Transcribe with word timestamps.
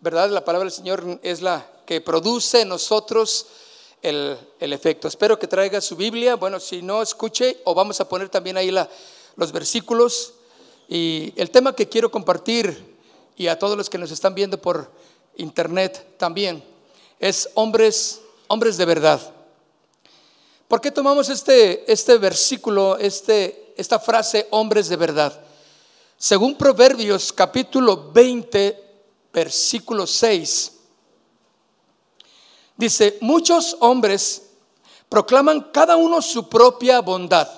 ¿verdad? 0.00 0.30
La 0.30 0.44
palabra 0.44 0.64
del 0.64 0.72
Señor 0.72 1.20
es 1.22 1.42
la 1.42 1.66
que 1.84 2.00
produce 2.00 2.62
en 2.62 2.68
nosotros 2.68 3.46
el, 4.02 4.38
el 4.58 4.72
efecto. 4.72 5.08
Espero 5.08 5.38
que 5.38 5.46
traiga 5.46 5.80
su 5.80 5.96
Biblia. 5.96 6.36
Bueno, 6.36 6.58
si 6.58 6.82
no, 6.82 7.02
escuche 7.02 7.60
o 7.64 7.74
vamos 7.74 8.00
a 8.00 8.08
poner 8.08 8.28
también 8.28 8.56
ahí 8.56 8.70
la, 8.70 8.88
los 9.36 9.52
versículos. 9.52 10.34
Y 10.88 11.32
el 11.36 11.50
tema 11.50 11.74
que 11.74 11.88
quiero 11.88 12.10
compartir 12.10 12.96
y 13.36 13.46
a 13.46 13.58
todos 13.58 13.76
los 13.76 13.90
que 13.90 13.98
nos 13.98 14.10
están 14.10 14.34
viendo 14.34 14.60
por 14.60 14.90
internet 15.36 16.14
también 16.18 16.64
es 17.18 17.50
hombres, 17.54 18.20
hombres 18.48 18.76
de 18.76 18.84
verdad. 18.86 19.20
¿Por 20.66 20.80
qué 20.80 20.90
tomamos 20.90 21.28
este, 21.28 21.90
este 21.90 22.16
versículo, 22.16 22.96
este, 22.96 23.74
esta 23.76 23.98
frase, 23.98 24.46
hombres 24.50 24.88
de 24.88 24.96
verdad? 24.96 25.38
Según 26.16 26.56
Proverbios 26.56 27.32
capítulo 27.32 28.10
20, 28.12 28.89
versículo 29.32 30.06
6, 30.06 30.72
dice, 32.76 33.18
muchos 33.20 33.76
hombres 33.80 34.42
proclaman 35.08 35.70
cada 35.72 35.96
uno 35.96 36.22
su 36.22 36.48
propia 36.48 37.00
bondad, 37.00 37.48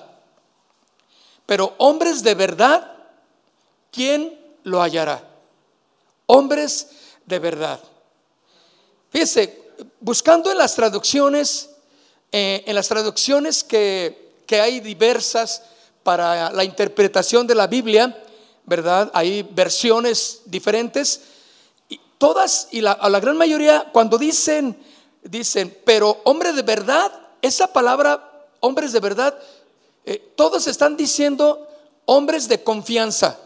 pero 1.45 1.73
hombres 1.77 2.23
de 2.23 2.35
verdad, 2.35 2.91
¿quién 3.91 4.39
lo 4.63 4.81
hallará? 4.81 5.27
Hombres 6.25 6.89
de 7.25 7.39
verdad. 7.39 7.79
Fíjese, 9.09 9.63
buscando 9.99 10.51
en 10.51 10.57
las 10.57 10.75
traducciones, 10.75 11.69
eh, 12.31 12.63
en 12.65 12.75
las 12.75 12.87
traducciones 12.87 13.63
que, 13.63 14.43
que 14.47 14.59
hay 14.59 14.79
diversas 14.79 15.63
para 16.03 16.51
la 16.51 16.63
interpretación 16.63 17.47
de 17.47 17.55
la 17.55 17.67
Biblia, 17.67 18.23
¿verdad? 18.65 19.11
Hay 19.13 19.43
versiones 19.43 20.41
diferentes. 20.45 21.21
Todas 22.23 22.69
y 22.71 22.79
la, 22.79 22.93
a 22.93 23.09
la 23.09 23.19
gran 23.19 23.35
mayoría, 23.35 23.89
cuando 23.91 24.17
dicen, 24.17 24.81
dicen, 25.23 25.77
pero 25.83 26.21
hombre 26.23 26.53
de 26.53 26.61
verdad, 26.61 27.11
esa 27.41 27.73
palabra, 27.73 28.47
hombres 28.61 28.93
de 28.93 29.01
verdad, 29.01 29.37
eh, 30.05 30.31
todos 30.37 30.67
están 30.67 30.95
diciendo 30.95 31.67
hombres 32.05 32.47
de 32.47 32.63
confianza. 32.63 33.37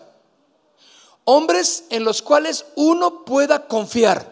Hombres 1.23 1.85
en 1.89 2.03
los 2.03 2.21
cuales 2.21 2.67
uno 2.75 3.25
pueda 3.25 3.65
confiar. 3.65 4.31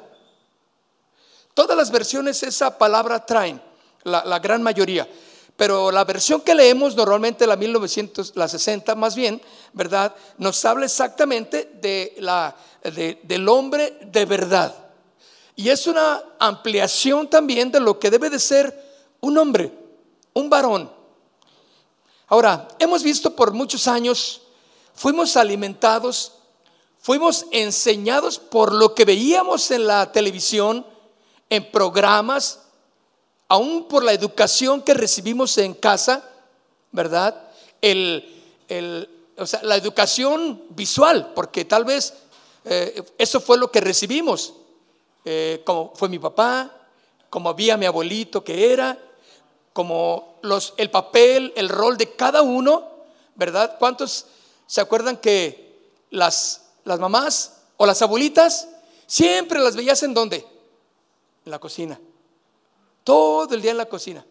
Todas 1.56 1.76
las 1.76 1.90
versiones 1.90 2.44
esa 2.44 2.78
palabra 2.78 3.26
traen, 3.26 3.59
la 4.04 4.38
gran 4.38 4.62
mayoría. 4.62 5.09
Pero 5.56 5.89
la 5.92 6.03
versión 6.03 6.42
que 6.42 6.53
leemos 6.53 6.95
normalmente, 6.95 7.48
la 7.48 7.56
1960 7.56 8.95
más 8.95 9.16
bien, 9.16 9.42
¿verdad? 9.73 10.14
Nos 10.38 10.64
habla 10.66 10.86
exactamente 10.86 11.72
de 11.81 12.16
la, 12.20 12.56
de, 12.84 13.20
del 13.23 13.47
hombre 13.47 13.97
de 14.02 14.25
verdad. 14.25 14.75
Y 15.56 15.70
es 15.70 15.88
una 15.88 16.22
ampliación 16.39 17.30
también 17.30 17.72
de 17.72 17.80
lo 17.80 17.97
que 17.97 18.12
debe 18.12 18.30
de 18.30 18.39
ser 18.39 18.86
un 19.22 19.38
hombre, 19.38 19.72
un 20.34 20.50
varón. 20.50 20.92
Ahora, 22.28 22.67
hemos 22.80 23.03
visto 23.03 23.35
por 23.35 23.53
muchos 23.53 23.88
años, 23.88 24.41
fuimos 24.94 25.38
alimentados, 25.38 26.34
fuimos 27.00 27.46
enseñados 27.51 28.40
por 28.40 28.74
lo 28.74 28.94
que 28.94 29.06
veíamos 29.06 29.72
en 29.72 29.88
la 29.88 30.12
televisión, 30.12 30.85
en 31.50 31.72
programas, 31.72 32.65
aún 33.47 33.88
por 33.88 34.03
la 34.03 34.13
educación 34.13 34.81
que 34.81 34.94
recibimos 34.94 35.57
en 35.57 35.73
casa, 35.73 36.23
¿verdad? 36.91 37.50
El, 37.81 38.44
el, 38.67 39.09
o 39.38 39.45
sea, 39.45 39.61
la 39.63 39.75
educación 39.75 40.63
visual, 40.69 41.33
porque 41.35 41.66
tal 41.66 41.85
vez 41.85 42.13
eh, 42.63 43.03
eso 43.17 43.39
fue 43.39 43.57
lo 43.57 43.72
que 43.72 43.81
recibimos, 43.81 44.53
eh, 45.23 45.61
como 45.66 45.94
fue 45.95 46.09
mi 46.09 46.19
papá, 46.19 46.72
como 47.29 47.50
había 47.50 47.78
mi 47.78 47.85
abuelito 47.85 48.44
que 48.44 48.72
era, 48.72 48.97
como 49.73 50.39
los, 50.41 50.73
el 50.77 50.89
papel, 50.89 51.53
el 51.56 51.69
rol 51.69 51.97
de 51.97 52.16
cada 52.16 52.41
uno, 52.41 52.88
¿verdad? 53.35 53.75
¿Cuántos 53.77 54.25
se 54.66 54.81
acuerdan 54.81 55.17
que 55.17 55.91
las, 56.09 56.69
las 56.85 57.00
mamás 57.00 57.57
o 57.77 57.85
las 57.85 58.01
abuelitas 58.01 58.69
siempre 59.06 59.59
las 59.59 59.75
veías 59.75 60.01
en 60.03 60.13
dónde? 60.13 60.47
En 61.45 61.51
la 61.51 61.59
cocina 61.59 62.00
todo 63.06 63.54
el 63.54 63.62
día 63.62 63.72
en 63.72 63.78
la 63.78 63.86
cocina. 63.86 64.26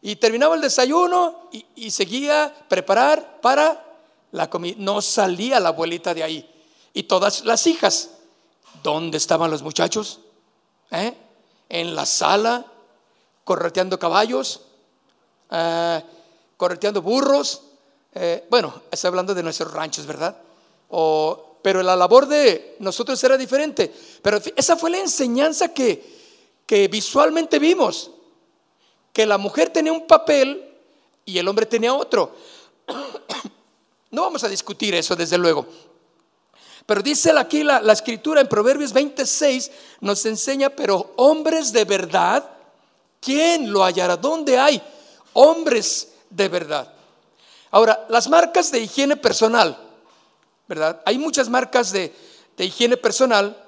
Y 0.00 0.16
terminaba 0.16 0.54
el 0.54 0.60
desayuno 0.60 1.50
y, 1.74 1.90
seguía 1.90 2.54
preparar 2.68 3.40
para 3.40 3.84
la 4.30 4.48
comida. 4.48 4.76
No 4.78 5.02
salía 5.02 5.60
la 5.60 5.70
abuelita 5.70 6.14
de 6.14 6.22
ahí. 6.22 6.64
Y 6.94 7.02
todas 7.02 7.44
las 7.44 7.66
hijas, 7.66 8.10
¿dónde 8.82 9.18
estaban 9.18 9.50
los 9.50 9.62
muchachos? 9.62 10.20
¿Eh? 10.92 11.12
En 11.68 11.94
la 11.96 12.06
sala, 12.06 12.64
correteando 13.42 13.98
caballos, 13.98 14.60
eh, 15.50 16.02
correteando 16.56 17.02
burros. 17.02 17.62
Eh, 18.14 18.46
bueno, 18.48 18.82
estoy 18.90 19.08
hablando 19.08 19.34
de 19.34 19.42
nuestros 19.42 19.72
ranchos, 19.72 20.06
¿verdad? 20.06 20.36
O, 20.90 21.58
pero 21.62 21.82
la 21.82 21.96
labor 21.96 22.26
de 22.28 22.76
nosotros 22.78 23.22
era 23.24 23.36
diferente. 23.36 23.92
Pero 24.22 24.38
esa 24.54 24.76
fue 24.76 24.90
la 24.90 24.98
enseñanza 24.98 25.74
que, 25.74 26.15
que 26.66 26.88
visualmente 26.88 27.58
vimos 27.58 28.10
que 29.12 29.24
la 29.24 29.38
mujer 29.38 29.70
tenía 29.70 29.92
un 29.92 30.06
papel 30.06 30.74
y 31.24 31.38
el 31.38 31.48
hombre 31.48 31.66
tenía 31.66 31.94
otro. 31.94 32.34
No 34.08 34.22
vamos 34.22 34.44
a 34.44 34.48
discutir 34.48 34.94
eso, 34.94 35.16
desde 35.16 35.36
luego. 35.36 35.66
Pero 36.86 37.02
dice 37.02 37.32
aquí 37.36 37.64
la, 37.64 37.80
la, 37.80 37.92
escritura 37.92 38.40
en 38.40 38.48
Proverbios 38.48 38.92
26, 38.92 39.70
nos 40.00 40.24
enseña, 40.24 40.70
pero 40.70 41.12
hombres 41.16 41.72
de 41.72 41.84
verdad, 41.84 42.48
¿quién 43.20 43.70
lo 43.70 43.84
hallará? 43.84 44.16
¿Dónde 44.16 44.58
hay 44.58 44.80
hombres 45.34 46.12
de 46.30 46.48
verdad? 46.48 46.94
Ahora, 47.72 48.06
las 48.08 48.28
marcas 48.28 48.70
de 48.70 48.78
higiene 48.78 49.16
personal, 49.16 49.76
¿verdad? 50.68 51.02
Hay 51.04 51.18
muchas 51.18 51.48
marcas 51.48 51.90
de, 51.90 52.14
de 52.56 52.64
higiene 52.64 52.96
personal 52.96 53.60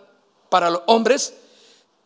para 0.49 0.71
los 0.71 0.83
hombres 0.87 1.35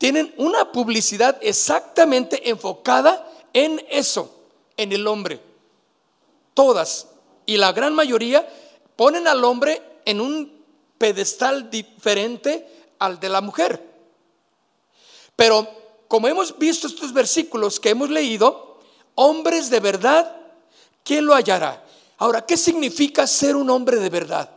tienen 0.02 0.34
una 0.36 0.72
publicidad 0.72 1.38
exactamente 1.42 2.50
enfocada 2.50 3.24
en 3.52 3.80
eso, 3.88 4.34
en 4.76 4.90
el 4.90 5.06
hombre. 5.06 5.40
Todas 6.54 7.06
y 7.46 7.56
la 7.56 7.70
gran 7.70 7.94
mayoría 7.94 8.44
ponen 8.96 9.28
al 9.28 9.44
hombre 9.44 9.80
en 10.04 10.20
un 10.20 10.64
pedestal 10.98 11.70
diferente 11.70 12.66
al 12.98 13.20
de 13.20 13.28
la 13.28 13.40
mujer. 13.42 13.80
Pero 15.36 15.68
como 16.08 16.26
hemos 16.26 16.58
visto 16.58 16.88
estos 16.88 17.12
versículos 17.12 17.78
que 17.78 17.90
hemos 17.90 18.10
leído, 18.10 18.80
hombres 19.14 19.70
de 19.70 19.78
verdad, 19.78 20.34
¿quién 21.04 21.26
lo 21.26 21.32
hallará? 21.32 21.86
Ahora, 22.18 22.44
¿qué 22.44 22.56
significa 22.56 23.24
ser 23.28 23.54
un 23.54 23.70
hombre 23.70 23.98
de 23.98 24.10
verdad? 24.10 24.50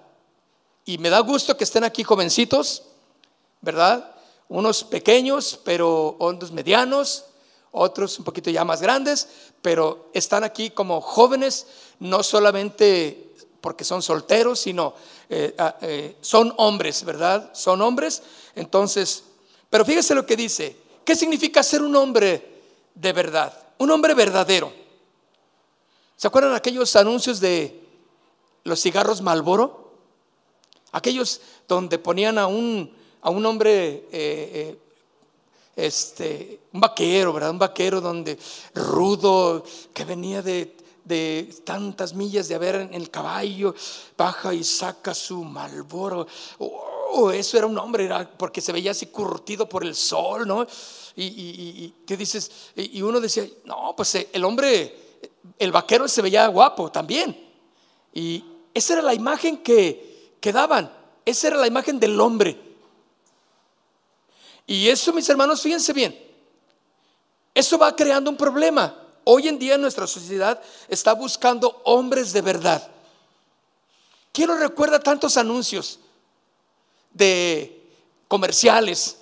Y 0.85 0.97
me 0.97 1.11
da 1.11 1.19
gusto 1.19 1.55
que 1.55 1.66
estén 1.66 1.84
aquí 1.84 2.03
jovencitos, 2.03 2.81
¿verdad? 3.61 4.14
Unos 4.47 4.83
pequeños, 4.83 5.59
pero 5.64 6.16
otros 6.19 6.52
medianos, 6.52 7.25
otros 7.72 8.17
un 8.19 8.25
poquito 8.25 8.49
ya 8.49 8.64
más 8.64 8.81
grandes, 8.81 9.28
pero 9.61 10.09
están 10.14 10.43
aquí 10.43 10.69
como 10.69 11.02
jóvenes, 11.02 11.67
no 11.99 12.23
solamente 12.23 13.34
porque 13.61 13.84
son 13.84 14.02
solteros, 14.02 14.59
sino 14.59 14.93
eh, 15.29 15.55
ah, 15.58 15.75
eh, 15.81 16.17
son 16.22 16.53
hombres, 16.58 17.03
¿verdad? 17.03 17.52
Son 17.53 17.81
hombres. 17.81 18.22
Entonces, 18.55 19.23
pero 19.69 19.84
fíjese 19.84 20.14
lo 20.14 20.25
que 20.25 20.35
dice. 20.35 20.78
¿Qué 21.03 21.16
significa 21.16 21.64
ser 21.64 21.81
un 21.81 21.96
hombre 21.96 22.61
de 22.93 23.14
verdad? 23.14 23.53
Un 23.78 23.91
hombre 23.91 24.14
verdadero. 24.14 24.72
¿Se 26.16 26.28
acuerdan 26.28 26.53
aquellos 26.53 26.96
anuncios 26.96 27.40
de 27.40 27.84
los 28.64 28.81
cigarros 28.81 29.22
Malboro? 29.22 29.93
Aquellos 30.91 31.41
donde 31.67 31.99
ponían 31.99 32.37
a 32.37 32.47
un 32.47 32.96
a 33.25 33.31
un 33.31 33.43
hombre, 33.43 33.72
eh, 33.73 34.07
eh, 34.11 34.77
este, 35.75 36.59
un 36.73 36.79
vaquero, 36.79 37.33
¿verdad? 37.33 37.49
Un 37.49 37.57
vaquero 37.57 37.99
donde 37.99 38.37
rudo, 38.75 39.63
que 39.91 40.05
venía 40.05 40.43
de, 40.43 40.77
de 41.03 41.49
tantas 41.63 42.13
millas 42.13 42.47
de 42.47 42.53
haber 42.53 42.75
en 42.75 42.93
el 42.93 43.09
caballo, 43.09 43.73
baja 44.16 44.53
y 44.53 44.63
saca 44.63 45.16
su 45.16 45.43
malboro. 45.43 46.27
wow, 46.59 47.31
eso 47.31 47.57
era 47.57 47.66
un 47.66 47.79
hombre, 47.79 48.05
era 48.05 48.29
porque 48.29 48.61
se 48.61 48.72
veía 48.72 48.91
así 48.91 49.07
curtido 49.07 49.67
por 49.67 49.83
el 49.83 49.95
sol, 49.95 50.47
¿no? 50.47 50.67
Y, 51.16 51.91
¿qué 52.05 52.16
dices? 52.16 52.51
Y, 52.75 53.01
uno 53.01 53.19
decía, 53.19 53.47
no, 53.63 53.95
pues 53.97 54.13
eh, 54.13 54.29
el 54.33 54.45
hombre, 54.45 55.23
el 55.57 55.71
vaquero 55.71 56.07
se 56.07 56.21
veía 56.21 56.45
guapo 56.45 56.91
también. 56.91 57.35
Y 58.13 58.43
esa 58.71 58.93
era 58.93 59.01
la 59.01 59.16
imagen 59.16 59.57
que, 59.57 60.35
que 60.39 60.51
daban, 60.51 60.93
esa 61.25 61.47
era 61.47 61.57
la 61.57 61.66
imagen 61.66 61.99
del 61.99 62.21
hombre. 62.21 62.74
Y 64.67 64.90
eso, 64.90 65.14
mis 65.14 65.29
hermanos, 65.29 65.62
fíjense 65.62 65.94
bien, 65.94 66.17
eso 67.53 67.78
va 67.78 67.96
creando 67.96 68.29
un 68.29 68.38
problema. 68.38 69.02
Hoy 69.23 69.47
en 69.47 69.58
día 69.58 69.78
nuestra 69.78 70.06
sociedad 70.06 70.62
está 70.88 71.14
buscando 71.14 71.82
hombres 71.85 72.34
de 72.34 72.41
verdad. 72.41 72.91
¿Quién 74.32 74.47
nos 74.47 74.59
recuerda 74.59 75.00
tantos 75.00 75.38
anuncios 75.38 76.00
de 77.14 77.82
comerciales 78.28 79.17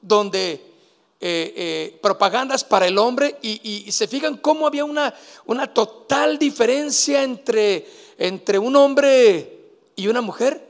donde 0.00 0.52
eh, 0.52 1.52
eh, 1.56 1.98
propagandas 2.02 2.64
para 2.64 2.86
el 2.86 2.96
hombre 2.98 3.38
y, 3.42 3.90
se 3.92 4.08
fijan 4.08 4.38
cómo 4.38 4.66
había 4.66 4.84
una, 4.84 5.14
una 5.44 5.72
total 5.72 6.38
diferencia 6.38 7.22
entre, 7.22 7.86
entre 8.16 8.58
un 8.58 8.74
hombre 8.76 9.66
y 9.96 10.06
una 10.06 10.22
mujer? 10.22 10.66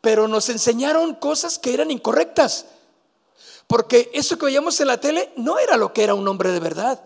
Pero 0.00 0.28
nos 0.28 0.48
enseñaron 0.50 1.14
cosas 1.14 1.58
que 1.58 1.72
eran 1.72 1.90
incorrectas. 1.90 2.66
Porque 3.72 4.10
eso 4.12 4.36
que 4.36 4.44
veíamos 4.44 4.78
en 4.80 4.86
la 4.88 5.00
tele 5.00 5.32
no 5.36 5.58
era 5.58 5.78
lo 5.78 5.94
que 5.94 6.02
era 6.02 6.12
un 6.12 6.28
hombre 6.28 6.50
de 6.50 6.60
verdad. 6.60 7.02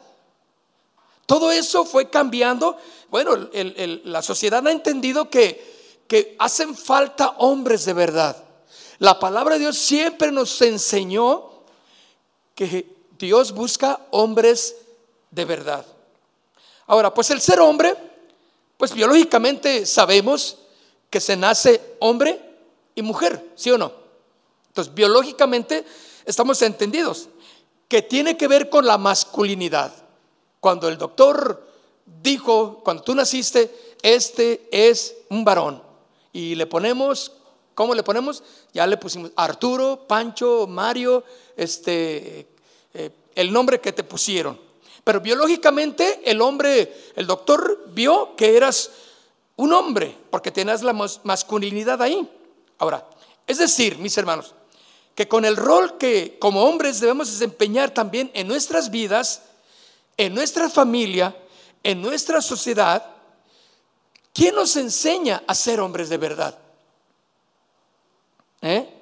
Todo 1.24 1.52
eso 1.52 1.84
fue 1.84 2.10
cambiando. 2.10 2.76
Bueno, 3.08 3.36
la 3.52 4.20
sociedad 4.20 4.66
ha 4.66 4.72
entendido 4.72 5.30
que, 5.30 6.02
que 6.08 6.34
hacen 6.40 6.74
falta 6.74 7.36
hombres 7.38 7.84
de 7.84 7.92
verdad. 7.92 8.42
La 8.98 9.20
palabra 9.20 9.54
de 9.54 9.60
Dios 9.60 9.78
siempre 9.78 10.32
nos 10.32 10.60
enseñó 10.60 11.50
que 12.56 12.92
Dios 13.16 13.52
busca 13.52 14.00
hombres 14.10 14.74
de 15.30 15.44
verdad. 15.44 15.86
Ahora, 16.88 17.14
pues 17.14 17.30
el 17.30 17.40
ser 17.40 17.60
hombre, 17.60 17.94
pues 18.76 18.92
biológicamente 18.92 19.86
sabemos 19.86 20.58
que 21.10 21.20
se 21.20 21.36
nace 21.36 21.94
hombre 22.00 22.40
y 22.96 23.02
mujer, 23.02 23.52
¿sí 23.54 23.70
o 23.70 23.78
no? 23.78 23.92
Entonces, 24.66 24.92
biológicamente 24.92 25.86
estamos 26.26 26.61
entendidos, 26.62 27.28
que 27.88 28.02
tiene 28.02 28.37
que 28.37 28.49
ver 28.49 28.69
con 28.69 28.84
la 28.84 28.99
masculinidad. 28.99 29.93
Cuando 30.61 30.88
el 30.88 30.99
doctor 30.99 31.67
dijo, 32.23 32.81
cuando 32.84 33.02
tú 33.02 33.14
naciste, 33.14 33.96
este 34.02 34.69
es 34.70 35.14
un 35.31 35.44
varón, 35.44 35.82
y 36.32 36.55
le 36.55 36.67
ponemos, 36.67 37.32
¿cómo 37.75 37.94
le 37.94 38.02
ponemos? 38.02 38.43
Ya 38.75 38.87
le 38.87 38.99
pusimos 38.99 39.31
Arturo, 39.37 40.05
Pancho, 40.06 40.67
Mario, 40.67 41.25
este, 41.56 42.46
eh, 42.93 43.11
el 43.34 43.52
nombre 43.52 43.81
que 43.81 43.93
te 43.93 44.05
pusieron. 44.05 44.61
Pero 45.02 45.20
biológicamente 45.20 46.20
el 46.25 46.43
hombre, 46.43 47.12
el 47.14 47.26
doctor 47.26 47.84
vio 47.93 48.34
que 48.37 48.56
eras 48.56 48.90
un 49.55 49.72
hombre, 49.72 50.14
porque 50.31 50.50
tenías 50.50 50.82
la 50.82 50.93
masculinidad 50.93 52.02
ahí. 52.02 52.29
Ahora, 52.79 53.08
es 53.46 53.58
decir, 53.58 53.96
mis 53.99 54.19
hermanos, 54.19 54.52
que 55.16 55.26
con 55.26 55.46
el 55.46 55.56
rol 55.56 55.96
que 55.96 56.38
como 56.38 56.64
hombres 56.64 57.00
debemos 57.00 57.28
desempeñar 57.28 57.90
también 57.90 58.30
en 58.34 58.46
nuestras 58.46 58.90
vidas, 58.90 59.42
en 60.18 60.34
nuestra 60.34 60.68
familia, 60.68 61.34
en 61.82 62.02
nuestra 62.02 62.42
sociedad, 62.42 63.02
¿quién 64.34 64.54
nos 64.54 64.76
enseña 64.76 65.42
a 65.46 65.54
ser 65.54 65.80
hombres 65.80 66.10
de 66.10 66.18
verdad? 66.18 66.58
¿Eh? 68.60 68.92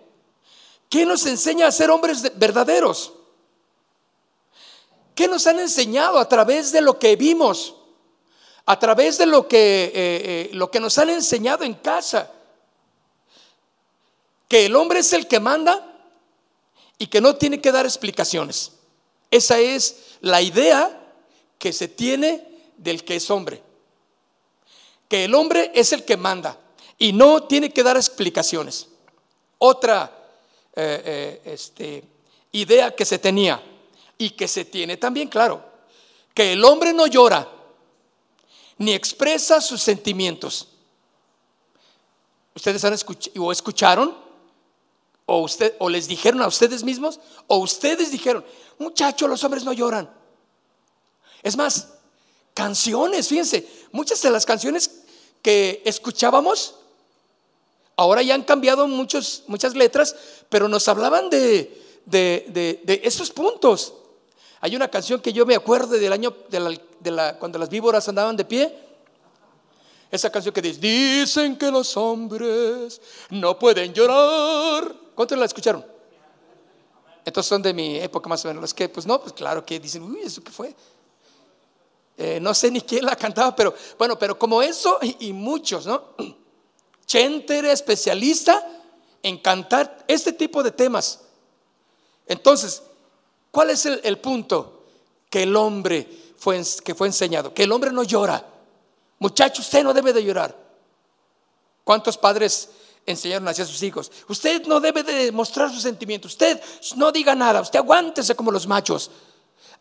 ¿Quién 0.88 1.08
nos 1.08 1.26
enseña 1.26 1.66
a 1.66 1.72
ser 1.72 1.90
hombres 1.90 2.22
verdaderos? 2.38 3.12
¿Qué 5.16 5.26
nos 5.26 5.48
han 5.48 5.58
enseñado 5.58 6.20
a 6.20 6.28
través 6.28 6.70
de 6.70 6.80
lo 6.80 6.96
que 6.96 7.16
vimos? 7.16 7.74
A 8.66 8.78
través 8.78 9.18
de 9.18 9.26
lo 9.26 9.48
que, 9.48 9.86
eh, 9.86 9.92
eh, 9.94 10.50
lo 10.52 10.70
que 10.70 10.78
nos 10.78 10.96
han 10.96 11.10
enseñado 11.10 11.64
en 11.64 11.74
casa. 11.74 12.30
Que 14.48 14.66
el 14.66 14.76
hombre 14.76 15.00
es 15.00 15.12
el 15.12 15.26
que 15.26 15.40
manda 15.40 15.90
y 16.98 17.06
que 17.06 17.20
no 17.20 17.36
tiene 17.36 17.60
que 17.60 17.72
dar 17.72 17.86
explicaciones. 17.86 18.72
Esa 19.30 19.58
es 19.58 20.16
la 20.20 20.40
idea 20.42 21.00
que 21.58 21.72
se 21.72 21.88
tiene 21.88 22.46
del 22.76 23.04
que 23.04 23.16
es 23.16 23.30
hombre. 23.30 23.62
Que 25.08 25.24
el 25.24 25.34
hombre 25.34 25.72
es 25.74 25.92
el 25.92 26.04
que 26.04 26.16
manda 26.16 26.58
y 26.98 27.12
no 27.12 27.44
tiene 27.44 27.72
que 27.72 27.82
dar 27.82 27.96
explicaciones. 27.96 28.88
Otra 29.58 30.10
eh, 30.74 31.02
eh, 31.04 31.52
este, 31.52 32.04
idea 32.52 32.94
que 32.94 33.04
se 33.04 33.18
tenía 33.18 33.62
y 34.18 34.30
que 34.30 34.48
se 34.48 34.64
tiene 34.64 34.96
también, 34.96 35.28
claro, 35.28 35.64
que 36.32 36.52
el 36.52 36.64
hombre 36.64 36.92
no 36.92 37.06
llora 37.06 37.48
ni 38.78 38.92
expresa 38.92 39.60
sus 39.60 39.82
sentimientos. 39.82 40.68
¿Ustedes 42.54 42.84
han 42.84 42.92
escuchado 42.92 43.44
o 43.44 43.52
escucharon 43.52 44.23
o, 45.26 45.40
usted, 45.40 45.74
o 45.78 45.88
les 45.88 46.06
dijeron 46.06 46.42
a 46.42 46.46
ustedes 46.46 46.84
mismos, 46.84 47.20
o 47.46 47.58
ustedes 47.58 48.10
dijeron, 48.10 48.44
muchachos, 48.78 49.28
los 49.28 49.42
hombres 49.44 49.64
no 49.64 49.72
lloran. 49.72 50.10
Es 51.42 51.56
más, 51.56 51.88
canciones, 52.52 53.28
fíjense, 53.28 53.68
muchas 53.92 54.20
de 54.22 54.30
las 54.30 54.46
canciones 54.46 55.02
que 55.42 55.82
escuchábamos, 55.84 56.76
ahora 57.96 58.22
ya 58.22 58.34
han 58.34 58.42
cambiado 58.42 58.86
muchos, 58.86 59.44
muchas 59.46 59.74
letras, 59.74 60.14
pero 60.48 60.68
nos 60.68 60.88
hablaban 60.88 61.30
de, 61.30 61.82
de, 62.06 62.80
de, 62.84 63.00
esos 63.04 63.30
puntos. 63.30 63.94
Hay 64.60 64.76
una 64.76 64.88
canción 64.88 65.20
que 65.20 65.32
yo 65.32 65.44
me 65.44 65.54
acuerdo 65.54 65.98
del 65.98 66.12
año 66.12 66.34
de 66.48 67.10
la, 67.10 67.38
cuando 67.38 67.58
las 67.58 67.68
víboras 67.68 68.08
andaban 68.08 68.36
de 68.36 68.44
pie. 68.44 68.74
Esa 70.10 70.30
canción 70.30 70.54
que 70.54 70.62
dice, 70.62 70.80
dicen 70.80 71.56
que 71.56 71.70
los 71.70 71.96
hombres 71.96 73.00
no 73.30 73.58
pueden 73.58 73.92
llorar 73.92 75.03
¿Cuántos 75.14 75.38
la 75.38 75.44
escucharon? 75.44 75.84
Estos 77.24 77.46
son 77.46 77.62
de 77.62 77.72
mi 77.72 77.98
época 77.98 78.28
más 78.28 78.44
o 78.44 78.48
menos. 78.48 78.60
Los 78.60 78.74
que, 78.74 78.88
pues 78.88 79.06
no, 79.06 79.20
pues 79.20 79.32
claro 79.32 79.64
que 79.64 79.80
dicen, 79.80 80.02
uy, 80.02 80.20
¿eso 80.22 80.42
qué 80.42 80.50
fue? 80.52 80.74
Eh, 82.16 82.38
no 82.40 82.54
sé 82.54 82.70
ni 82.70 82.80
quién 82.80 83.04
la 83.04 83.16
cantaba, 83.16 83.56
pero 83.56 83.74
bueno, 83.98 84.18
pero 84.18 84.38
como 84.38 84.62
eso 84.62 84.98
y, 85.02 85.32
muchos, 85.32 85.86
¿no? 85.86 86.14
Chente 87.06 87.58
era 87.58 87.72
especialista 87.72 88.66
en 89.22 89.38
cantar 89.38 90.04
este 90.06 90.32
tipo 90.32 90.62
de 90.62 90.70
temas. 90.70 91.20
Entonces, 92.26 92.82
¿cuál 93.50 93.70
es 93.70 93.86
el, 93.86 94.00
el 94.04 94.18
punto? 94.18 94.84
Que 95.28 95.42
el 95.42 95.56
hombre 95.56 96.08
fue, 96.36 96.62
que 96.84 96.94
fue 96.94 97.08
enseñado, 97.08 97.52
que 97.52 97.64
el 97.64 97.72
hombre 97.72 97.90
no 97.90 98.02
llora. 98.02 98.44
Muchacho, 99.18 99.62
usted 99.62 99.82
no 99.82 99.94
debe 99.94 100.12
de 100.12 100.22
llorar. 100.22 100.56
¿Cuántos 101.82 102.16
padres 102.16 102.68
enseñaron 103.06 103.46
hacia 103.48 103.64
sus 103.64 103.82
hijos. 103.82 104.10
Usted 104.28 104.66
no 104.66 104.80
debe 104.80 105.02
de 105.02 105.32
mostrar 105.32 105.70
sus 105.70 105.82
sentimientos. 105.82 106.32
Usted 106.32 106.60
no 106.96 107.12
diga 107.12 107.34
nada. 107.34 107.60
Usted 107.60 107.78
aguántese 107.78 108.34
como 108.34 108.50
los 108.50 108.66
machos. 108.66 109.10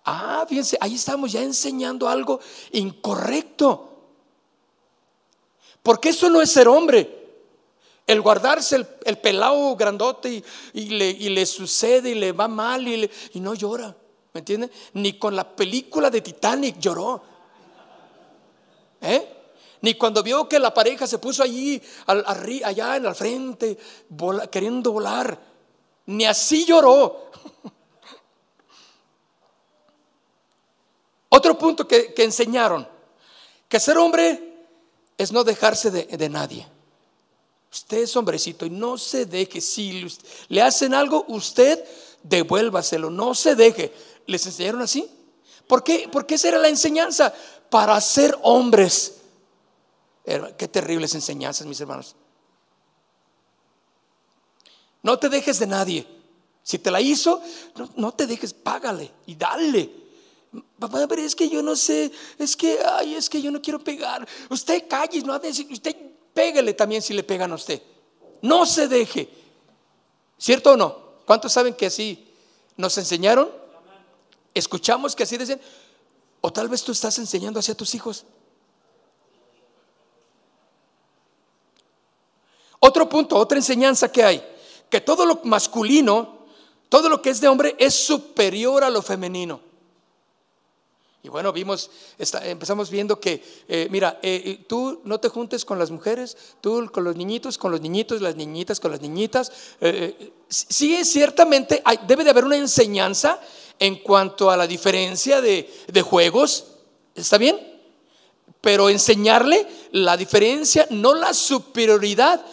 Ah, 0.06 0.46
fíjense, 0.48 0.78
ahí 0.82 0.96
estamos 0.96 1.32
ya 1.32 1.42
enseñando 1.42 2.10
algo 2.10 2.40
incorrecto. 2.72 3.90
Porque 5.82 6.10
eso 6.10 6.30
no 6.30 6.42
es 6.42 6.52
ser 6.52 6.68
hombre. 6.68 7.22
El 8.06 8.22
guardarse 8.22 8.76
el, 8.76 8.88
el 9.06 9.18
pelado 9.18 9.76
grandote 9.78 10.44
y, 10.74 10.86
le, 10.90 11.46
sucede 11.46 12.10
y 12.10 12.16
le 12.16 12.34
va 12.34 12.50
mal 12.50 12.86
y, 12.88 13.10
y 13.34 13.40
no 13.40 13.54
llora. 13.54 13.96
¿Me 14.34 14.40
entiende? 14.40 14.70
Ni 14.94 15.14
con 15.18 15.36
la 15.36 15.56
película 15.56 16.10
de 16.10 16.22
Titanic 16.22 16.80
lloró. 16.80 17.24
¿Eh? 19.00 19.43
Ni 19.84 19.94
cuando 19.96 20.24
vio 20.24 20.48
que 20.48 20.58
la 20.60 20.74
pareja 20.74 21.06
se 21.06 21.18
puso 21.18 21.44
allí, 21.44 21.82
allá 22.08 22.96
en 22.96 23.04
la 23.04 23.14
frente, 23.14 23.78
queriendo 24.50 24.94
volar, 24.94 25.38
ni 26.06 26.24
así 26.24 26.64
lloró. 26.64 27.30
Otro 31.28 31.58
punto 31.58 31.86
que, 31.86 32.14
enseñaron, 32.16 32.88
que 33.68 33.78
ser 33.78 33.98
hombre 33.98 34.56
es 35.18 35.34
no 35.34 35.44
dejarse 35.44 35.92
de, 35.92 36.30
nadie. 36.30 36.66
Usted 37.70 38.04
es 38.04 38.16
hombrecito 38.16 38.66
y 38.66 38.70
no 38.70 38.98
se 38.98 39.26
deje. 39.26 39.60
Si 39.60 40.08
le 40.48 40.62
hacen 40.62 40.94
algo, 40.94 41.26
usted 41.28 41.84
devuélvaselo, 42.24 43.10
no 43.10 43.36
se 43.36 43.56
deje. 43.56 43.94
¿Les 44.28 44.46
enseñaron 44.46 44.82
así? 44.82 45.12
¿Por 45.68 45.84
qué? 45.84 46.08
Porque 46.10 46.36
esa 46.36 46.48
era 46.48 46.58
la 46.58 46.70
enseñanza 46.70 47.34
para 47.70 48.00
ser 48.00 48.40
hombres. 48.44 49.23
Qué 50.24 50.68
terribles 50.68 51.14
enseñanzas, 51.16 51.68
mis 51.68 51.80
hermanos. 51.82 52.16
No 55.02 55.20
te 55.20 55.30
dejes 55.30 55.60
de 55.60 55.68
nadie. 55.68 56.08
Si 56.64 56.80
te 56.80 56.90
la 56.90 57.02
hizo, 57.02 57.42
no, 57.98 58.14
te 58.14 58.26
dejes, 58.26 58.54
págale 58.54 59.12
y 59.26 59.36
dale. 59.36 59.90
Papá, 60.80 61.06
pero 61.08 61.22
es 61.22 61.36
que 61.36 61.50
yo 61.50 61.62
no 61.62 61.76
sé, 61.76 62.12
es 62.38 62.56
que, 62.56 62.80
ay, 62.80 63.16
es 63.16 63.30
que 63.30 63.42
yo 63.42 63.52
no 63.52 63.62
quiero 63.62 63.80
pegar. 63.80 64.26
Usted 64.50 64.88
calle, 64.88 65.22
no 65.24 65.36
usted 65.36 65.96
pégale 66.34 66.74
también 66.74 67.02
si 67.02 67.14
le 67.14 67.24
pegan 67.24 67.52
a 67.52 67.56
usted. 67.56 67.82
No 68.42 68.66
se 68.66 68.88
deje. 68.88 69.30
¿Cierto 70.38 70.72
o 70.72 70.78
no? 70.78 70.98
¿Cuántos 71.26 71.52
saben 71.52 71.74
que 71.74 71.88
así 71.88 72.28
nos 72.78 72.98
enseñaron? 72.98 73.50
¿Escuchamos 74.54 75.16
que 75.16 75.24
así 75.24 75.38
dicen? 75.38 75.60
O 76.40 76.52
tal 76.52 76.70
vez 76.70 76.84
tú 76.84 76.92
estás 76.92 77.18
enseñando 77.20 77.60
así 77.60 77.72
a 77.72 77.76
tus 77.76 77.94
hijos. 77.96 78.26
Otro 82.86 83.08
punto, 83.08 83.38
otra 83.38 83.58
enseñanza 83.58 84.12
que 84.12 84.26
hay, 84.26 84.44
que 84.90 85.00
todo 85.00 85.26
lo 85.26 85.40
masculino, 85.46 86.40
todo 86.90 87.08
lo 87.08 87.22
que 87.22 87.30
es 87.30 87.40
de 87.40 87.48
hombre 87.48 87.78
es 87.80 87.94
superior 87.96 88.84
a 88.84 88.90
lo 88.90 89.02
femenino. 89.02 89.62
Y 91.24 91.30
bueno, 91.30 91.54
vimos, 91.54 91.90
empezamos 92.18 92.90
viendo 92.90 93.22
que, 93.22 93.42
eh, 93.70 93.88
mira, 93.90 94.20
eh, 94.22 94.44
eh, 94.46 94.66
tú 94.68 95.00
no 95.06 95.18
te 95.22 95.30
juntes 95.30 95.64
con 95.64 95.80
las 95.80 95.92
mujeres, 95.92 96.36
tú 96.60 96.90
con 96.92 97.06
los 97.06 97.16
niñitos, 97.16 97.58
con 97.58 97.72
los 97.72 97.80
niñitos, 97.80 98.20
las 98.20 98.36
niñitas 98.36 98.82
con 98.82 98.92
las 98.92 99.00
niñitas. 99.00 99.50
sí, 100.50 101.06
ciertamente 101.06 101.82
debe 102.06 102.26
de 102.26 102.32
haber 102.32 102.44
una 102.44 102.58
enseñanza 102.58 103.40
en 103.80 104.04
cuanto 104.04 104.52
a 104.52 104.58
la 104.58 104.68
diferencia 104.68 105.40
de 105.40 106.02
juegos, 106.02 106.66
¿está 107.16 107.38
bien? 107.38 107.58
Pero 108.60 108.90
enseñarle 108.90 109.66
la 109.92 110.18
diferencia, 110.18 110.86
no 110.90 111.14
la 111.14 111.34
superioridad 111.34 112.46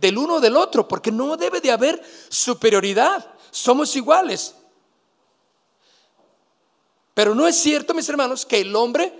del 0.00 0.18
uno 0.18 0.40
del 0.40 0.56
otro, 0.56 0.86
porque 0.86 1.10
no 1.10 1.36
debe 1.36 1.60
de 1.60 1.70
haber 1.70 2.02
superioridad, 2.28 3.26
somos 3.50 3.94
iguales. 3.96 4.54
Pero 7.14 7.34
no 7.34 7.46
es 7.46 7.56
cierto, 7.56 7.94
mis 7.94 8.08
hermanos, 8.08 8.44
que 8.44 8.60
el 8.60 8.76
hombre, 8.76 9.12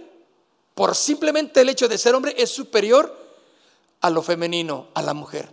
por 0.75 0.95
simplemente 0.95 1.62
el 1.62 1.71
hecho 1.71 1.88
de 1.88 1.97
ser 1.97 2.14
hombre, 2.14 2.35
es 2.37 2.50
superior 2.50 3.16
a 4.02 4.11
lo 4.11 4.23
femenino, 4.23 4.88
a 4.92 5.00
la 5.00 5.14
mujer. 5.14 5.49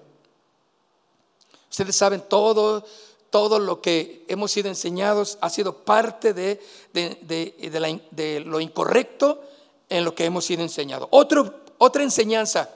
Ustedes 1.70 1.96
saben 1.96 2.22
todo, 2.27 2.86
todo 3.30 3.60
lo 3.60 3.82
que 3.82 4.25
hemos 4.27 4.51
sido 4.51 4.68
enseñados 4.68 5.38
ha 5.39 5.50
sido 5.50 5.86
parte 5.86 6.34
de, 6.34 6.62
de, 6.92 8.44
lo 8.46 8.60
incorrecto 8.60 9.42
en 9.88 10.03
lo 10.03 10.13
que 10.13 10.25
hemos 10.25 10.44
sido 10.46 10.63
enseñados. 10.63 11.08
otra 11.12 12.03
enseñanza. 12.03 12.70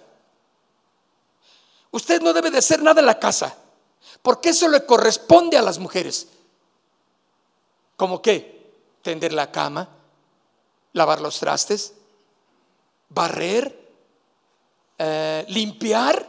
Usted 1.91 2.22
no 2.22 2.34
debe 2.34 2.51
de 2.51 2.58
hacer 2.60 2.82
nada 2.82 3.00
en 3.00 3.06
la 3.06 3.20
casa, 3.20 3.56
porque 4.22 4.50
eso 4.50 4.67
le 4.67 4.86
corresponde 4.86 5.58
a 5.58 5.62
las 5.62 5.79
mujeres. 5.79 6.27
¿Cómo 7.96 8.22
qué? 8.22 8.58
tender 9.08 9.32
la 9.32 9.50
cama, 9.50 9.88
lavar 10.91 11.22
los 11.22 11.39
trastes, 11.39 11.94
barrer, 13.08 13.88
eh, 14.98 15.46
limpiar. 15.48 16.27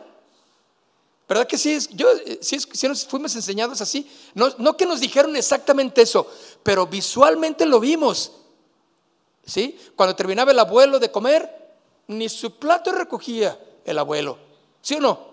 ¿Verdad 1.28 1.48
que 1.48 1.58
sí? 1.58 1.76
Yo, 1.90 2.06
eh, 2.24 2.38
sí, 2.40 2.56
nos 2.86 3.04
fuimos 3.04 3.34
enseñados 3.34 3.80
así. 3.80 4.08
No, 4.32 4.50
no, 4.58 4.76
que 4.76 4.86
nos 4.86 5.00
dijeron 5.00 5.34
exactamente 5.34 6.02
eso, 6.02 6.30
pero 6.62 6.86
visualmente 6.86 7.66
lo 7.66 7.80
vimos. 7.80 8.30
¿Sí? 9.44 9.76
Cuando 9.96 10.14
terminaba 10.14 10.52
el 10.52 10.58
abuelo 10.60 11.00
de 11.00 11.10
comer, 11.10 11.74
ni 12.06 12.28
su 12.28 12.60
plato 12.60 12.92
recogía 12.92 13.58
el 13.84 13.98
abuelo. 13.98 14.38
¿Sí 14.82 14.94
o 14.94 15.00
no? 15.00 15.27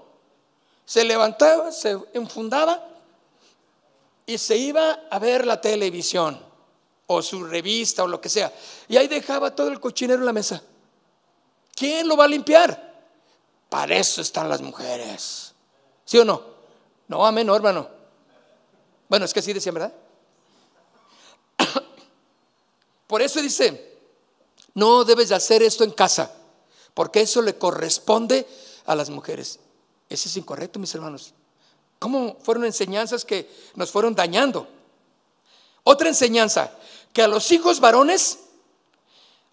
Se 0.85 1.03
levantaba, 1.03 1.71
se 1.71 1.97
enfundaba 2.13 2.83
y 4.25 4.37
se 4.37 4.57
iba 4.57 4.99
a 5.09 5.19
ver 5.19 5.45
la 5.45 5.59
televisión 5.61 6.39
o 7.07 7.21
su 7.21 7.43
revista 7.43 8.03
o 8.03 8.07
lo 8.07 8.21
que 8.21 8.29
sea. 8.29 8.53
Y 8.87 8.97
ahí 8.97 9.07
dejaba 9.07 9.55
todo 9.55 9.69
el 9.69 9.79
cochinero 9.79 10.19
en 10.19 10.25
la 10.25 10.33
mesa. 10.33 10.61
¿Quién 11.75 12.07
lo 12.07 12.15
va 12.15 12.25
a 12.25 12.27
limpiar? 12.27 12.93
Para 13.69 13.97
eso 13.97 14.21
están 14.21 14.49
las 14.49 14.61
mujeres. 14.61 15.53
¿Sí 16.05 16.17
o 16.17 16.25
no? 16.25 16.41
No, 17.07 17.25
amén, 17.25 17.45
no, 17.45 17.55
hermano. 17.55 17.89
Bueno, 19.07 19.25
es 19.25 19.33
que 19.33 19.39
así 19.39 19.53
decían, 19.53 19.75
¿verdad? 19.75 19.93
Por 23.07 23.21
eso 23.21 23.41
dice, 23.41 23.99
no 24.73 25.03
debes 25.03 25.29
de 25.29 25.35
hacer 25.35 25.61
esto 25.61 25.83
en 25.83 25.91
casa, 25.91 26.31
porque 26.93 27.21
eso 27.21 27.41
le 27.41 27.57
corresponde 27.57 28.47
a 28.85 28.95
las 28.95 29.09
mujeres. 29.09 29.59
Eso 30.09 30.29
es 30.29 30.37
incorrecto, 30.37 30.79
mis 30.79 30.93
hermanos. 30.93 31.33
¿Cómo 31.99 32.37
fueron 32.41 32.65
enseñanzas 32.65 33.25
que 33.25 33.49
nos 33.75 33.91
fueron 33.91 34.15
dañando? 34.15 34.67
Otra 35.83 36.07
enseñanza, 36.07 36.71
que 37.13 37.21
a 37.21 37.27
los 37.27 37.51
hijos 37.51 37.79
varones 37.79 38.39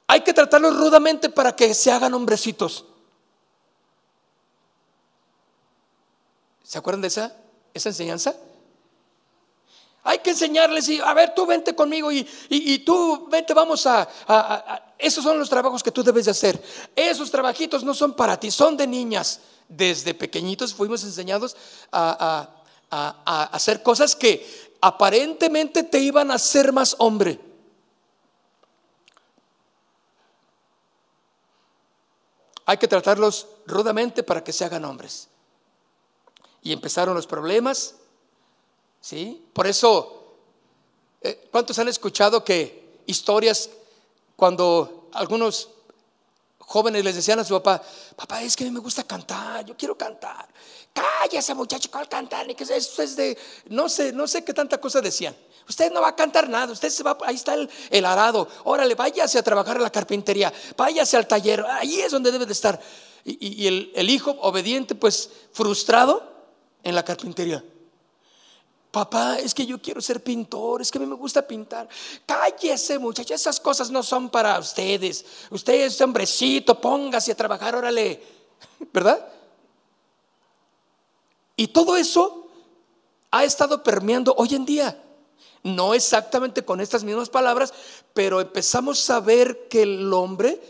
hay 0.06 0.22
que 0.22 0.34
tratarlos 0.34 0.76
rudamente 0.76 1.28
para 1.28 1.54
que 1.54 1.72
se 1.74 1.90
hagan 1.92 2.14
hombrecitos. 2.14 2.84
¿Se 6.64 6.78
acuerdan 6.78 7.02
de 7.02 7.08
esa, 7.08 7.36
esa 7.74 7.90
enseñanza? 7.90 8.34
Hay 10.04 10.18
que 10.18 10.30
enseñarles 10.30 10.88
y, 10.88 11.00
a 11.00 11.14
ver, 11.14 11.32
tú 11.34 11.46
vente 11.46 11.74
conmigo 11.74 12.10
y, 12.10 12.28
y, 12.48 12.78
tú 12.80 13.28
vente, 13.30 13.54
vamos 13.54 13.86
a, 13.86 14.08
Esos 14.98 15.22
son 15.22 15.38
los 15.38 15.48
trabajos 15.48 15.82
que 15.82 15.92
tú 15.92 16.02
debes 16.02 16.24
de 16.24 16.32
hacer. 16.32 16.62
Esos 16.96 17.30
trabajitos 17.30 17.84
no 17.84 17.94
son 17.94 18.14
para 18.14 18.38
ti, 18.38 18.50
son 18.50 18.76
de 18.76 18.86
niñas. 18.86 19.40
Desde 19.68 20.12
pequeñitos 20.12 20.74
fuimos 20.74 21.04
enseñados 21.04 21.56
a, 21.92 22.48
a 22.90 23.44
hacer 23.52 23.82
cosas 23.82 24.16
que 24.16 24.72
aparentemente 24.80 25.84
te 25.84 26.00
iban 26.00 26.32
a 26.32 26.34
hacer 26.34 26.72
más 26.72 26.96
hombre. 26.98 27.38
Hay 32.66 32.76
que 32.76 32.88
tratarlos 32.88 33.46
rudamente 33.66 34.24
para 34.24 34.42
que 34.42 34.52
se 34.52 34.64
hagan 34.64 34.84
hombres. 34.84 35.28
Y 36.62 36.72
empezaron 36.72 37.14
los 37.14 37.26
problemas, 37.26 37.96
¿sí? 39.02 39.44
Por 39.52 39.66
eso, 39.66 40.38
eh, 41.20 41.48
¿cuántos 41.50 41.78
han 41.78 41.88
escuchado 41.88 42.42
que 42.42 43.02
historias 43.04 43.68
cuando 44.36 45.10
algunos 45.12 45.68
jóvenes 46.58 47.04
les 47.04 47.14
decían 47.14 47.38
a 47.38 47.44
su 47.44 47.52
papá, 47.54 47.82
papá, 48.16 48.42
es 48.42 48.56
que 48.56 48.64
a 48.64 48.66
mí 48.66 48.72
me 48.72 48.80
gusta 48.80 49.04
cantar, 49.04 49.64
yo 49.66 49.76
quiero 49.76 49.96
cantar. 49.96 50.48
Cállese 50.92 51.54
muchacho, 51.54 51.90
¿cuál 51.90 52.08
cantar? 52.08 52.46
Ni 52.46 52.54
que 52.54 52.64
es 52.64 53.16
de, 53.16 53.36
no 53.68 53.88
sé, 53.88 54.12
no 54.12 54.26
sé 54.26 54.42
qué 54.42 54.54
tanta 54.54 54.78
cosa 54.78 55.00
decían. 55.02 55.36
Usted 55.68 55.92
no 55.92 56.00
va 56.00 56.08
a 56.08 56.16
cantar 56.16 56.48
nada, 56.48 56.72
usted 56.72 56.88
se 56.88 57.02
va, 57.02 57.18
ahí 57.24 57.34
está 57.34 57.54
el, 57.54 58.04
arado, 58.04 58.48
órale, 58.64 58.94
váyase 58.94 59.38
a 59.38 59.42
trabajar 59.42 59.76
en 59.76 59.82
la 59.82 59.90
carpintería, 59.90 60.52
váyase 60.76 61.16
al 61.16 61.26
taller, 61.26 61.64
ahí 61.68 62.00
es 62.00 62.10
donde 62.10 62.32
debe 62.32 62.46
de 62.46 62.52
estar. 62.52 62.80
Y, 63.24 63.66
el, 63.66 63.92
el 63.94 64.10
hijo 64.10 64.36
obediente, 64.40 64.94
pues 64.94 65.30
frustrado 65.52 66.22
en 66.82 66.94
la 66.94 67.04
carpintería. 67.04 67.62
Papá, 68.92 69.38
es 69.38 69.54
que 69.54 69.64
yo 69.64 69.80
quiero 69.80 70.02
ser 70.02 70.22
pintor, 70.22 70.82
es 70.82 70.90
que 70.90 70.98
a 70.98 71.00
mí 71.00 71.06
me 71.06 71.14
gusta 71.14 71.40
pintar. 71.40 71.88
Cállese, 72.26 72.98
muchacha, 72.98 73.34
esas 73.34 73.58
cosas 73.58 73.90
no 73.90 74.02
son 74.02 74.28
para 74.28 74.58
ustedes. 74.58 75.24
Usted 75.48 75.86
es 75.86 75.98
hombrecito, 76.02 76.78
póngase 76.78 77.32
a 77.32 77.34
trabajar, 77.34 77.74
órale. 77.74 78.22
¿Verdad? 78.92 79.26
Y 81.56 81.68
todo 81.68 81.96
eso 81.96 82.50
ha 83.30 83.44
estado 83.44 83.82
permeando 83.82 84.34
hoy 84.36 84.54
en 84.54 84.66
día. 84.66 85.02
No 85.62 85.94
exactamente 85.94 86.62
con 86.62 86.78
estas 86.78 87.02
mismas 87.02 87.30
palabras, 87.30 87.72
pero 88.12 88.42
empezamos 88.42 89.08
a 89.08 89.20
ver 89.20 89.68
que 89.68 89.84
el 89.84 90.12
hombre 90.12 90.60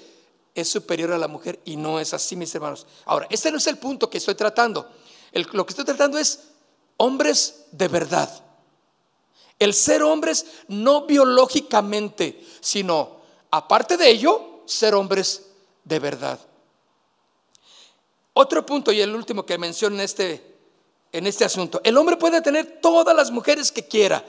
es 0.54 0.68
superior 0.68 1.10
a 1.10 1.18
la 1.18 1.26
mujer 1.26 1.58
y 1.64 1.76
no 1.76 1.98
es 1.98 2.14
así, 2.14 2.36
mis 2.36 2.54
hermanos. 2.54 2.86
Ahora, 3.04 3.26
este 3.30 3.50
no 3.50 3.58
es 3.58 3.66
el 3.66 3.78
punto 3.78 4.08
que 4.08 4.18
estoy 4.18 4.36
tratando. 4.36 4.88
lo 5.32 5.66
que 5.66 5.72
estoy 5.72 5.84
tratando 5.84 6.18
es 6.18 6.51
hombres 6.96 7.66
de 7.72 7.88
verdad. 7.88 8.42
El 9.58 9.74
ser 9.74 10.02
hombres 10.02 10.46
no 10.68 11.06
biológicamente, 11.06 12.44
sino 12.60 13.16
aparte 13.50 13.96
de 13.96 14.10
ello, 14.10 14.62
ser 14.66 14.94
hombres 14.94 15.46
de 15.84 15.98
verdad. 15.98 16.38
Otro 18.34 18.64
punto 18.64 18.92
y 18.92 19.00
el 19.00 19.14
último 19.14 19.44
que 19.44 19.58
menciono 19.58 19.96
en 19.96 20.02
este, 20.02 20.56
en 21.12 21.26
este 21.26 21.44
asunto. 21.44 21.80
El 21.84 21.96
hombre 21.98 22.16
puede 22.16 22.40
tener 22.40 22.80
todas 22.80 23.14
las 23.14 23.30
mujeres 23.30 23.70
que 23.70 23.86
quiera 23.86 24.24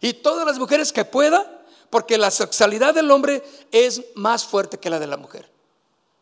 y 0.00 0.14
todas 0.14 0.44
las 0.44 0.58
mujeres 0.58 0.92
que 0.92 1.04
pueda, 1.04 1.64
porque 1.90 2.18
la 2.18 2.30
sexualidad 2.30 2.94
del 2.94 3.10
hombre 3.10 3.42
es 3.70 4.02
más 4.14 4.44
fuerte 4.44 4.78
que 4.78 4.90
la 4.90 4.98
de 4.98 5.06
la 5.06 5.16
mujer. 5.16 5.48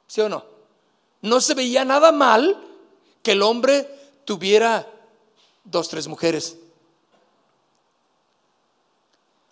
¿Sí 0.07 0.21
o 0.21 0.29
no? 0.29 0.45
No 1.23 1.41
se 1.41 1.55
veía 1.55 1.85
nada 1.85 2.13
mal 2.13 2.63
que 3.23 3.33
el 3.33 3.43
hombre 3.43 3.89
tuviera 4.27 4.87
dos, 5.65 5.89
tres 5.89 6.07
mujeres. 6.07 6.57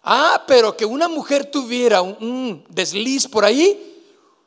Ah, 0.05 0.45
pero 0.47 0.77
que 0.77 0.85
una 0.85 1.09
mujer 1.09 1.51
tuviera 1.51 2.03
un, 2.03 2.65
desliz 2.69 3.27
por 3.27 3.45
ahí, 3.45 4.05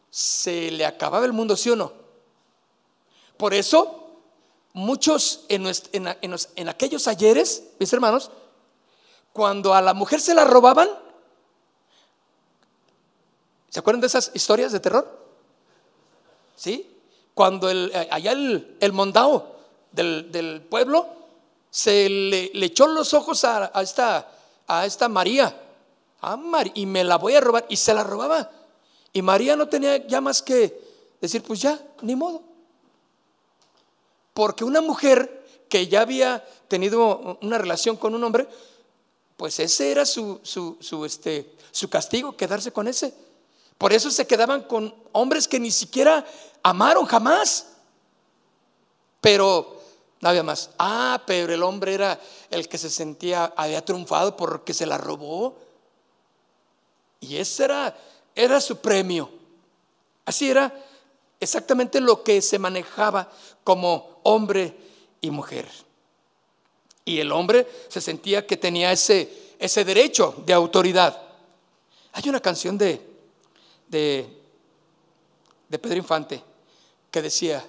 se 0.10 0.72
le 0.72 0.86
acababa 0.86 1.25
el 1.25 1.34
mundo, 1.34 1.55
¿sí 1.55 1.69
o 1.69 1.75
no? 1.75 1.91
Por 3.38 3.53
eso, 3.53 4.10
muchos 4.74 5.45
en, 5.50 5.65
en 5.91 6.69
aquellos 6.69 7.07
ayeres, 7.07 7.63
mis 7.79 7.91
hermanos, 7.91 8.31
cuando 9.36 9.74
a 9.74 9.81
la 9.81 9.93
mujer 9.93 10.22
se 10.22 10.34
la 10.34 10.45
robaban, 10.45 10.89
¿se 13.69 13.79
acuerdan 13.79 14.00
de 14.00 14.07
esas 14.07 14.31
historias 14.34 14.72
de 14.72 14.79
terror? 14.79 15.25
¿Sí? 16.55 16.89
Cuando 17.34 17.69
el, 17.69 17.91
allá 18.10 18.31
el, 18.31 18.77
el 18.79 18.93
mondao 18.93 19.57
del, 19.91 20.31
del 20.31 20.62
pueblo 20.62 21.25
se 21.75 22.08
le, 22.08 22.51
echó 22.65 22.88
los 22.88 23.13
ojos 23.13 23.44
a, 23.44 23.70
esta, 23.82 24.32
a 24.65 24.86
esta 24.86 25.10
María. 25.10 25.62
Ah, 26.22 26.39
y 26.74 26.86
me 26.86 27.03
la 27.03 27.17
voy 27.17 27.36
a 27.36 27.41
robar. 27.41 27.65
Y 27.67 27.75
se 27.75 27.94
la 27.94 28.01
robaba. 28.01 28.50
Y 29.12 29.22
María 29.22 29.58
no 29.58 29.67
tenía 29.67 30.08
ya 30.08 30.22
más 30.22 30.41
que 30.41 30.74
decir, 31.20 31.44
pues 31.44 31.60
ya, 31.60 31.77
ni 32.01 32.15
modo. 32.15 32.44
Porque 34.34 34.63
una 34.63 34.79
mujer 34.79 35.65
que 35.67 35.88
ya 35.88 36.00
había 36.00 36.46
tenido 36.70 37.38
una 37.41 37.58
relación 37.58 37.98
con 37.98 38.15
un 38.15 38.24
hombre, 38.24 38.48
pues 39.36 39.60
ese 39.60 39.91
era 39.91 40.05
su, 40.05 40.39
su, 40.44 41.03
este, 41.03 41.58
su 41.72 41.89
castigo, 41.89 42.38
quedarse 42.38 42.72
con 42.72 42.88
ese. 42.88 43.13
Por 43.77 43.91
eso 43.91 44.10
se 44.12 44.25
quedaban 44.25 44.62
con 44.62 44.96
hombres 45.12 45.46
que 45.46 45.60
ni 45.60 45.72
siquiera 45.72 46.25
amaron 46.63 47.05
jamás. 47.05 47.67
Pero 49.20 49.75
no 50.25 50.29
había 50.29 50.41
más. 50.41 50.72
Ah, 50.79 51.22
pero 51.27 51.53
el 51.53 51.62
hombre 51.62 51.94
era 51.94 52.20
el 52.50 52.67
que 52.67 52.79
se 52.79 52.89
sentía, 52.89 53.53
había 53.55 53.86
triunfado 53.86 54.36
porque 54.36 54.74
se 54.74 54.88
la 54.88 54.98
robó. 54.98 55.55
Y 57.20 57.38
ese 57.38 57.65
era, 57.65 57.96
era 58.34 58.60
su 58.60 58.77
premio. 58.77 59.29
Así 60.25 60.50
era 60.50 60.74
exactamente 61.39 62.01
lo 62.01 62.24
que 62.24 62.41
se 62.41 62.58
manejaba 62.58 63.32
como 63.63 64.20
hombre 64.24 64.75
y 65.22 65.29
mujer. 65.29 65.70
Y 67.05 67.20
el 67.20 67.32
hombre 67.32 67.67
se 67.88 68.01
sentía 68.01 68.48
que 68.48 68.58
tenía 68.58 68.91
ese, 68.91 69.53
ese 69.60 69.86
derecho 69.86 70.34
de 70.44 70.53
autoridad. 70.53 71.22
Hay 72.13 72.27
una 72.27 72.39
canción 72.39 72.79
de, 72.79 73.00
de, 73.88 74.27
de 75.70 75.77
Pedro 75.77 75.98
Infante 75.98 76.41
que 77.12 77.22
decía, 77.22 77.63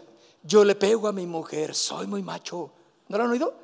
yo 0.46 0.64
le 0.64 0.74
pego 0.74 1.08
a 1.08 1.12
mi 1.12 1.26
mujer, 1.26 1.74
soy 1.74 2.06
muy 2.06 2.22
macho. 2.22 2.70
¿No 3.08 3.18
lo 3.18 3.24
han 3.24 3.30
oído? 3.30 3.54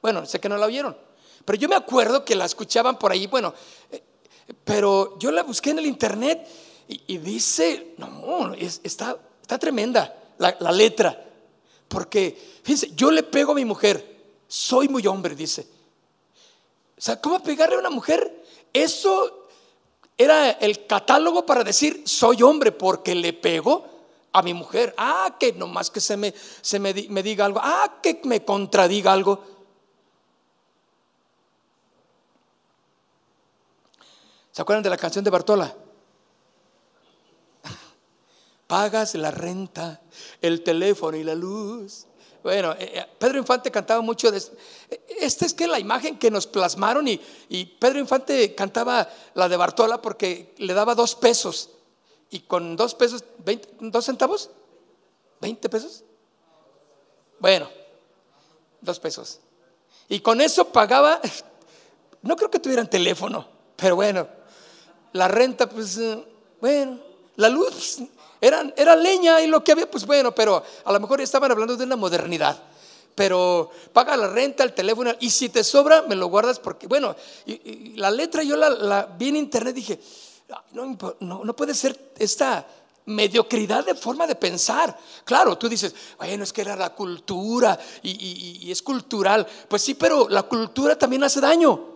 Bueno, 0.00 0.26
sé 0.26 0.40
que 0.40 0.48
no 0.48 0.56
la 0.56 0.66
oyeron. 0.66 0.96
Pero 1.44 1.58
yo 1.58 1.68
me 1.68 1.76
acuerdo 1.76 2.24
que 2.24 2.34
la 2.34 2.44
escuchaban 2.44 2.98
por 2.98 3.12
ahí, 3.12 3.26
bueno, 3.26 3.52
eh, 3.90 4.02
pero 4.64 5.18
yo 5.18 5.30
la 5.30 5.42
busqué 5.42 5.70
en 5.70 5.78
el 5.78 5.86
internet 5.86 6.48
y, 6.88 7.18
dice, 7.18 7.94
no, 7.96 8.54
está, 8.54 9.16
está 9.40 9.58
tremenda 9.58 10.14
la, 10.38 10.56
la 10.60 10.72
letra. 10.72 11.24
Porque, 11.88 12.36
fíjense, 12.62 12.92
yo 12.94 13.10
le 13.10 13.22
pego 13.22 13.52
a 13.52 13.54
mi 13.54 13.64
mujer, 13.64 14.24
soy 14.46 14.88
muy 14.88 15.06
hombre, 15.06 15.34
dice. 15.34 15.66
O 16.96 17.00
sea, 17.00 17.20
¿cómo 17.20 17.42
pegarle 17.42 17.76
a 17.76 17.78
una 17.78 17.90
mujer? 17.90 18.44
Eso 18.72 19.48
era 20.18 20.50
el 20.50 20.86
catálogo 20.86 21.46
para 21.46 21.64
decir, 21.64 22.02
soy 22.06 22.42
hombre 22.42 22.72
porque 22.72 23.14
le 23.14 23.32
pego 23.32 23.91
a 24.32 24.42
mi 24.42 24.54
mujer. 24.54 24.94
Ah, 24.96 25.36
que 25.38 25.52
nomás 25.52 25.90
que 25.90 26.00
se 26.00 26.16
me, 26.16 26.34
se 26.60 26.78
me, 26.78 26.92
diga 26.94 27.44
algo. 27.44 27.60
Ah, 27.62 27.98
que 28.02 28.20
me 28.24 28.44
contradiga 28.44 29.12
algo. 29.12 29.44
¿Se 34.50 34.62
acuerdan 34.62 34.82
de 34.82 34.90
la 34.90 34.96
canción 34.96 35.24
de 35.24 35.30
Bartola? 35.30 35.74
Pagas 38.66 39.14
la 39.14 39.30
renta, 39.30 40.02
el 40.40 40.62
teléfono 40.62 41.16
y 41.16 41.24
la 41.24 41.34
luz. 41.34 42.06
Bueno, 42.42 42.72
eh, 42.72 42.90
eh, 42.94 43.06
Pedro 43.18 43.38
Infante 43.38 43.70
cantaba 43.70 44.00
mucho 44.00 44.30
de... 44.30 44.42
Esta 45.20 45.46
es 45.46 45.54
que 45.54 45.68
la 45.68 45.78
imagen 45.78 46.18
que 46.18 46.30
nos 46.30 46.46
plasmaron 46.46 47.06
y, 47.06 47.20
y 47.48 47.64
Pedro 47.64 48.00
Infante 48.00 48.54
cantaba 48.54 49.08
la 49.34 49.48
de 49.48 49.56
Bartola 49.56 50.02
porque 50.02 50.54
le 50.58 50.74
daba 50.74 50.94
dos 50.94 51.14
pesos 51.14 51.70
y 52.32 52.40
con 52.40 52.76
dos 52.76 52.94
pesos, 52.94 53.22
dos 53.78 54.06
centavos, 54.06 54.50
20 55.42 55.68
pesos. 55.68 56.02
Bueno, 57.38 57.68
dos 58.80 58.98
pesos. 58.98 59.38
Y 60.08 60.20
con 60.20 60.40
eso 60.40 60.64
pagaba, 60.72 61.20
no 62.22 62.34
creo 62.34 62.50
que 62.50 62.58
tuvieran 62.58 62.88
teléfono, 62.88 63.46
pero 63.76 63.96
bueno, 63.96 64.26
la 65.12 65.28
renta, 65.28 65.68
pues, 65.68 65.98
eh, 65.98 66.24
bueno, 66.58 66.98
la 67.36 67.50
luz 67.50 67.98
era, 68.40 68.72
era 68.78 68.96
leña 68.96 69.42
y 69.42 69.46
lo 69.46 69.62
que 69.62 69.72
había, 69.72 69.90
pues 69.90 70.06
bueno, 70.06 70.34
pero 70.34 70.64
a 70.84 70.92
lo 70.92 71.00
mejor 71.00 71.20
estaban 71.20 71.50
hablando 71.50 71.76
de 71.76 71.84
una 71.84 71.96
modernidad 71.96 72.60
pero 73.14 73.70
paga 73.92 74.16
la 74.16 74.26
renta, 74.26 74.64
el 74.64 74.72
teléfono, 74.72 75.12
y 75.20 75.28
si 75.28 75.50
te 75.50 75.62
sobra, 75.62 76.00
me 76.00 76.16
lo 76.16 76.28
guardas 76.28 76.58
porque, 76.58 76.86
bueno, 76.86 77.14
la 77.96 78.10
letra 78.10 78.42
yo 78.42 78.56
la, 78.56 78.70
la, 78.70 79.04
vi 79.04 79.28
en 79.28 79.36
internet, 79.36 79.74
dije, 79.74 80.00
no, 80.72 81.56
puede 81.56 81.74
ser 81.74 82.12
esta 82.18 82.66
mediocridad 83.06 83.84
de 83.84 83.94
forma 83.94 84.26
de 84.26 84.34
pensar. 84.34 84.96
Claro, 85.24 85.56
tú 85.58 85.68
dices, 85.68 85.94
bueno, 86.18 86.44
es 86.44 86.52
que 86.52 86.60
era 86.60 86.76
la 86.76 86.94
cultura 86.94 87.78
y, 88.02 88.70
es 88.70 88.82
cultural. 88.82 89.46
Pues 89.68 89.82
sí, 89.82 89.94
pero 89.94 90.28
la 90.28 90.44
cultura 90.44 90.98
también 90.98 91.24
hace 91.24 91.40
daño. 91.40 91.88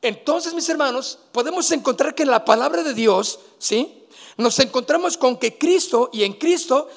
Entonces, 0.00 0.52
mis 0.52 0.68
hermanos, 0.68 1.18
podemos 1.30 1.70
encontrar 1.70 2.14
que 2.14 2.24
en 2.24 2.30
la 2.30 2.44
palabra 2.44 2.82
de 2.82 2.92
Dios, 2.92 3.38
¿sí? 3.58 4.06
Nos 4.36 4.58
encontramos 4.58 5.16
con 5.16 5.38
que 5.38 5.56
Cristo 5.56 6.10
y 6.12 6.24
en 6.24 6.32
Cristo 6.34 6.88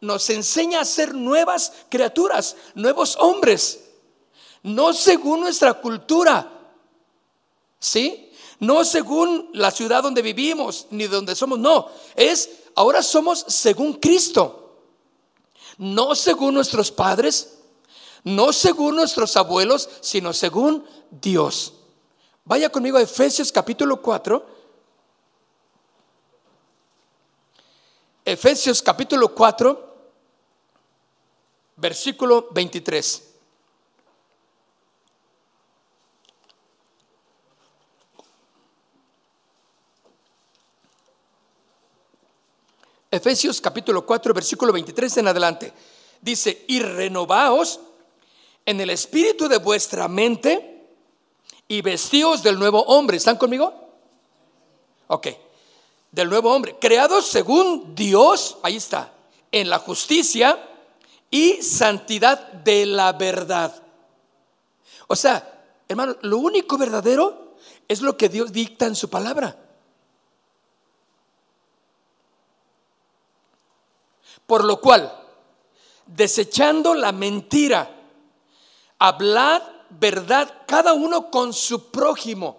nos 0.00 0.30
enseña 0.30 0.80
a 0.80 0.84
ser 0.84 1.14
nuevas 1.14 1.72
criaturas, 1.90 2.56
nuevos 2.74 3.16
hombres, 3.20 3.84
no 4.62 4.92
según 4.92 5.40
nuestra 5.40 5.74
cultura, 5.74 6.57
¿Sí? 7.78 8.32
No 8.60 8.84
según 8.84 9.50
la 9.52 9.70
ciudad 9.70 10.02
donde 10.02 10.22
vivimos, 10.22 10.86
ni 10.90 11.06
donde 11.06 11.36
somos, 11.36 11.58
no. 11.58 11.88
Es, 12.16 12.50
ahora 12.74 13.02
somos 13.02 13.44
según 13.48 13.94
Cristo. 13.94 14.82
No 15.76 16.16
según 16.16 16.54
nuestros 16.54 16.90
padres, 16.90 17.58
no 18.24 18.52
según 18.52 18.96
nuestros 18.96 19.36
abuelos, 19.36 19.88
sino 20.00 20.32
según 20.32 20.84
Dios. 21.10 21.74
Vaya 22.44 22.68
conmigo 22.68 22.98
a 22.98 23.02
Efesios 23.02 23.52
capítulo 23.52 24.02
4. 24.02 24.58
Efesios 28.24 28.82
capítulo 28.82 29.34
4, 29.34 29.96
versículo 31.76 32.48
23. 32.50 33.27
Efesios 43.18 43.60
capítulo 43.60 44.06
4, 44.06 44.32
versículo 44.32 44.72
23 44.72 45.18
en 45.18 45.28
adelante. 45.28 45.72
Dice, 46.20 46.64
y 46.68 46.80
renovaos 46.80 47.80
en 48.64 48.80
el 48.80 48.90
espíritu 48.90 49.48
de 49.48 49.58
vuestra 49.58 50.08
mente 50.08 50.86
y 51.66 51.82
vestíos 51.82 52.42
del 52.42 52.58
nuevo 52.58 52.82
hombre. 52.84 53.16
¿Están 53.16 53.36
conmigo? 53.36 53.72
Ok, 55.08 55.28
del 56.12 56.28
nuevo 56.28 56.54
hombre, 56.54 56.76
creados 56.80 57.26
según 57.26 57.94
Dios, 57.94 58.58
ahí 58.62 58.76
está, 58.76 59.12
en 59.50 59.68
la 59.68 59.78
justicia 59.78 60.58
y 61.30 61.62
santidad 61.62 62.52
de 62.52 62.86
la 62.86 63.12
verdad. 63.12 63.82
O 65.06 65.16
sea, 65.16 65.64
hermano, 65.88 66.16
lo 66.22 66.38
único 66.38 66.78
verdadero 66.78 67.56
es 67.88 68.00
lo 68.00 68.16
que 68.16 68.28
Dios 68.28 68.52
dicta 68.52 68.86
en 68.86 68.94
su 68.94 69.10
palabra. 69.10 69.67
Por 74.48 74.64
lo 74.64 74.80
cual, 74.80 75.12
desechando 76.06 76.94
la 76.94 77.12
mentira, 77.12 77.94
hablad 78.98 79.62
verdad 79.90 80.62
cada 80.66 80.94
uno 80.94 81.30
con 81.30 81.52
su 81.52 81.90
prójimo. 81.90 82.56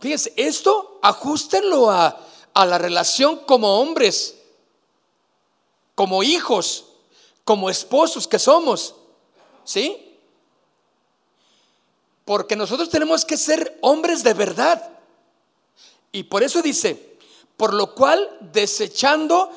Fíjense, 0.00 0.32
esto 0.34 0.98
ajustenlo 1.02 1.90
a, 1.90 2.18
a 2.54 2.64
la 2.64 2.78
relación 2.78 3.40
como 3.40 3.80
hombres, 3.80 4.38
como 5.94 6.22
hijos, 6.22 6.86
como 7.44 7.68
esposos 7.68 8.26
que 8.26 8.38
somos. 8.38 8.94
¿Sí? 9.64 10.16
Porque 12.24 12.56
nosotros 12.56 12.88
tenemos 12.88 13.26
que 13.26 13.36
ser 13.36 13.76
hombres 13.82 14.22
de 14.24 14.32
verdad. 14.32 14.90
Y 16.12 16.22
por 16.22 16.42
eso 16.42 16.62
dice, 16.62 17.18
por 17.58 17.74
lo 17.74 17.94
cual 17.94 18.38
desechando 18.40 19.50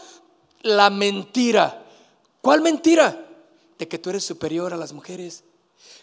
la 0.61 0.89
mentira. 0.89 1.83
¿Cuál 2.41 2.61
mentira? 2.61 3.27
De 3.77 3.87
que 3.87 3.97
tú 3.97 4.09
eres 4.09 4.23
superior 4.23 4.73
a 4.73 4.77
las 4.77 4.93
mujeres. 4.93 5.43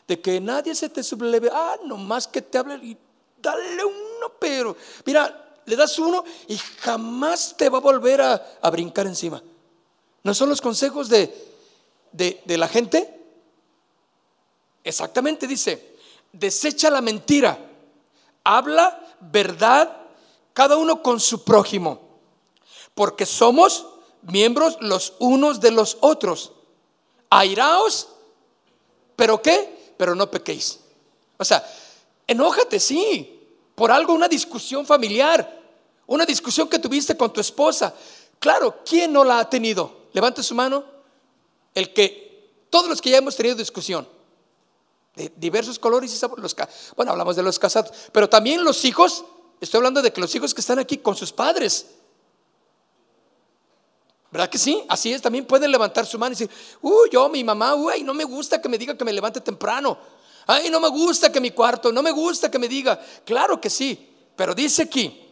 De 0.06 0.20
que 0.20 0.40
nadie 0.40 0.74
se 0.74 0.88
te 0.88 1.02
subleve. 1.02 1.50
Ah, 1.52 1.76
nomás 1.84 2.26
que 2.26 2.42
te 2.42 2.58
hable 2.58 2.74
y 2.76 2.96
dale 3.40 3.84
uno, 3.84 4.32
pero 4.38 4.76
mira, 5.04 5.60
le 5.64 5.76
das 5.76 5.98
uno 5.98 6.24
y 6.48 6.56
jamás 6.56 7.54
te 7.56 7.68
va 7.68 7.78
a 7.78 7.82
volver 7.82 8.20
a, 8.22 8.58
a 8.60 8.70
brincar 8.70 9.06
encima. 9.06 9.42
¿No 10.22 10.34
son 10.34 10.48
los 10.48 10.60
consejos 10.60 11.08
de, 11.08 11.32
de, 12.12 12.42
de 12.44 12.58
la 12.58 12.68
gente? 12.68 13.14
Exactamente 14.82 15.46
dice, 15.46 15.96
desecha 16.32 16.90
la 16.90 17.00
mentira, 17.00 17.58
habla 18.42 19.16
verdad, 19.20 19.94
cada 20.52 20.76
uno 20.76 21.02
con 21.02 21.20
su 21.20 21.44
prójimo, 21.44 22.00
porque 22.94 23.26
somos 23.26 23.86
miembros 24.22 24.78
los 24.80 25.14
unos 25.18 25.60
de 25.60 25.70
los 25.70 25.98
otros. 26.00 26.52
Airaos 27.30 28.08
¿Pero 29.18 29.42
qué? 29.42 29.94
Pero 29.96 30.14
no 30.14 30.30
pequéis. 30.30 30.78
O 31.38 31.44
sea, 31.44 31.68
enójate, 32.24 32.78
sí, 32.78 33.48
por 33.74 33.90
algo, 33.90 34.12
una 34.12 34.28
discusión 34.28 34.86
familiar, 34.86 35.60
una 36.06 36.24
discusión 36.24 36.68
que 36.68 36.78
tuviste 36.78 37.16
con 37.16 37.32
tu 37.32 37.40
esposa. 37.40 37.92
Claro, 38.38 38.76
¿quién 38.88 39.12
no 39.12 39.24
la 39.24 39.40
ha 39.40 39.50
tenido? 39.50 40.06
Levante 40.12 40.40
su 40.44 40.54
mano. 40.54 40.84
El 41.74 41.92
que, 41.92 42.66
todos 42.70 42.88
los 42.88 43.02
que 43.02 43.10
ya 43.10 43.16
hemos 43.16 43.34
tenido 43.34 43.56
discusión, 43.56 44.06
de 45.16 45.32
diversos 45.34 45.80
colores 45.80 46.12
y 46.12 46.16
sabores, 46.16 46.54
bueno, 46.94 47.10
hablamos 47.10 47.34
de 47.34 47.42
los 47.42 47.58
casados, 47.58 47.90
pero 48.12 48.28
también 48.28 48.62
los 48.62 48.84
hijos, 48.84 49.24
estoy 49.60 49.78
hablando 49.78 50.00
de 50.00 50.12
que 50.12 50.20
los 50.20 50.32
hijos 50.36 50.54
que 50.54 50.60
están 50.60 50.78
aquí 50.78 50.98
con 50.98 51.16
sus 51.16 51.32
padres, 51.32 51.86
¿Verdad 54.30 54.50
que 54.50 54.58
sí? 54.58 54.82
Así 54.88 55.12
es, 55.12 55.22
también 55.22 55.46
pueden 55.46 55.70
levantar 55.70 56.04
su 56.04 56.18
mano 56.18 56.32
y 56.32 56.36
decir, 56.36 56.50
uy, 56.82 57.08
yo, 57.10 57.28
mi 57.28 57.42
mamá, 57.42 57.74
uy, 57.74 58.02
no 58.02 58.12
me 58.12 58.24
gusta 58.24 58.60
que 58.60 58.68
me 58.68 58.76
diga 58.76 58.96
que 58.96 59.04
me 59.04 59.12
levante 59.12 59.40
temprano. 59.40 59.98
Ay, 60.46 60.70
no 60.70 60.80
me 60.80 60.88
gusta 60.88 61.32
que 61.32 61.40
mi 61.40 61.50
cuarto, 61.50 61.92
no 61.92 62.02
me 62.02 62.10
gusta 62.10 62.50
que 62.50 62.58
me 62.58 62.68
diga. 62.68 63.00
Claro 63.24 63.60
que 63.60 63.70
sí, 63.70 64.08
pero 64.36 64.54
dice 64.54 64.82
aquí, 64.82 65.28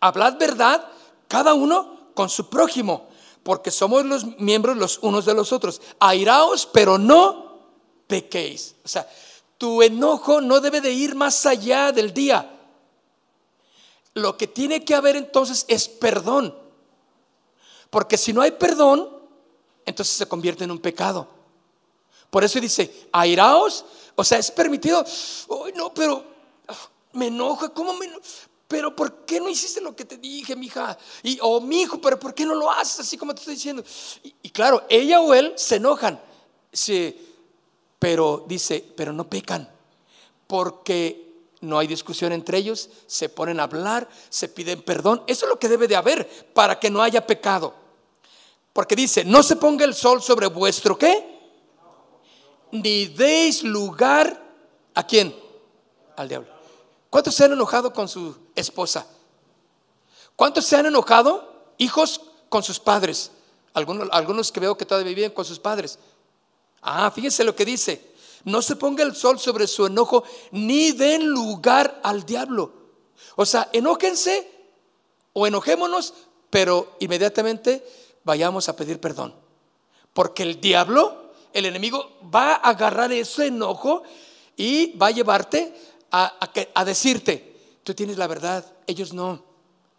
hablad 0.00 0.36
verdad 0.38 0.86
cada 1.26 1.54
uno 1.54 2.10
con 2.14 2.28
su 2.28 2.50
prójimo, 2.50 3.08
porque 3.42 3.70
somos 3.70 4.04
los 4.04 4.38
miembros 4.38 4.76
los 4.76 4.98
unos 4.98 5.24
de 5.24 5.34
los 5.34 5.52
otros. 5.52 5.80
Airaos, 6.00 6.66
pero 6.66 6.98
no 6.98 7.60
pequéis. 8.06 8.74
O 8.84 8.88
sea, 8.88 9.08
tu 9.56 9.82
enojo 9.82 10.40
no 10.40 10.60
debe 10.60 10.80
de 10.80 10.92
ir 10.92 11.14
más 11.14 11.46
allá 11.46 11.92
del 11.92 12.12
día. 12.12 12.58
Lo 14.14 14.36
que 14.36 14.46
tiene 14.46 14.84
que 14.84 14.94
haber 14.94 15.16
entonces 15.16 15.64
es 15.68 15.88
perdón. 15.88 16.59
Porque 17.90 18.16
si 18.16 18.32
no 18.32 18.40
hay 18.40 18.52
perdón, 18.52 19.08
entonces 19.84 20.16
se 20.16 20.26
convierte 20.26 20.64
en 20.64 20.70
un 20.70 20.78
pecado. 20.78 21.28
Por 22.30 22.44
eso 22.44 22.60
dice, 22.60 23.08
airaos, 23.12 23.84
o 24.14 24.24
sea, 24.24 24.38
es 24.38 24.50
permitido. 24.50 25.04
No, 25.74 25.92
pero 25.92 26.24
me 27.12 27.26
enoja, 27.26 27.70
¿cómo 27.70 27.92
me 27.94 28.08
Pero 28.68 28.94
¿por 28.94 29.24
qué 29.24 29.40
no 29.40 29.48
hiciste 29.48 29.80
lo 29.80 29.96
que 29.96 30.04
te 30.04 30.16
dije, 30.16 30.54
mija? 30.54 30.96
Y 31.24 31.38
o 31.42 31.60
mi 31.60 31.82
hijo, 31.82 32.00
pero 32.00 32.18
¿por 32.18 32.32
qué 32.32 32.46
no 32.46 32.54
lo 32.54 32.70
haces 32.70 33.00
así 33.00 33.18
como 33.18 33.34
te 33.34 33.40
estoy 33.40 33.54
diciendo? 33.54 33.82
Y, 34.22 34.50
claro, 34.50 34.84
ella 34.88 35.20
o 35.20 35.34
él 35.34 35.52
se 35.56 35.76
enojan. 35.76 36.20
Sí, 36.72 37.28
pero 37.98 38.44
dice, 38.46 38.84
pero 38.96 39.12
no 39.12 39.28
pecan. 39.28 39.68
Porque 40.46 41.30
no 41.60 41.78
hay 41.78 41.88
discusión 41.88 42.32
entre 42.32 42.58
ellos, 42.58 42.90
se 43.06 43.28
ponen 43.28 43.58
a 43.58 43.64
hablar, 43.64 44.08
se 44.28 44.48
piden 44.48 44.82
perdón. 44.82 45.22
Eso 45.26 45.46
es 45.46 45.50
lo 45.50 45.58
que 45.58 45.68
debe 45.68 45.88
de 45.88 45.96
haber 45.96 46.28
para 46.54 46.78
que 46.78 46.90
no 46.90 47.02
haya 47.02 47.26
pecado. 47.26 47.79
Porque 48.72 48.96
dice, 48.96 49.24
no 49.24 49.42
se 49.42 49.56
ponga 49.56 49.84
el 49.84 49.94
sol 49.94 50.22
sobre 50.22 50.46
vuestro 50.46 50.96
qué? 50.96 51.38
Ni 52.72 53.06
deis 53.06 53.64
lugar 53.64 54.40
a 54.94 55.06
quién? 55.06 55.34
Al 56.16 56.28
diablo. 56.28 56.48
¿Cuántos 57.08 57.34
se 57.34 57.44
han 57.44 57.52
enojado 57.52 57.92
con 57.92 58.08
su 58.08 58.36
esposa? 58.54 59.06
¿Cuántos 60.36 60.64
se 60.64 60.76
han 60.76 60.86
enojado, 60.86 61.72
hijos, 61.78 62.20
con 62.48 62.62
sus 62.62 62.78
padres? 62.78 63.32
Algunos, 63.74 64.08
algunos 64.12 64.52
que 64.52 64.60
veo 64.60 64.76
que 64.76 64.86
todavía 64.86 65.14
viven 65.14 65.32
con 65.32 65.44
sus 65.44 65.58
padres. 65.58 65.98
Ah, 66.80 67.10
fíjense 67.10 67.44
lo 67.44 67.56
que 67.56 67.64
dice. 67.64 68.10
No 68.44 68.62
se 68.62 68.76
ponga 68.76 69.02
el 69.02 69.14
sol 69.14 69.38
sobre 69.38 69.66
su 69.66 69.86
enojo, 69.86 70.24
ni 70.52 70.92
den 70.92 71.26
lugar 71.26 72.00
al 72.02 72.24
diablo. 72.24 72.72
O 73.36 73.44
sea, 73.44 73.68
enójense 73.72 74.50
o 75.32 75.46
enojémonos, 75.46 76.14
pero 76.48 76.96
inmediatamente 77.00 77.84
vayamos 78.24 78.68
a 78.68 78.76
pedir 78.76 79.00
perdón. 79.00 79.34
Porque 80.12 80.42
el 80.42 80.60
diablo, 80.60 81.32
el 81.52 81.66
enemigo, 81.66 82.18
va 82.34 82.54
a 82.54 82.70
agarrar 82.70 83.12
ese 83.12 83.46
enojo 83.46 84.02
y 84.56 84.96
va 84.96 85.08
a 85.08 85.12
llevarte 85.12 85.74
a, 86.10 86.34
a, 86.74 86.84
decirte, 86.84 87.78
tú 87.84 87.94
tienes 87.94 88.18
la 88.18 88.26
verdad, 88.26 88.64
ellos 88.86 89.12
no. 89.12 89.44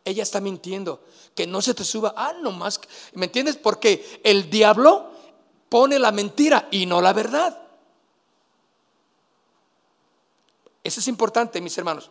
Ella 0.03 0.23
está 0.23 0.41
mintiendo. 0.41 1.03
Que 1.35 1.47
no 1.47 1.61
se 1.61 1.73
te 1.73 1.83
suba. 1.83 2.13
Ah, 2.17 2.33
no 2.41 2.51
más. 2.51 2.81
¿Me 3.13 3.27
entiendes? 3.27 3.55
Porque 3.55 4.21
el 4.23 4.49
diablo 4.49 5.11
pone 5.69 5.99
la 5.99 6.11
mentira 6.11 6.67
y 6.71 6.85
no 6.85 7.01
la 7.01 7.13
verdad. 7.13 7.61
Eso 10.83 10.99
es 10.99 11.07
importante, 11.07 11.61
mis 11.61 11.77
hermanos. 11.77 12.09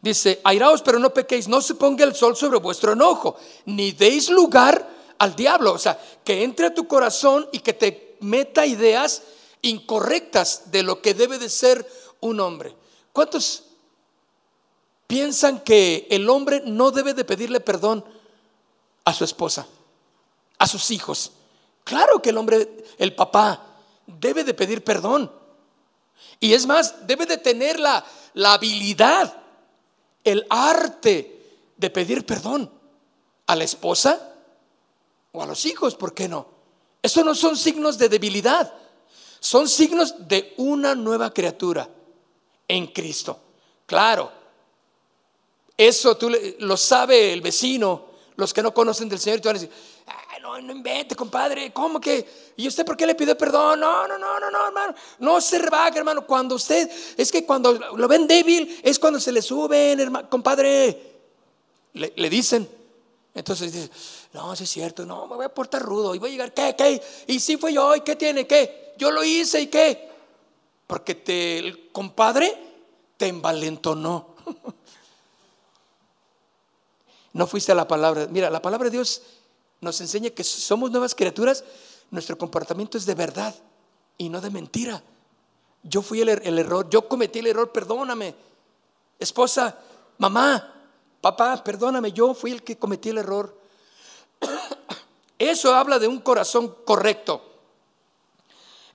Dice, 0.00 0.40
airaos 0.44 0.82
pero 0.82 0.98
no 0.98 1.12
pequéis, 1.12 1.48
no 1.48 1.60
se 1.60 1.74
ponga 1.74 2.04
el 2.04 2.14
sol 2.14 2.36
sobre 2.36 2.58
vuestro 2.58 2.92
enojo, 2.92 3.36
ni 3.64 3.92
deis 3.92 4.30
lugar 4.30 4.88
al 5.18 5.34
diablo. 5.34 5.72
O 5.72 5.78
sea, 5.78 5.98
que 6.24 6.44
entre 6.44 6.66
a 6.66 6.74
tu 6.74 6.86
corazón 6.86 7.48
y 7.52 7.60
que 7.60 7.72
te 7.72 8.16
meta 8.20 8.66
ideas 8.66 9.22
incorrectas 9.62 10.70
de 10.70 10.82
lo 10.82 11.02
que 11.02 11.14
debe 11.14 11.38
de 11.38 11.48
ser 11.48 11.86
un 12.20 12.40
hombre. 12.40 12.74
¿Cuántos 13.12 13.64
piensan 15.06 15.60
que 15.60 16.06
el 16.10 16.28
hombre 16.28 16.62
no 16.64 16.90
debe 16.90 17.14
de 17.14 17.24
pedirle 17.24 17.60
perdón 17.60 18.04
a 19.04 19.14
su 19.14 19.24
esposa, 19.24 19.66
a 20.58 20.66
sus 20.66 20.90
hijos? 20.90 21.32
Claro 21.84 22.20
que 22.20 22.30
el 22.30 22.38
hombre, 22.38 22.84
el 22.98 23.14
papá, 23.14 23.64
debe 24.06 24.44
de 24.44 24.54
pedir 24.54 24.84
perdón. 24.84 25.32
Y 26.40 26.52
es 26.52 26.66
más, 26.66 27.06
debe 27.06 27.26
de 27.26 27.38
tener 27.38 27.78
la, 27.80 28.04
la 28.34 28.54
habilidad 28.54 29.45
el 30.26 30.44
arte 30.50 31.62
de 31.76 31.88
pedir 31.88 32.26
perdón 32.26 32.70
a 33.46 33.54
la 33.54 33.64
esposa 33.64 34.34
o 35.30 35.40
a 35.42 35.46
los 35.46 35.64
hijos, 35.66 35.94
¿por 35.94 36.12
qué 36.12 36.28
no? 36.28 36.48
Eso 37.00 37.22
no 37.22 37.34
son 37.34 37.56
signos 37.56 37.96
de 37.96 38.08
debilidad, 38.08 38.72
son 39.38 39.68
signos 39.68 40.26
de 40.26 40.52
una 40.56 40.96
nueva 40.96 41.32
criatura 41.32 41.88
en 42.66 42.88
Cristo. 42.88 43.38
Claro, 43.86 44.32
eso 45.76 46.16
tú 46.16 46.32
lo 46.58 46.76
sabe 46.76 47.32
el 47.32 47.40
vecino, 47.40 48.06
los 48.34 48.52
que 48.52 48.64
no 48.64 48.74
conocen 48.74 49.08
del 49.08 49.20
Señor, 49.20 49.40
te 49.40 49.48
van 49.48 49.56
a 49.56 49.60
decir, 49.60 49.74
no, 50.60 50.72
invente, 50.72 51.14
compadre, 51.14 51.72
¿cómo 51.72 52.00
que? 52.00 52.52
¿Y 52.56 52.68
usted 52.68 52.84
por 52.84 52.96
qué 52.96 53.06
le 53.06 53.14
pide 53.14 53.34
perdón? 53.34 53.80
No, 53.80 54.06
no, 54.06 54.16
no, 54.18 54.40
no, 54.40 54.50
no, 54.50 54.66
hermano, 54.66 54.94
no 55.18 55.40
se 55.40 55.58
rebaje, 55.58 55.98
hermano. 55.98 56.26
Cuando 56.26 56.54
usted, 56.54 56.90
es 57.16 57.32
que 57.32 57.44
cuando 57.44 57.72
lo 57.72 58.08
ven 58.08 58.26
débil, 58.26 58.80
es 58.82 58.98
cuando 58.98 59.18
se 59.18 59.32
le 59.32 59.42
suben, 59.42 59.98
hermano, 60.00 60.30
compadre. 60.30 61.14
Le, 61.94 62.30
dicen. 62.30 62.68
Entonces 63.34 63.72
dice, 63.72 63.90
no, 64.32 64.52
es 64.52 64.68
cierto, 64.68 65.04
no, 65.04 65.26
me 65.26 65.36
voy 65.36 65.44
a 65.44 65.50
portar 65.50 65.82
rudo 65.82 66.14
y 66.14 66.18
voy 66.18 66.30
a 66.30 66.32
llegar, 66.32 66.54
¿qué, 66.54 66.74
qué? 66.76 67.02
Y 67.26 67.38
si 67.38 67.58
fue 67.58 67.72
yo, 67.72 67.94
¿y 67.94 68.00
qué 68.00 68.16
tiene? 68.16 68.46
¿Qué? 68.46 68.94
Yo 68.96 69.10
lo 69.10 69.22
hice, 69.22 69.60
¿y 69.60 69.66
qué? 69.66 70.08
Porque 70.86 71.14
te, 71.14 71.58
el 71.58 71.90
compadre 71.92 72.56
te 73.16 73.28
envalentonó. 73.28 74.34
No 77.36 77.46
fuiste 77.46 77.70
a 77.70 77.74
la 77.74 77.86
palabra. 77.86 78.28
Mira, 78.30 78.48
la 78.48 78.62
palabra 78.62 78.86
de 78.86 78.92
Dios 78.92 79.20
nos 79.86 80.00
enseña 80.00 80.30
que 80.30 80.42
somos 80.42 80.90
nuevas 80.90 81.14
criaturas, 81.14 81.64
nuestro 82.10 82.36
comportamiento 82.36 82.98
es 82.98 83.06
de 83.06 83.14
verdad 83.14 83.54
y 84.18 84.28
no 84.28 84.40
de 84.40 84.50
mentira. 84.50 85.00
Yo 85.84 86.02
fui 86.02 86.20
el, 86.20 86.28
el, 86.28 86.58
error, 86.58 86.90
yo 86.90 87.08
cometí 87.08 87.38
el 87.38 87.46
error, 87.46 87.70
perdóname. 87.70 88.34
Esposa, 89.18 89.78
mamá, 90.18 90.74
papá, 91.20 91.62
perdóname, 91.62 92.10
yo 92.10 92.34
fui 92.34 92.50
el 92.50 92.64
que 92.64 92.76
cometí 92.76 93.10
el 93.10 93.18
error. 93.18 93.56
Eso 95.38 95.72
habla 95.72 96.00
de 96.00 96.08
un 96.08 96.18
corazón 96.18 96.74
correcto. 96.84 97.42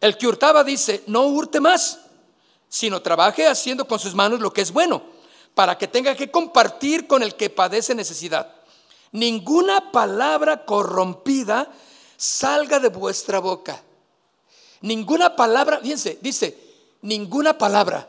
El 0.01 0.17
que 0.17 0.27
hurtaba 0.27 0.63
dice, 0.63 1.03
no 1.07 1.27
hurte 1.27 1.61
más, 1.61 2.01
sino 2.67 3.01
trabaje 3.01 3.47
haciendo 3.47 3.87
con 3.87 3.97
sus 3.97 4.13
manos 4.13 4.41
lo 4.41 4.51
que 4.51 4.61
es 4.61 4.73
bueno, 4.73 5.01
para 5.55 5.77
que 5.77 5.87
tenga 5.87 6.15
que 6.15 6.29
compartir 6.29 7.07
con 7.07 7.23
el 7.23 7.35
que 7.35 7.49
padece 7.49 7.95
necesidad 7.95 8.60
ninguna 9.11 9.91
palabra 9.91 10.65
corrompida 10.65 11.71
salga 12.17 12.79
de 12.79 12.89
vuestra 12.89 13.39
boca. 13.39 13.81
Ninguna 14.81 15.35
palabra, 15.35 15.79
fíjense, 15.79 16.17
dice, 16.21 16.57
ninguna 17.01 17.57
palabra. 17.57 18.07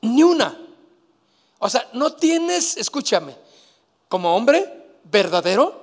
Ni 0.00 0.22
una. 0.22 0.58
O 1.58 1.68
sea, 1.68 1.88
no 1.92 2.12
tienes, 2.14 2.76
escúchame, 2.76 3.36
como 4.08 4.34
hombre 4.34 4.98
verdadero, 5.04 5.80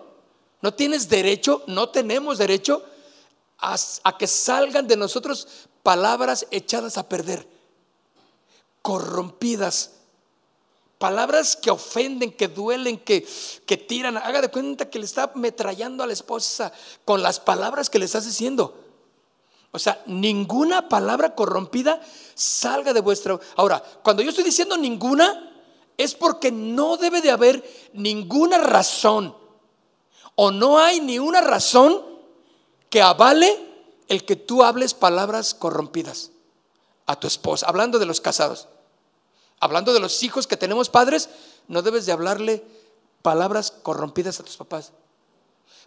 no 0.61 0.73
tienes 0.73 1.07
derecho, 1.07 1.63
no 1.67 1.89
tenemos 1.89 2.37
derecho 2.37 2.83
a, 3.59 3.77
a 4.03 4.17
que 4.17 4.27
salgan 4.27 4.87
de 4.87 4.97
nosotros 4.97 5.47
palabras 5.83 6.45
echadas 6.51 6.97
a 6.97 7.07
perder, 7.07 7.47
corrompidas 8.81 9.98
Palabras 10.99 11.55
que 11.55 11.71
ofenden, 11.71 12.31
que 12.31 12.49
duelen, 12.49 12.99
que, 12.99 13.27
que 13.65 13.77
tiran. 13.77 14.17
Haga 14.17 14.41
de 14.41 14.51
cuenta 14.51 14.89
que 14.89 14.99
le 14.99 15.05
está 15.05 15.31
metrallando 15.33 16.03
a 16.03 16.07
la 16.07 16.13
esposa 16.13 16.71
con 17.05 17.23
las 17.23 17.39
palabras 17.39 17.89
que 17.89 17.97
le 17.97 18.05
estás 18.05 18.25
diciendo. 18.25 18.75
O 19.71 19.79
sea, 19.79 20.03
ninguna 20.05 20.89
palabra 20.89 21.35
corrompida 21.35 22.01
salga 22.35 22.93
de 22.93 23.01
vuestra. 23.01 23.39
Ahora, 23.55 23.81
cuando 24.03 24.21
yo 24.21 24.29
estoy 24.29 24.43
diciendo 24.43 24.77
ninguna, 24.77 25.49
es 25.97 26.15
porque 26.15 26.51
no 26.51 26.97
debe 26.97 27.21
de 27.21 27.31
haber 27.31 27.89
ninguna 27.93 28.57
razón. 28.57 29.35
O 30.35 30.51
no 30.51 30.79
hay 30.79 30.99
ni 30.99 31.17
una 31.17 31.41
razón 31.41 32.03
que 32.89 33.01
avale 33.01 33.57
el 34.09 34.25
que 34.25 34.35
tú 34.35 34.63
hables 34.63 34.93
palabras 34.93 35.53
corrompidas 35.53 36.31
a 37.05 37.19
tu 37.19 37.27
esposa, 37.27 37.67
hablando 37.67 37.99
de 37.99 38.05
los 38.05 38.21
casados, 38.21 38.67
hablando 39.59 39.93
de 39.93 39.99
los 39.99 40.23
hijos 40.23 40.47
que 40.47 40.57
tenemos 40.57 40.89
padres, 40.89 41.29
no 41.67 41.81
debes 41.81 42.05
de 42.05 42.11
hablarle 42.11 42.63
palabras 43.21 43.71
corrompidas 43.71 44.39
a 44.39 44.43
tus 44.43 44.57
papás. 44.57 44.91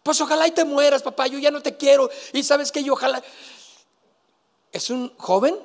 Pues 0.03 0.21
ojalá 0.21 0.47
y 0.47 0.51
te 0.51 0.65
mueras, 0.65 1.03
papá, 1.03 1.27
yo 1.27 1.39
ya 1.39 1.51
no 1.51 1.63
te 1.63 1.77
quiero. 1.77 2.11
Y 2.33 2.43
sabes 2.43 2.73
que 2.73 2.83
yo 2.83 2.95
ojalá... 2.95 3.23
Es 4.73 4.89
un 4.89 5.15
joven, 5.19 5.57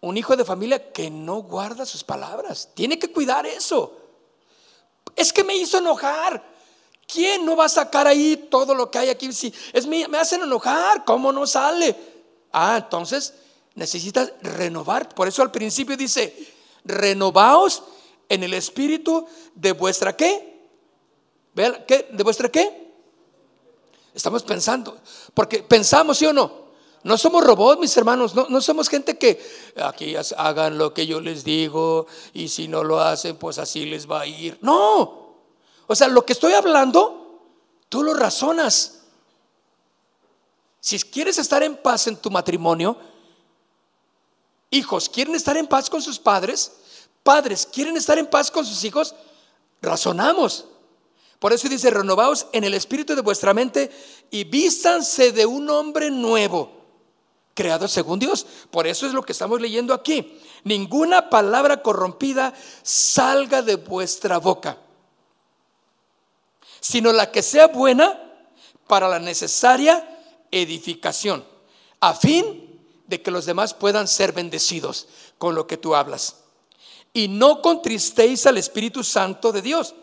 un 0.00 0.16
hijo 0.16 0.36
de 0.36 0.44
familia 0.44 0.92
que 0.92 1.10
no 1.10 1.42
guarda 1.42 1.84
sus 1.84 2.04
palabras. 2.04 2.70
Tiene 2.74 2.98
que 2.98 3.10
cuidar 3.10 3.46
eso. 3.46 3.96
Es 5.16 5.32
que 5.32 5.42
me 5.42 5.56
hizo 5.56 5.78
enojar. 5.78 6.42
¿Quién 7.06 7.44
no 7.44 7.56
va 7.56 7.64
a 7.64 7.68
sacar 7.68 8.06
ahí 8.06 8.36
todo 8.48 8.74
lo 8.74 8.90
que 8.90 8.98
hay 8.98 9.10
aquí? 9.10 9.32
Si 9.32 9.52
es 9.72 9.86
me 9.86 10.04
hacen 10.18 10.42
enojar, 10.42 11.04
¿cómo 11.04 11.32
no 11.32 11.46
sale? 11.46 11.96
Ah, 12.52 12.80
entonces 12.84 13.34
necesitas 13.74 14.32
renovar. 14.40 15.08
Por 15.14 15.26
eso 15.26 15.42
al 15.42 15.50
principio 15.50 15.96
dice, 15.96 16.34
renovaos 16.88 17.82
en 18.28 18.42
el 18.42 18.54
espíritu 18.54 19.26
de 19.54 19.72
vuestra 19.72 20.16
qué? 20.16 20.68
¿Vean 21.54 21.84
qué? 21.86 22.08
¿De 22.10 22.24
vuestra 22.24 22.48
qué? 22.48 22.88
Estamos 24.14 24.42
pensando, 24.42 24.98
porque 25.34 25.62
pensamos, 25.62 26.18
¿sí 26.18 26.26
o 26.26 26.32
no? 26.32 26.68
No 27.04 27.16
somos 27.16 27.44
robots, 27.44 27.80
mis 27.80 27.96
hermanos, 27.96 28.34
no, 28.34 28.46
no 28.48 28.60
somos 28.60 28.88
gente 28.88 29.16
que 29.16 29.40
aquí 29.76 30.16
hagan 30.36 30.76
lo 30.76 30.92
que 30.92 31.06
yo 31.06 31.20
les 31.20 31.44
digo 31.44 32.06
y 32.32 32.48
si 32.48 32.66
no 32.66 32.82
lo 32.82 33.00
hacen, 33.00 33.36
pues 33.36 33.58
así 33.58 33.86
les 33.86 34.10
va 34.10 34.22
a 34.22 34.26
ir. 34.26 34.58
No, 34.60 35.36
o 35.86 35.94
sea, 35.94 36.08
lo 36.08 36.26
que 36.26 36.32
estoy 36.32 36.52
hablando, 36.52 37.40
tú 37.88 38.02
lo 38.02 38.14
razonas. 38.14 39.02
Si 40.80 40.98
quieres 40.98 41.38
estar 41.38 41.62
en 41.62 41.76
paz 41.76 42.08
en 42.08 42.16
tu 42.16 42.30
matrimonio, 42.30 42.98
hijos 44.70 45.08
quieren 45.08 45.34
estar 45.34 45.56
en 45.56 45.66
paz 45.66 45.88
con 45.88 46.02
sus 46.02 46.18
padres, 46.18 46.72
padres 47.22 47.66
quieren 47.66 47.96
estar 47.96 48.18
en 48.18 48.26
paz 48.26 48.50
con 48.50 48.64
sus 48.64 48.84
hijos, 48.84 49.14
razonamos. 49.80 50.66
Por 51.38 51.52
eso 51.52 51.68
dice, 51.68 51.90
renovaos 51.90 52.46
en 52.52 52.64
el 52.64 52.74
espíritu 52.74 53.14
de 53.14 53.22
vuestra 53.22 53.54
mente 53.54 53.90
y 54.30 54.44
vístanse 54.44 55.30
de 55.30 55.46
un 55.46 55.70
hombre 55.70 56.10
nuevo, 56.10 56.72
creado 57.54 57.86
según 57.86 58.18
Dios. 58.18 58.44
Por 58.70 58.86
eso 58.86 59.06
es 59.06 59.12
lo 59.12 59.22
que 59.22 59.32
estamos 59.32 59.60
leyendo 59.60 59.94
aquí. 59.94 60.40
Ninguna 60.64 61.30
palabra 61.30 61.80
corrompida 61.82 62.52
salga 62.82 63.62
de 63.62 63.76
vuestra 63.76 64.38
boca, 64.38 64.78
sino 66.80 67.12
la 67.12 67.30
que 67.30 67.42
sea 67.42 67.68
buena 67.68 68.20
para 68.88 69.08
la 69.08 69.20
necesaria 69.20 70.08
edificación, 70.50 71.44
a 72.00 72.14
fin 72.14 72.67
de 73.08 73.20
que 73.22 73.30
los 73.32 73.46
demás 73.46 73.74
puedan 73.74 74.06
ser 74.06 74.32
bendecidos 74.32 75.08
con 75.38 75.54
lo 75.54 75.66
que 75.66 75.76
tú 75.76 75.96
hablas. 75.96 76.36
Y 77.12 77.26
no 77.26 77.62
contristéis 77.62 78.46
al 78.46 78.58
Espíritu 78.58 79.02
Santo 79.02 79.50
de 79.50 79.62
Dios 79.62 79.94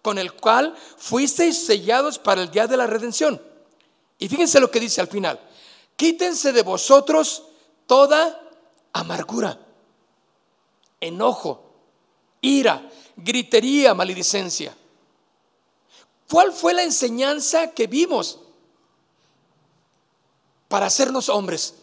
con 0.00 0.18
el 0.18 0.32
cual 0.32 0.74
fuisteis 0.96 1.64
sellados 1.64 2.18
para 2.18 2.42
el 2.42 2.50
día 2.50 2.66
de 2.66 2.76
la 2.76 2.86
redención. 2.86 3.40
Y 4.18 4.28
fíjense 4.28 4.60
lo 4.60 4.70
que 4.70 4.80
dice 4.80 5.00
al 5.00 5.08
final. 5.08 5.40
Quítense 5.96 6.52
de 6.52 6.62
vosotros 6.62 7.44
toda 7.86 8.40
amargura, 8.92 9.58
enojo, 11.00 11.64
ira, 12.40 12.88
gritería, 13.16 13.94
maledicencia. 13.94 14.74
¿Cuál 16.28 16.52
fue 16.52 16.74
la 16.74 16.82
enseñanza 16.82 17.72
que 17.72 17.86
vimos 17.86 18.38
para 20.68 20.86
hacernos 20.86 21.28
hombres? 21.28 21.74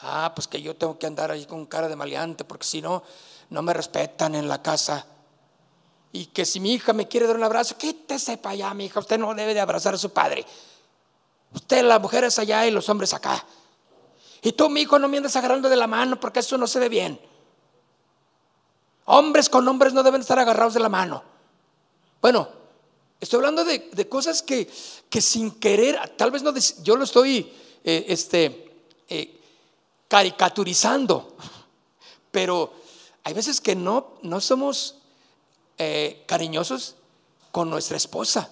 Ah, 0.00 0.32
pues 0.34 0.48
que 0.48 0.60
yo 0.60 0.76
tengo 0.76 0.98
que 0.98 1.06
andar 1.06 1.30
ahí 1.30 1.46
con 1.46 1.66
cara 1.66 1.88
de 1.88 1.96
maleante 1.96 2.44
porque 2.44 2.66
si 2.66 2.82
no, 2.82 3.02
no 3.50 3.62
me 3.62 3.72
respetan 3.72 4.34
en 4.34 4.48
la 4.48 4.62
casa 4.62 5.06
y 6.12 6.26
que 6.26 6.44
si 6.44 6.60
mi 6.60 6.74
hija 6.74 6.92
me 6.92 7.08
quiere 7.08 7.26
dar 7.26 7.36
un 7.36 7.42
abrazo, 7.42 7.76
quítese 7.76 8.36
para 8.36 8.52
allá, 8.52 8.72
mi 8.72 8.84
hija, 8.84 9.00
usted 9.00 9.18
no 9.18 9.34
debe 9.34 9.52
de 9.52 9.60
abrazar 9.60 9.94
a 9.94 9.98
su 9.98 10.10
padre. 10.10 10.46
Usted, 11.52 11.82
las 11.82 12.00
mujeres 12.00 12.38
allá 12.38 12.64
y 12.66 12.70
los 12.70 12.88
hombres 12.88 13.12
acá. 13.14 13.44
Y 14.40 14.52
tú, 14.52 14.70
mi 14.70 14.82
hijo, 14.82 14.98
no 14.98 15.08
me 15.08 15.16
andes 15.16 15.34
agarrando 15.34 15.68
de 15.68 15.74
la 15.74 15.88
mano 15.88 16.20
porque 16.20 16.38
eso 16.38 16.56
no 16.56 16.68
se 16.68 16.78
ve 16.78 16.88
bien. 16.88 17.20
Hombres 19.06 19.48
con 19.48 19.66
hombres 19.66 19.92
no 19.92 20.04
deben 20.04 20.20
estar 20.20 20.38
agarrados 20.38 20.74
de 20.74 20.80
la 20.80 20.88
mano. 20.88 21.22
Bueno, 22.22 22.48
estoy 23.20 23.38
hablando 23.38 23.64
de, 23.64 24.08
cosas 24.08 24.40
que, 24.42 24.70
que, 25.10 25.20
sin 25.20 25.50
querer, 25.50 26.14
tal 26.16 26.30
vez 26.30 26.42
no, 26.42 26.54
yo 26.82 26.96
lo 26.96 27.02
estoy 27.02 27.52
eh, 27.82 28.04
este, 28.08 28.86
eh, 29.08 29.40
caricaturizando, 30.14 31.34
pero 32.30 32.72
hay 33.24 33.34
veces 33.34 33.60
que 33.60 33.74
no, 33.74 34.12
no 34.22 34.40
somos 34.40 34.98
eh, 35.76 36.22
cariñosos 36.28 36.94
con 37.50 37.68
nuestra 37.68 37.96
esposa. 37.96 38.48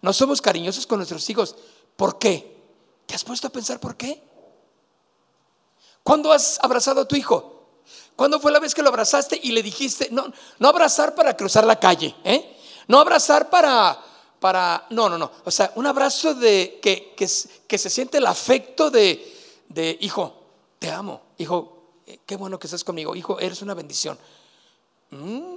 No 0.00 0.14
somos 0.14 0.40
cariñosos 0.40 0.86
con 0.86 1.00
nuestros 1.00 1.28
hijos. 1.28 1.54
¿Por 1.96 2.18
qué? 2.18 2.56
¿Te 3.04 3.14
has 3.14 3.24
puesto 3.24 3.48
a 3.48 3.50
pensar 3.50 3.78
por 3.78 3.94
qué? 3.98 4.22
¿Cuándo 6.02 6.32
has 6.32 6.58
abrazado 6.62 7.02
a 7.02 7.08
tu 7.08 7.14
hijo? 7.14 7.82
¿Cuándo 8.16 8.40
fue 8.40 8.50
la 8.50 8.58
vez 8.58 8.74
que 8.74 8.80
lo 8.80 8.88
abrazaste 8.88 9.38
y 9.42 9.52
le 9.52 9.62
dijiste, 9.62 10.08
no, 10.12 10.32
no 10.58 10.68
abrazar 10.68 11.14
para 11.14 11.36
cruzar 11.36 11.66
la 11.66 11.78
calle, 11.78 12.14
¿eh? 12.24 12.56
No 12.88 12.98
abrazar 13.00 13.50
para, 13.50 14.02
para, 14.40 14.86
no, 14.88 15.10
no, 15.10 15.18
no. 15.18 15.30
O 15.44 15.50
sea, 15.50 15.72
un 15.74 15.86
abrazo 15.86 16.32
de 16.32 16.80
que, 16.82 17.14
que, 17.14 17.78
se 17.78 17.90
siente 17.90 18.16
el 18.16 18.26
afecto 18.26 18.90
de, 18.90 19.62
de, 19.68 19.98
hijo, 20.00 20.43
te 20.84 20.90
amo, 20.90 21.22
hijo, 21.38 22.02
eh, 22.06 22.18
qué 22.26 22.36
bueno 22.36 22.58
que 22.58 22.66
estás 22.66 22.84
conmigo, 22.84 23.16
hijo, 23.16 23.40
eres 23.40 23.62
una 23.62 23.72
bendición. 23.72 24.18
Mm, 25.12 25.54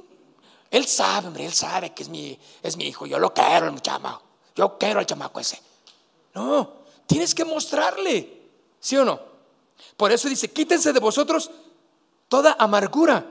él 0.72 0.88
sabe, 0.88 1.28
hombre, 1.28 1.46
él 1.46 1.52
sabe 1.52 1.94
que 1.94 2.04
es 2.04 2.08
mi, 2.08 2.40
es 2.64 2.78
mi 2.78 2.86
hijo. 2.86 3.06
Yo 3.06 3.20
lo 3.20 3.34
quiero, 3.34 3.68
el 3.68 3.82
chamaco. 3.82 4.22
Yo 4.56 4.78
quiero 4.78 5.02
al 5.02 5.06
chamaco 5.06 5.42
ese. 5.42 5.62
No, 6.34 6.76
tienes 7.06 7.36
que 7.36 7.44
mostrarle. 7.44 8.42
¿Sí 8.80 8.96
o 8.96 9.04
no? 9.04 9.20
Por 9.98 10.14
eso 10.14 10.30
dice, 10.30 10.50
quítense 10.50 10.94
de 10.94 11.00
vosotros 11.02 11.52
toda 12.30 12.56
amargura, 12.58 13.30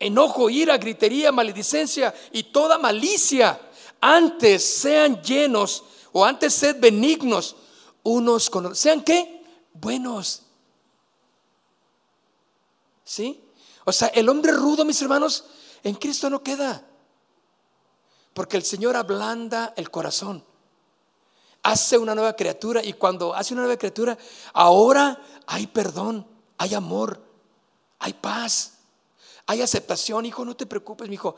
enojo, 0.00 0.50
ira, 0.50 0.76
gritería, 0.76 1.30
maledicencia 1.30 2.12
y 2.32 2.42
toda 2.50 2.78
malicia. 2.78 3.60
Antes 4.00 4.64
sean 4.64 5.22
llenos 5.22 5.84
o 6.10 6.24
antes 6.24 6.52
sed 6.52 6.80
benignos 6.80 7.54
unos 8.02 8.50
con 8.50 8.66
otros. 8.66 8.80
¿Sean 8.80 9.04
qué? 9.04 9.44
Buenos. 9.72 10.41
¿Sí? 13.12 13.44
O 13.84 13.92
sea, 13.92 14.08
el 14.08 14.26
hombre 14.30 14.52
rudo, 14.52 14.86
mis 14.86 15.02
hermanos, 15.02 15.44
en 15.82 15.96
Cristo 15.96 16.30
no 16.30 16.42
queda. 16.42 16.82
Porque 18.32 18.56
el 18.56 18.62
Señor 18.62 18.96
ablanda 18.96 19.74
el 19.76 19.90
corazón. 19.90 20.42
Hace 21.62 21.98
una 21.98 22.14
nueva 22.14 22.34
criatura 22.34 22.82
y 22.82 22.94
cuando 22.94 23.34
hace 23.34 23.52
una 23.52 23.64
nueva 23.64 23.76
criatura, 23.76 24.16
ahora 24.54 25.22
hay 25.46 25.66
perdón, 25.66 26.26
hay 26.56 26.72
amor, 26.72 27.22
hay 27.98 28.14
paz, 28.14 28.78
hay 29.44 29.60
aceptación. 29.60 30.24
Hijo, 30.24 30.46
no 30.46 30.56
te 30.56 30.64
preocupes, 30.64 31.06
mi 31.06 31.16
hijo. 31.16 31.36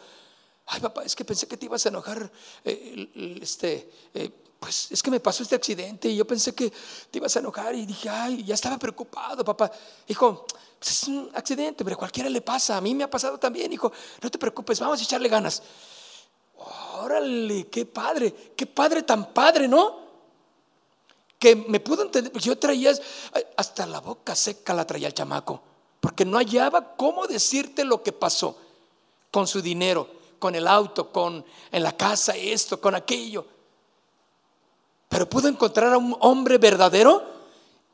Ay, 0.66 0.80
papá, 0.80 1.02
es 1.02 1.16
que 1.16 1.24
pensé 1.24 1.48
que 1.48 1.56
te 1.56 1.66
ibas 1.66 1.84
a 1.87 1.88
enojar. 1.88 2.30
Eh, 2.64 3.38
este, 3.42 3.90
eh, 4.14 4.30
pues 4.64 4.90
es 4.90 5.03
que 5.03 5.11
me 5.11 5.20
pasó 5.20 5.42
este 5.42 5.57
accidente 5.57 6.09
y 6.09 6.16
yo 6.16 6.27
pensé 6.27 6.55
que 6.55 6.70
te 7.11 7.18
ibas 7.18 7.37
a 7.37 7.40
enojar 7.40 7.74
y 7.74 7.85
dije, 7.85 8.09
ay, 8.09 8.44
ya 8.44 8.55
estaba 8.55 8.79
preocupado, 8.79 9.44
papá. 9.44 9.70
Hijo, 10.09 10.46
pues 10.79 10.90
es 10.90 11.09
un 11.09 11.31
accidente, 11.35 11.85
pero 11.85 11.96
a 11.96 11.98
cualquiera 11.98 12.31
le 12.31 12.40
pasa. 12.40 12.79
A 12.79 12.81
mí 12.81 12.94
me 12.94 13.05
ha 13.05 13.11
pasado 13.11 13.37
también, 13.37 13.70
hijo. 13.74 13.92
No 14.22 14.31
te 14.31 14.38
preocupes, 14.38 14.81
vamos 14.81 14.98
a 14.98 15.03
echarle 15.05 15.29
ganas. 15.29 15.62
Órale, 16.94 17.66
qué 17.66 17.85
padre, 17.85 18.35
qué 18.57 18.64
padre 18.64 19.03
tan 19.03 19.35
padre, 19.35 19.68
¿no? 19.68 19.98
Que 21.38 21.55
me 21.57 21.79
pudo 21.79 22.05
entender, 22.05 22.33
porque 22.33 22.46
yo 22.46 22.57
traía 22.57 22.94
hasta 23.59 23.85
la 23.85 24.00
boca 24.00 24.35
seca 24.35 24.72
la 24.72 24.87
traía 24.87 25.09
el 25.09 25.12
chamaco, 25.12 25.61
porque 26.00 26.24
no 26.24 26.38
hallaba 26.38 26.96
cómo 26.96 27.27
decirte 27.27 27.85
lo 27.85 28.03
que 28.03 28.12
pasó 28.12 28.57
con 29.31 29.46
su 29.46 29.61
dinero, 29.61 30.09
con 30.38 30.55
el 30.55 30.66
auto, 30.66 31.12
con 31.12 31.44
en 31.70 31.83
la 31.83 31.94
casa 31.94 32.35
esto, 32.35 32.81
con 32.81 32.94
aquello. 32.94 33.53
Pero 35.08 35.28
pudo 35.28 35.48
encontrar 35.48 35.92
a 35.92 35.98
un 35.98 36.16
hombre 36.20 36.58
verdadero 36.58 37.22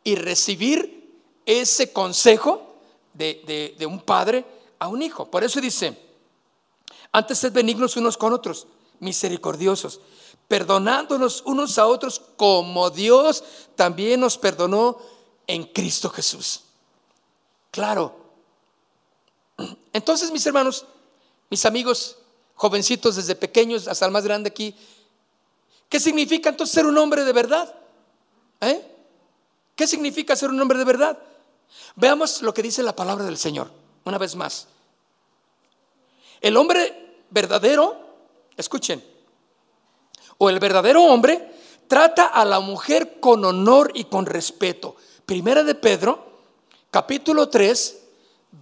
y 0.05 0.15
recibir 0.15 1.21
ese 1.45 1.93
consejo 1.93 2.77
de, 3.13 3.77
un 3.87 4.01
padre 4.01 4.45
a 4.79 4.89
un 4.89 5.03
hijo. 5.03 5.31
Por 5.31 5.45
eso 5.45 5.61
dice, 5.61 5.99
antes 7.13 7.39
sed 7.39 7.53
benignos 7.53 7.97
unos 7.97 8.17
con 8.17 8.33
otros, 8.33 8.67
misericordiosos, 9.01 10.01
perdonándonos 10.49 11.43
unos 11.47 11.79
a 11.79 11.87
otros 11.87 12.21
como 12.37 12.91
Dios 12.91 13.45
también 13.77 14.21
nos 14.21 14.39
perdonó 14.39 14.99
en 15.47 15.65
Cristo 15.65 16.09
Jesús. 16.11 16.63
Claro. 17.71 18.17
Entonces, 19.93 20.31
mis 20.31 20.45
hermanos, 20.47 20.87
mis 21.51 21.65
amigos, 21.67 22.17
jovencitos 22.55 23.17
desde 23.17 23.35
pequeños 23.35 23.89
hasta 23.89 24.07
el 24.07 24.13
más 24.13 24.25
grande 24.25 24.49
aquí, 24.49 24.75
¿Qué 25.91 25.99
significa 25.99 26.49
entonces 26.49 26.73
ser 26.73 26.87
un 26.87 26.97
hombre 26.97 27.25
de 27.25 27.33
verdad? 27.33 27.75
¿Eh? 28.61 28.81
¿Qué 29.75 29.89
significa 29.89 30.37
ser 30.37 30.51
un 30.51 30.61
hombre 30.61 30.79
de 30.79 30.85
verdad? 30.85 31.19
Veamos 31.97 32.43
lo 32.43 32.55
que 32.55 32.63
dice 32.63 32.85
la 32.85 32.95
palabra 32.95 33.25
del 33.25 33.37
Señor, 33.37 33.71
una 34.05 34.17
vez 34.17 34.37
más. 34.37 34.69
El 36.41 36.57
hombre 36.57 37.25
verdadero, 37.31 37.97
escuchen, 38.57 39.05
o 40.39 40.49
el 40.49 40.61
verdadero 40.61 41.03
hombre 41.03 41.51
trata 41.89 42.27
a 42.27 42.45
la 42.45 42.61
mujer 42.61 43.19
con 43.19 43.45
honor 43.45 43.91
y 43.93 44.05
con 44.05 44.27
respeto. 44.27 44.95
Primera 45.27 45.65
de 45.65 45.75
Pedro, 45.75 46.25
capítulo 46.93 47.49
3, 47.49 48.03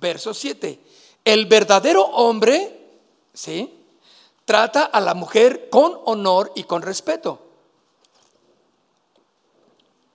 verso 0.01 0.33
7. 0.33 0.81
El 1.27 1.45
verdadero 1.45 2.05
hombre, 2.05 2.89
¿sí? 3.35 3.78
Trata 4.49 4.85
a 4.85 5.03
la 5.03 5.13
mujer 5.13 5.69
con 5.69 6.01
honor 6.07 6.53
y 6.55 6.65
con 6.65 6.81
respeto. 6.81 7.39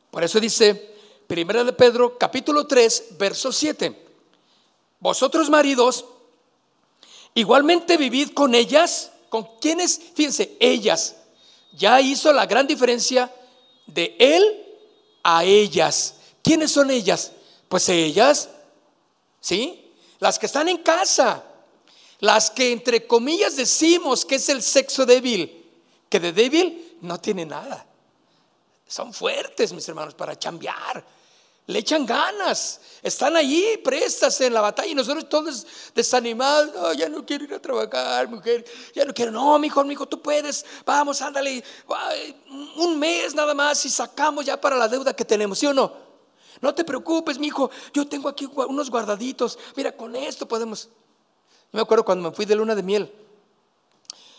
Por 0.10 0.24
eso 0.24 0.40
dice, 0.40 0.96
Primera 1.28 1.64
de 1.64 1.72
Pedro, 1.72 2.18
capítulo 2.18 2.66
3, 2.66 3.10
verso 3.20 3.52
7. 3.52 3.96
Vosotros 5.00 5.52
maridos, 5.52 6.06
igualmente 7.36 7.96
vivid 7.96 8.32
con 8.32 8.56
ellas, 8.56 9.12
con 9.30 9.48
quienes, 9.60 10.02
fíjense, 10.16 10.58
ellas. 10.60 11.16
Ya 11.74 12.02
hizo 12.02 12.34
la 12.34 12.48
gran 12.48 12.66
diferencia 12.66 13.32
de 13.86 14.16
él 14.18 14.66
a 15.22 15.44
ellas. 15.44 16.16
¿Quiénes 16.42 16.72
son 16.72 16.90
ellas? 16.90 17.34
Pues 17.70 17.88
ellas, 17.88 18.50
¿sí? 19.40 19.94
Las 20.18 20.40
que 20.40 20.48
están 20.48 20.70
en 20.70 20.78
casa, 20.78 21.44
las 22.24 22.50
que 22.50 22.72
entre 22.72 23.06
comillas 23.06 23.58
decimos 23.58 24.24
que 24.24 24.36
es 24.36 24.48
el 24.48 24.62
sexo 24.62 25.06
débil, 25.06 25.62
que 26.08 26.22
de 26.22 26.32
débil 26.32 26.98
no 27.02 27.20
tiene 27.20 27.46
nada. 27.46 27.86
Son 28.88 29.14
fuertes, 29.14 29.74
mis 29.74 29.86
hermanos, 29.90 30.14
para 30.14 30.40
chambear. 30.40 31.06
Le 31.68 31.80
echan 31.80 32.06
ganas. 32.06 32.80
Están 33.02 33.36
allí 33.36 33.76
prestas 33.84 34.40
en 34.40 34.54
la 34.54 34.62
batalla 34.62 34.90
y 34.90 34.96
nosotros 34.96 35.28
todos 35.28 35.68
desanimados. 35.94 36.96
ya 36.96 37.10
no 37.10 37.26
quiero 37.26 37.44
ir 37.44 37.56
a 37.56 37.60
trabajar, 37.60 38.30
mujer. 38.30 38.64
Ya 38.96 39.04
no 39.04 39.14
quiero. 39.14 39.30
No, 39.30 39.60
mi 39.60 39.68
hijo, 39.68 39.84
mi 39.84 39.92
hijo, 39.92 40.06
tú 40.06 40.22
puedes. 40.22 40.66
Vamos, 40.86 41.22
ándale. 41.22 41.62
Un 42.78 42.98
mes 43.00 43.36
nada 43.36 43.54
más 43.54 43.86
y 43.86 43.90
sacamos 43.90 44.46
ya 44.46 44.62
para 44.62 44.78
la 44.78 44.88
deuda 44.88 45.14
que 45.14 45.26
tenemos, 45.26 45.60
¿sí 45.60 45.66
o 45.66 45.74
no? 45.74 45.92
No 46.62 46.74
te 46.74 46.86
preocupes, 46.86 47.38
mi 47.38 47.48
hijo. 47.48 47.70
Yo 47.94 48.08
tengo 48.08 48.30
aquí 48.30 48.50
unos 48.56 48.90
guardaditos. 48.90 49.60
Mira, 49.76 49.92
con 49.92 50.16
esto 50.16 50.48
podemos. 50.48 50.88
Yo 51.74 51.78
me 51.78 51.82
acuerdo 51.82 52.06
cuando 52.06 52.30
me 52.30 52.36
fui 52.36 52.46
de 52.46 52.56
luna 52.56 52.76
de 52.76 52.84
miel. 52.84 53.12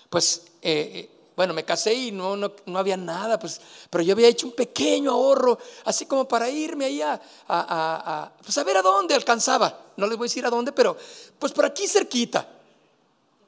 Pues 0.09 0.47
eh, 0.63 0.91
eh 0.95 1.11
bueno, 1.37 1.53
me 1.53 1.65
casé 1.65 1.93
y 1.93 2.13
no, 2.13 2.37
no, 2.37 2.79
había 2.79 2.97
nada, 2.97 3.41
pues, 3.41 3.61
pero 3.91 4.05
yo 4.05 4.13
había 4.13 4.29
hecho 4.29 4.47
un 4.47 4.53
pequeño 4.53 5.11
ahorro, 5.11 5.59
así 5.85 6.07
como 6.07 6.29
para 6.29 6.49
irme 6.49 6.85
ahí 6.85 7.03
a, 7.03 7.21
a, 7.49 8.33
pues 8.41 8.57
a 8.57 8.63
ver 8.63 8.77
a 8.77 8.83
dónde 8.83 9.17
alcanzaba. 9.17 9.81
No 9.97 10.07
les 10.07 10.17
voy 10.17 10.27
a 10.27 10.29
decir 10.29 10.47
a 10.47 10.51
dónde, 10.51 10.71
pero 10.71 10.97
pues 11.41 11.53
por 11.53 11.65
aquí 11.65 11.89
cerquita. 11.89 12.49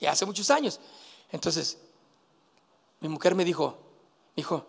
Y 0.01 0.07
hace 0.07 0.27
muchos 0.27 0.51
años. 0.51 0.81
Entonces, 1.31 1.79
mi 2.99 3.09
mujer 3.09 3.37
me 3.37 3.45
dijo, 3.45 3.79
hijo, 4.35 4.67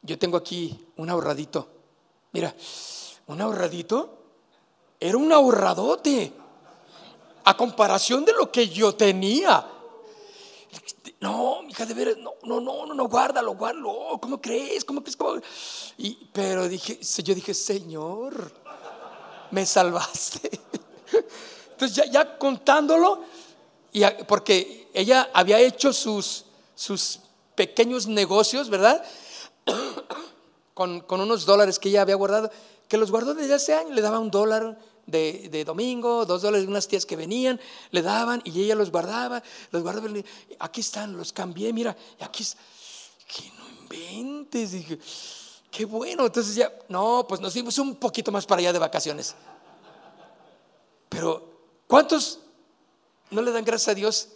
yo 0.00 0.18
tengo 0.18 0.38
aquí 0.38 0.86
un 0.96 1.10
ahorradito. 1.10 1.68
Mira, 2.32 2.54
un 3.26 3.38
ahorradito 3.42 4.18
era 4.98 5.18
un 5.18 5.30
ahorradote 5.30 6.32
a 7.44 7.56
comparación 7.56 8.24
de 8.24 8.32
lo 8.32 8.50
que 8.50 8.68
yo 8.68 8.94
tenía. 8.94 9.66
No, 11.20 11.62
hija, 11.68 11.84
de 11.84 11.94
veras, 11.94 12.16
no, 12.16 12.34
no, 12.44 12.60
no, 12.60 12.86
no, 12.86 12.94
no, 12.94 13.08
guárdalo, 13.08 13.54
guárdalo. 13.54 14.18
¿Cómo 14.20 14.40
crees? 14.40 14.84
¿Cómo 14.84 15.02
crees? 15.02 15.18
Y, 15.98 16.28
pero 16.32 16.68
dije, 16.68 16.98
yo 17.22 17.34
dije, 17.34 17.52
Señor, 17.52 18.52
me 19.50 19.66
salvaste. 19.66 20.50
Entonces 21.72 21.96
ya, 21.96 22.06
ya 22.06 22.38
contándolo, 22.38 23.22
y, 23.92 24.02
porque 24.26 24.88
ella 24.94 25.30
había 25.34 25.58
hecho 25.60 25.92
sus, 25.92 26.44
sus 26.74 27.20
pequeños 27.54 28.06
negocios, 28.06 28.70
¿verdad? 28.70 29.04
con, 30.74 31.00
con 31.00 31.20
unos 31.20 31.44
dólares 31.44 31.78
que 31.78 31.90
ella 31.90 32.02
había 32.02 32.14
guardado, 32.14 32.50
que 32.88 32.96
los 32.96 33.10
guardó 33.10 33.34
desde 33.34 33.54
hace 33.54 33.74
años, 33.74 33.94
le 33.94 34.00
daba 34.00 34.18
un 34.18 34.30
dólar, 34.30 34.78
de, 35.10 35.64
domingo, 35.64 36.24
dos 36.24 36.42
dólares 36.42 36.66
de 36.66 36.70
unas 36.70 36.88
tías 36.88 37.04
que 37.04 37.16
venían, 37.16 37.60
le 37.90 38.02
daban 38.02 38.40
y 38.44 38.62
ella 38.62 38.74
los 38.74 38.90
guardaba, 38.90 39.42
los 39.70 39.82
guardaba. 39.82 40.08
Aquí 40.58 40.80
están, 40.80 41.16
los 41.16 41.32
cambié, 41.32 41.72
mira, 41.72 41.96
y 42.18 42.24
aquí 42.24 42.44
que 43.26 43.50
no 43.58 43.68
inventes, 43.68 44.72
dije, 44.72 44.98
qué 45.70 45.84
bueno. 45.84 46.26
Entonces 46.26 46.54
ya, 46.54 46.72
no, 46.88 47.26
pues 47.28 47.40
nos 47.40 47.52
fuimos 47.52 47.78
un 47.78 47.96
poquito 47.96 48.32
más 48.32 48.46
para 48.46 48.60
allá 48.60 48.72
de 48.72 48.78
vacaciones. 48.78 49.34
Pero, 51.08 51.48
¿cuántos 51.86 52.40
no 53.30 53.42
le 53.42 53.50
dan 53.50 53.64
gracias 53.64 53.88
a 53.88 53.94
Dios 53.94 54.28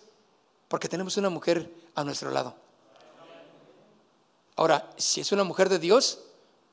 porque 0.69 0.89
tenemos 0.89 1.17
una 1.17 1.31
mujer 1.31 1.73
a 1.95 2.05
nuestro 2.05 2.31
lado? 2.31 2.55
Ahora, 4.57 4.91
si 4.97 5.21
es 5.21 5.33
una 5.33 5.45
mujer 5.45 5.69
de 5.69 5.79
Dios, 5.79 6.21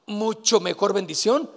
mucho 0.05 0.59
mejor 0.59 0.93
bendición 0.93 1.49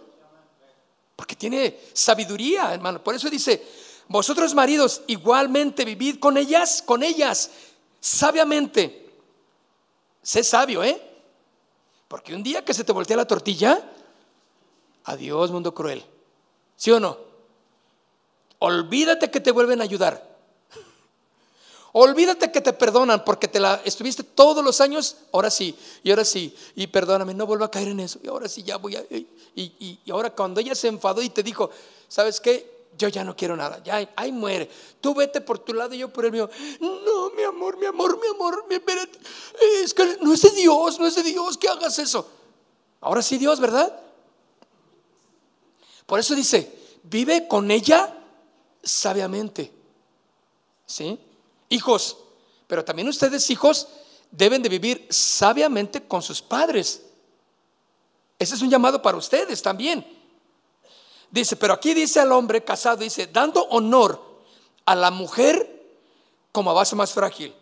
porque 1.17 1.37
tiene 1.37 1.79
sabiduría, 1.93 2.73
hermano. 2.75 3.03
Por 3.03 3.15
eso 3.15 3.31
dice, 3.31 3.65
vosotros 4.09 4.55
maridos 4.55 5.03
igualmente 5.07 5.85
vivid 5.85 6.19
con 6.19 6.37
ellas, 6.37 6.83
con 6.85 7.03
ellas, 7.03 7.51
sabiamente. 8.01 9.11
Sé 10.23 10.43
sabio, 10.43 10.83
¿eh? 10.83 11.01
Porque 12.09 12.35
un 12.35 12.43
día 12.43 12.65
que 12.65 12.75
se 12.75 12.85
te 12.85 12.93
voltea 12.93 13.17
la 13.17 13.27
tortilla, 13.27 13.83
adiós 15.05 15.51
mundo 15.51 15.75
cruel. 15.75 16.05
¿Sí 16.77 16.91
o 16.91 17.01
no? 17.01 17.19
Olvídate 18.59 19.31
que 19.31 19.41
te 19.41 19.53
vuelven 19.53 19.81
a 19.81 19.85
ayudar. 19.85 20.34
Olvídate 21.97 22.51
que 22.51 22.61
te 22.61 22.73
perdonan 22.73 23.25
porque 23.25 23.47
te 23.47 23.61
la 23.61 23.81
estuviste 23.85 24.25
todos 24.25 24.65
los 24.65 24.81
años, 24.81 25.17
ahora 25.31 25.49
sí, 25.49 25.77
y 26.03 26.11
ahora 26.11 26.25
sí, 26.25 26.53
y 26.75 26.89
perdóname, 26.89 27.35
no 27.35 27.47
vuelvo 27.47 27.65
a 27.65 27.71
caer 27.71 27.87
en 27.87 28.01
eso, 28.01 28.19
y 28.21 28.27
ahora 28.27 28.49
sí, 28.49 28.65
ya 28.65 28.79
voy 28.79 28.97
a... 28.97 29.05
Y, 29.55 30.01
ahora 30.11 30.31
cuando 30.31 30.61
ella 30.61 30.75
se 30.75 30.89
enfadó 30.89 31.23
y 31.23 31.29
te 31.29 31.45
dijo, 31.45 31.71
¿sabes 32.09 32.41
qué? 32.41 32.89
Yo 32.99 33.07
ya 33.07 33.23
no 33.23 33.37
quiero 33.37 33.55
nada, 33.55 33.81
ya, 33.85 34.13
ahí 34.17 34.33
muere. 34.33 34.69
Tú 35.01 35.15
vete 35.15 35.41
por 35.41 35.61
tu 35.61 35.73
lado 35.73 35.95
y 35.95 35.99
yo 35.99 36.13
por 36.13 36.25
el 36.25 36.33
mío. 36.33 36.51
No, 36.81 37.31
mi 37.31 37.45
amor, 37.45 37.79
mi 37.79 37.87
amor, 37.87 38.19
mi 38.21 38.27
amor, 38.27 38.65
mi. 38.69 38.75
Es 39.81 39.95
que 39.95 40.19
no 40.21 40.33
es 40.33 40.43
de 40.43 40.51
Dios, 40.51 40.99
no 40.99 41.07
es 41.07 41.15
de 41.15 41.23
Dios 41.23 41.57
que 41.57 41.69
hagas 41.69 41.97
eso. 42.01 42.29
Ahora 43.03 43.23
sí 43.23 43.39
Dios, 43.39 43.61
¿verdad? 43.61 44.01
Por 46.07 46.19
eso 46.19 46.35
dice, 46.35 46.77
vive 47.05 47.47
con 47.47 47.71
ella 47.71 48.19
sabiamente. 48.83 49.71
¿Sí? 50.87 51.21
Hijos, 51.75 52.17
pero 52.67 52.85
también 52.85 53.09
ustedes 53.09 53.51
hijos 53.51 53.89
deben 54.31 54.63
de 54.63 54.69
vivir 54.69 55.07
sabiamente 55.11 56.07
con 56.07 56.23
sus 56.23 56.41
padres. 56.41 57.03
Ese 58.39 58.55
es 58.55 58.63
un 58.63 58.71
llamado 58.71 59.03
para 59.03 59.17
ustedes 59.17 59.61
también. 59.61 60.07
Dice, 61.31 61.57
pero 61.57 61.75
aquí 61.75 61.95
dice 61.95 62.21
al 62.21 62.33
hombre 62.33 62.63
casado, 62.63 62.99
dice, 62.99 63.27
dando 63.27 63.63
honor 63.65 64.23
a 64.87 64.95
la 64.95 65.11
mujer 65.11 65.83
como 66.53 66.71
a 66.71 66.75
base 66.75 66.95
más 66.95 67.13
frágil 67.13 67.53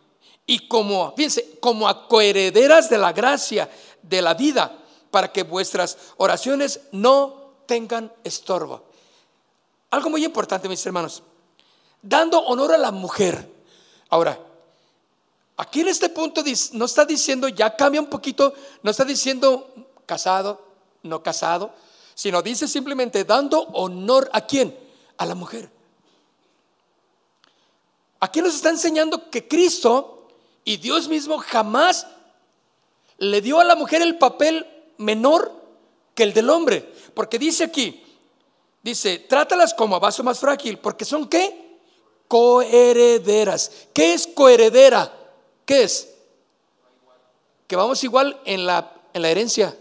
y 0.47 0.69
como, 0.69 1.15
fíjense, 1.17 1.59
como 1.61 1.89
a 1.89 2.07
coherederas 2.09 2.91
de 2.91 2.99
la 2.99 3.13
gracia 3.13 3.71
de 4.03 4.21
la 4.21 4.35
vida, 4.35 4.79
para 5.11 5.33
que 5.33 5.43
vuestras 5.43 5.97
oraciones 6.17 6.81
no 6.91 7.55
tengan 7.67 8.13
estorbo. 8.25 8.85
Algo 9.91 10.11
muy 10.11 10.25
importante, 10.25 10.69
mis 10.69 10.85
hermanos, 10.85 11.23
dando 12.03 12.41
honor 12.41 12.73
a 12.73 12.79
la 12.79 12.91
mujer. 12.91 13.62
Ahora, 14.13 14.39
aquí 15.57 15.81
en 15.81 15.89
este 15.89 16.11
punto 16.11 16.45
no 16.73 16.85
está 16.85 17.07
diciendo, 17.07 17.49
ya 17.49 17.75
cambia 17.75 17.99
un 17.99 18.09
poquito, 18.09 18.53
no 18.83 18.91
está 18.91 19.07
diciendo 19.07 19.73
casado, 20.05 20.63
no 21.03 21.23
casado, 21.23 21.73
sino 22.15 22.43
dice 22.43 22.69
simplemente 22.69 23.25
dando 23.25 23.63
honor 23.73 24.29
a 24.35 24.43
quién? 24.43 24.79
A 25.17 25.25
la 25.25 25.35
mujer. 25.35 25.71
Aquí 28.21 28.43
nos 28.43 28.55
está 28.55 28.69
enseñando 28.69 29.31
que 29.31 29.49
Cristo 29.49 30.29
y 30.63 30.77
Dios 30.77 31.09
mismo 31.09 31.39
jamás 31.39 32.07
le 33.17 33.41
dio 33.41 33.61
a 33.61 33.65
la 33.65 33.77
mujer 33.77 34.03
el 34.03 34.19
papel 34.19 34.67
menor 34.99 35.59
que 36.15 36.25
el 36.25 36.35
del 36.35 36.51
hombre. 36.51 36.93
Porque 37.15 37.39
dice 37.39 37.65
aquí, 37.65 38.05
dice, 38.83 39.21
trátalas 39.21 39.73
como 39.73 39.97
a 39.97 40.01
vaso 40.01 40.23
más 40.23 40.39
frágil, 40.39 40.79
porque 40.81 41.07
son 41.07 41.31
qué? 41.31 41.62
Coherederas. 42.33 43.71
¿Qué 43.93 44.15
es 44.15 44.27
coheredera? 44.27 45.13
¿Qué 45.67 45.83
es? 45.83 46.15
Que 47.67 47.77
vamos 47.77 48.03
igual 48.05 48.41
en 48.47 48.65
la, 48.65 48.91
en 49.13 49.21
la 49.21 49.29
herencia. 49.29 49.77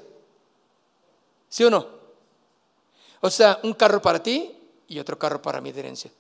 ¿Sí 1.48 1.64
o 1.64 1.70
no? 1.70 1.88
O 3.22 3.30
sea, 3.30 3.58
un 3.64 3.74
carro 3.74 4.02
para 4.02 4.22
ti 4.22 4.54
y 4.90 5.00
otro 5.00 5.18
carro 5.18 5.42
para 5.42 5.62
mi 5.62 5.70
herencia. 5.70 6.12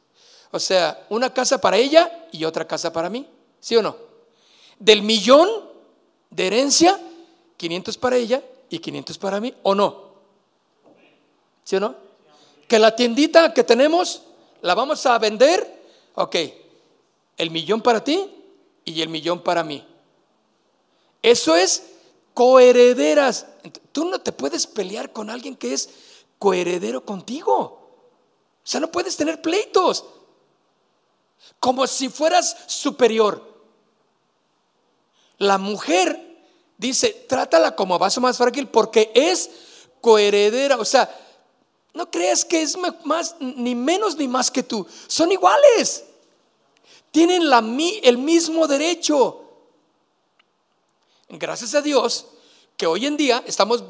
O 0.51 0.59
sea, 0.59 1.05
una 1.09 1.34
casa 1.34 1.59
para 1.59 1.75
ella 1.75 2.27
y 2.32 2.45
otra 2.45 2.65
casa 2.65 2.93
para 2.93 3.09
mí. 3.09 3.27
¿Sí 3.59 3.75
o 3.75 3.82
no? 3.82 3.97
Del 4.79 5.01
millón 5.01 5.49
de 6.29 6.47
herencia, 6.47 6.97
500 7.57 7.97
para 7.97 8.15
ella 8.15 8.41
y 8.69 8.79
500 8.79 9.17
para 9.17 9.41
mí, 9.41 9.53
¿o 9.63 9.75
no? 9.75 10.13
¿Sí 11.65 11.75
o 11.75 11.82
no? 11.82 11.93
Que 12.69 12.79
la 12.79 12.95
tiendita 12.95 13.53
que 13.53 13.65
tenemos 13.65 14.21
la 14.61 14.75
vamos 14.75 15.05
a 15.05 15.19
vender. 15.19 15.80
Ok, 16.22 16.36
el 17.38 17.49
millón 17.49 17.82
para 17.82 18.03
ti 18.03 18.30
y 18.86 19.01
el 19.01 19.09
millón 19.09 19.41
para 19.41 19.63
mí. 19.63 19.84
Eso 21.24 21.55
es 21.55 21.84
coherederas. 22.36 23.47
Tú 23.91 24.05
no 24.05 24.22
te 24.22 24.32
puedes 24.32 24.67
pelear 24.67 25.11
con 25.11 25.32
alguien 25.32 25.55
que 25.55 25.74
es 25.74 25.89
coheredero 26.38 27.03
contigo. 27.03 27.53
O 27.53 28.67
sea, 28.67 28.80
no 28.80 28.91
puedes 28.91 29.17
tener 29.17 29.41
pleitos. 29.41 30.05
Como 31.59 31.88
si 31.88 32.09
fueras 32.09 32.55
superior. 32.67 33.49
La 35.39 35.57
mujer 35.57 36.45
dice, 36.78 37.26
trátala 37.28 37.76
como 37.76 37.97
vaso 37.97 38.22
más 38.22 38.38
frágil 38.38 38.67
porque 38.67 39.11
es 39.15 39.49
coheredera. 40.01 40.78
O 40.78 40.86
sea, 40.86 41.09
no 41.93 42.09
creas 42.09 42.45
que 42.45 42.61
es 42.61 42.78
más, 43.03 43.36
ni 43.39 43.74
menos 43.74 44.17
ni 44.17 44.28
más 44.28 44.51
que 44.51 44.63
tú. 44.63 44.86
Son 45.07 45.32
iguales. 45.32 46.05
Tienen 47.12 47.43
el 48.03 48.18
mismo 48.18 48.68
derecho. 48.68 49.41
Gracias 51.30 51.76
a 51.76 51.82
Dios 51.82 52.28
que 52.78 52.88
hoy 52.88 53.05
en 53.05 53.18
día 53.18 53.43
estamos, 53.45 53.84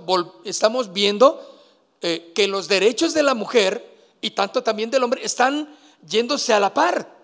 estamos 0.44 0.92
viendo 0.92 1.60
eh, 2.02 2.32
que 2.36 2.48
los 2.48 2.68
derechos 2.68 3.14
de 3.14 3.24
la 3.24 3.34
mujer 3.34 3.88
y 4.22 4.32
tanto 4.32 4.64
también 4.64 4.92
del 4.92 5.04
hombre 5.04 5.24
están 5.24 5.76
yéndose 6.08 6.54
a 6.54 6.60
la 6.60 6.74
par. 6.74 7.16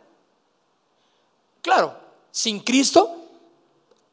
Claro, 1.61 1.97
sin 2.31 2.59
Cristo 2.61 3.15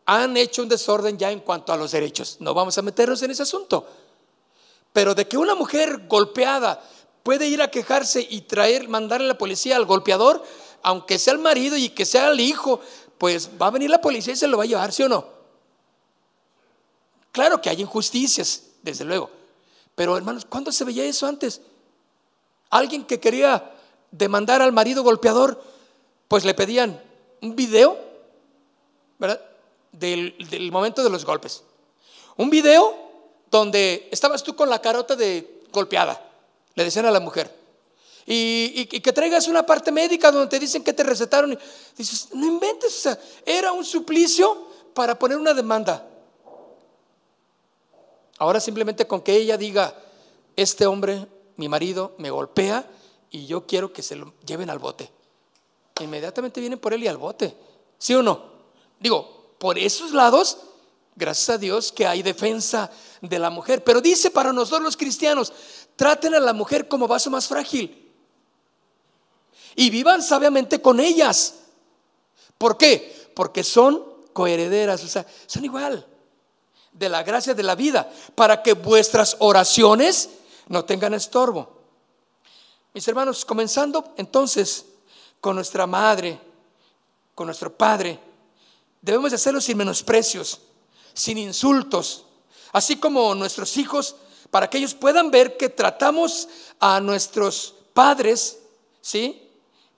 han 0.07 0.37
hecho 0.37 0.63
un 0.63 0.69
desorden 0.69 1.19
ya 1.19 1.31
en 1.31 1.41
cuanto 1.41 1.73
a 1.73 1.77
los 1.77 1.93
derechos. 1.93 2.39
No 2.41 2.55
vamos 2.55 2.77
a 2.77 2.83
meternos 2.83 3.23
en 3.23 3.31
ese 3.31 3.43
asunto. 3.43 3.87
Pero 4.93 5.15
de 5.15 5.27
que 5.27 5.37
una 5.37 5.55
mujer 5.55 6.07
golpeada 6.09 6.83
puede 7.23 7.47
ir 7.47 7.63
a 7.63 7.71
quejarse 7.71 8.27
y 8.29 8.43
traer, 8.43 8.89
mandarle 8.89 9.27
a 9.27 9.29
la 9.29 9.39
policía 9.39 9.77
al 9.77 9.87
golpeador, 9.87 10.45
aunque 10.85 11.19
sea 11.19 11.33
el 11.33 11.41
marido 11.41 11.77
y 11.77 11.89
que 11.89 12.05
sea 12.05 12.29
el 12.29 12.39
hijo, 12.39 12.81
pues 13.19 13.51
va 13.61 13.67
a 13.69 13.71
venir 13.71 13.91
la 13.91 14.01
policía 14.01 14.35
y 14.35 14.37
se 14.37 14.47
lo 14.47 14.59
va 14.59 14.65
a 14.65 14.67
llevar, 14.67 14.93
¿sí 14.93 15.03
o 15.03 15.09
no? 15.09 15.27
Claro 17.33 17.61
que 17.61 17.71
hay 17.71 17.81
injusticias, 17.81 18.65
desde 18.83 19.05
luego. 19.05 19.31
Pero 19.95 20.17
hermanos, 20.17 20.45
¿cuándo 20.45 20.71
se 20.71 20.85
veía 20.85 21.05
eso 21.05 21.27
antes? 21.27 21.63
Alguien 22.69 23.05
que 23.05 23.19
quería 23.19 23.73
demandar 24.11 24.61
al 24.61 24.73
marido 24.73 25.03
golpeador, 25.03 25.61
pues 26.29 26.45
le 26.45 26.53
pedían 26.53 27.03
un 27.41 27.57
video, 27.57 27.99
¿verdad? 29.19 29.41
Del, 29.91 30.71
momento 30.71 31.03
de 31.03 31.11
los 31.11 31.25
golpes. 31.25 31.63
Un 32.37 32.51
video 32.51 32.95
donde 33.51 34.07
estabas 34.13 34.43
tú 34.43 34.55
con 34.55 34.69
la 34.69 34.83
carota 34.83 35.17
de 35.17 35.63
golpeada, 35.73 36.21
le 36.75 36.85
decían 36.85 37.07
a 37.07 37.11
la 37.11 37.21
mujer. 37.21 37.64
Y, 38.27 38.87
que 38.87 39.13
traigas 39.13 39.49
una 39.49 39.67
parte 39.67 39.93
médica 39.93 40.31
donde 40.31 40.49
te 40.49 40.59
dicen 40.59 40.83
que 40.83 40.93
te 40.93 41.03
recetaron. 41.03 41.59
Dices, 41.97 42.29
no 42.33 42.47
inventes, 42.47 43.09
era 43.45 43.73
un 43.73 43.85
suplicio 43.85 44.69
para 44.95 45.19
poner 45.19 45.37
una 45.37 45.53
demanda. 45.53 46.09
Ahora 48.39 48.61
simplemente 48.61 49.07
con 49.07 49.21
que 49.21 49.37
ella 49.37 49.57
diga, 49.57 49.95
este 50.57 50.87
hombre, 50.87 51.27
mi 51.57 51.69
marido, 51.69 52.15
me 52.19 52.31
golpea 52.31 52.89
y 53.31 53.47
yo 53.47 53.67
quiero 53.67 53.93
que 53.93 54.03
se 54.03 54.17
lo 54.17 54.35
lleven 54.47 54.71
al 54.71 54.79
bote. 54.79 55.11
Inmediatamente 56.01 56.61
vienen 56.61 56.79
por 56.79 56.95
él 56.95 57.05
y 57.05 57.09
al 57.09 57.17
bote. 57.17 57.57
¿Sí 57.99 58.15
o 58.15 58.23
no? 58.23 58.55
Digo, 58.99 59.55
por 59.59 59.79
esos 59.79 60.13
lados, 60.13 60.59
gracias 61.15 61.51
a 61.51 61.59
Dios 61.59 61.93
que 61.93 62.07
hay 62.07 62.23
defensa 62.23 62.91
de 63.21 63.39
la 63.39 63.51
mujer. 63.51 63.85
Pero 63.85 64.01
dice 64.01 64.31
para 64.31 64.53
nosotros 64.53 64.83
los 64.83 64.97
cristianos, 64.97 65.53
traten 65.95 66.35
a 66.35 66.41
la 66.41 66.53
mujer 66.53 66.89
como 66.89 67.07
vaso 67.07 67.31
más 67.31 67.47
frágil 67.47 68.04
y 69.77 69.91
vivan 69.91 70.23
sabiamente 70.23 70.81
con 70.81 71.01
ellas. 71.01 71.55
¿Por 72.59 72.77
qué? 72.77 73.31
Porque 73.35 73.65
son 73.65 74.03
coherederas, 74.33 75.03
o 75.05 75.09
sea, 75.09 75.27
son 75.47 75.65
igual 75.65 76.07
de 76.95 77.09
la 77.09 77.23
gracia 77.25 77.55
de 77.55 77.63
la 77.63 77.75
vida, 77.75 78.11
para 78.35 78.63
que 78.63 78.73
vuestras 78.73 79.37
oraciones 79.41 80.31
no 80.69 80.85
tengan 80.85 81.13
estorbo. 81.13 81.69
Mis 82.95 83.07
hermanos, 83.09 83.45
comenzando 83.45 84.15
entonces 84.17 84.87
con 85.41 85.57
nuestra 85.57 85.87
madre, 85.87 86.39
con 87.35 87.47
nuestro 87.47 87.77
padre, 87.77 88.19
debemos 89.03 89.33
de 89.33 89.37
hacerlo 89.37 89.61
sin 89.61 89.77
menosprecios, 89.77 90.61
sin 91.13 91.37
insultos, 91.37 92.27
así 92.73 92.97
como 92.97 93.35
nuestros 93.35 93.77
hijos, 93.77 94.15
para 94.53 94.71
que 94.71 94.79
ellos 94.79 94.95
puedan 94.95 95.33
ver 95.33 95.57
que 95.57 95.69
tratamos 95.69 96.49
a 96.79 97.01
nuestros 97.01 97.75
padres, 97.93 98.61
¿sí? 99.01 99.44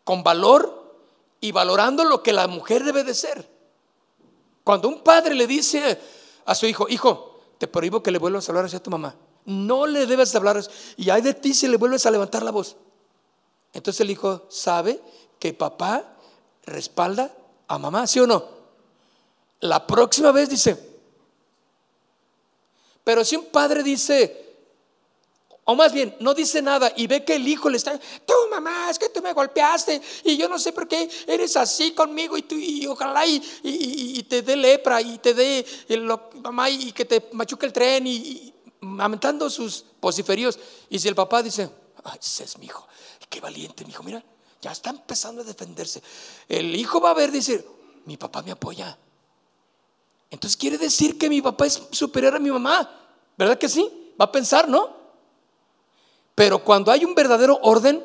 Con 0.06 0.22
valor 0.22 0.94
y 1.40 1.50
valorando 1.50 2.04
lo 2.04 2.22
que 2.22 2.32
la 2.32 2.46
mujer 2.46 2.84
debe 2.84 3.02
de 3.02 3.12
ser. 3.12 3.50
Cuando 4.62 4.86
un 4.86 5.02
padre 5.02 5.34
le 5.34 5.48
dice 5.48 6.00
a 6.44 6.54
su 6.54 6.66
hijo, 6.66 6.86
hijo, 6.88 7.40
te 7.58 7.66
prohíbo 7.66 8.04
que 8.04 8.12
le 8.12 8.18
vuelvas 8.18 8.48
a 8.48 8.52
hablar 8.52 8.66
así 8.66 8.76
a 8.76 8.82
tu 8.82 8.88
mamá. 8.88 9.16
No 9.44 9.84
le 9.84 10.06
debes 10.06 10.32
hablar 10.36 10.62
Y 10.96 11.10
hay 11.10 11.22
de 11.22 11.34
ti 11.34 11.52
si 11.52 11.66
le 11.66 11.76
vuelves 11.76 12.06
a 12.06 12.12
levantar 12.12 12.44
la 12.44 12.52
voz. 12.52 12.76
Entonces 13.72 14.00
el 14.00 14.10
hijo 14.12 14.46
sabe 14.48 15.00
que 15.40 15.52
papá 15.52 16.04
respalda 16.62 17.34
a 17.66 17.76
mamá, 17.76 18.06
¿sí 18.06 18.20
o 18.20 18.28
no? 18.28 18.44
La 19.58 19.88
próxima 19.88 20.30
vez 20.30 20.48
dice, 20.48 20.78
pero 23.02 23.24
si 23.24 23.34
un 23.34 23.46
padre 23.46 23.82
dice, 23.82 24.45
o 25.68 25.74
más 25.74 25.92
bien, 25.92 26.14
no 26.20 26.32
dice 26.32 26.62
nada 26.62 26.92
y 26.94 27.08
ve 27.08 27.24
que 27.24 27.34
el 27.34 27.46
hijo 27.48 27.68
le 27.68 27.76
está, 27.76 27.98
tú 28.24 28.32
mamá, 28.52 28.88
es 28.88 29.00
que 29.00 29.08
tú 29.08 29.20
me 29.20 29.32
golpeaste 29.32 30.00
y 30.22 30.36
yo 30.36 30.48
no 30.48 30.60
sé 30.60 30.72
por 30.72 30.86
qué 30.86 31.10
eres 31.26 31.56
así 31.56 31.90
conmigo 31.90 32.38
y 32.38 32.42
tú 32.42 32.54
y 32.54 32.86
ojalá 32.86 33.26
y, 33.26 34.22
te 34.28 34.42
dé 34.42 34.54
lepra 34.54 35.02
y 35.02 35.18
te 35.18 35.34
dé 35.34 35.66
mamá 36.34 36.70
y 36.70 36.92
que 36.92 37.04
te 37.04 37.30
machuque 37.32 37.66
el 37.66 37.72
tren 37.72 38.06
y, 38.06 38.54
aumentando 38.80 39.50
sus 39.50 39.84
vociferios. 40.00 40.56
Y 40.88 41.00
si 41.00 41.08
el 41.08 41.16
papá 41.16 41.42
dice, 41.42 41.68
ay, 42.04 42.18
ese 42.22 42.44
es 42.44 42.58
mi 42.58 42.66
hijo, 42.66 42.86
qué 43.28 43.40
valiente 43.40 43.84
mi 43.84 43.90
hijo, 43.90 44.04
mira, 44.04 44.22
ya 44.62 44.70
está 44.70 44.90
empezando 44.90 45.42
a 45.42 45.44
defenderse. 45.44 46.00
El 46.48 46.76
hijo 46.76 47.00
va 47.00 47.10
a 47.10 47.14
ver, 47.14 47.32
dice, 47.32 47.66
mi 48.04 48.16
papá 48.16 48.40
me 48.42 48.52
apoya. 48.52 48.96
Entonces 50.30 50.56
quiere 50.56 50.78
decir 50.78 51.18
que 51.18 51.28
mi 51.28 51.42
papá 51.42 51.66
es 51.66 51.82
superior 51.90 52.36
a 52.36 52.38
mi 52.38 52.52
mamá, 52.52 52.88
¿verdad 53.36 53.58
que 53.58 53.68
sí? 53.68 54.12
Va 54.20 54.26
a 54.26 54.32
pensar, 54.32 54.68
¿no? 54.68 54.95
Pero 56.36 56.62
cuando 56.62 56.92
hay 56.92 57.02
un 57.04 57.14
verdadero 57.14 57.58
orden, 57.62 58.04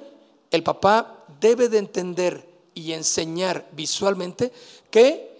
el 0.49 0.63
papá 0.63 1.25
debe 1.39 1.67
de 1.67 1.77
entender 1.77 2.49
y 2.73 2.93
enseñar 2.93 3.67
visualmente 3.73 4.53
que 4.89 5.37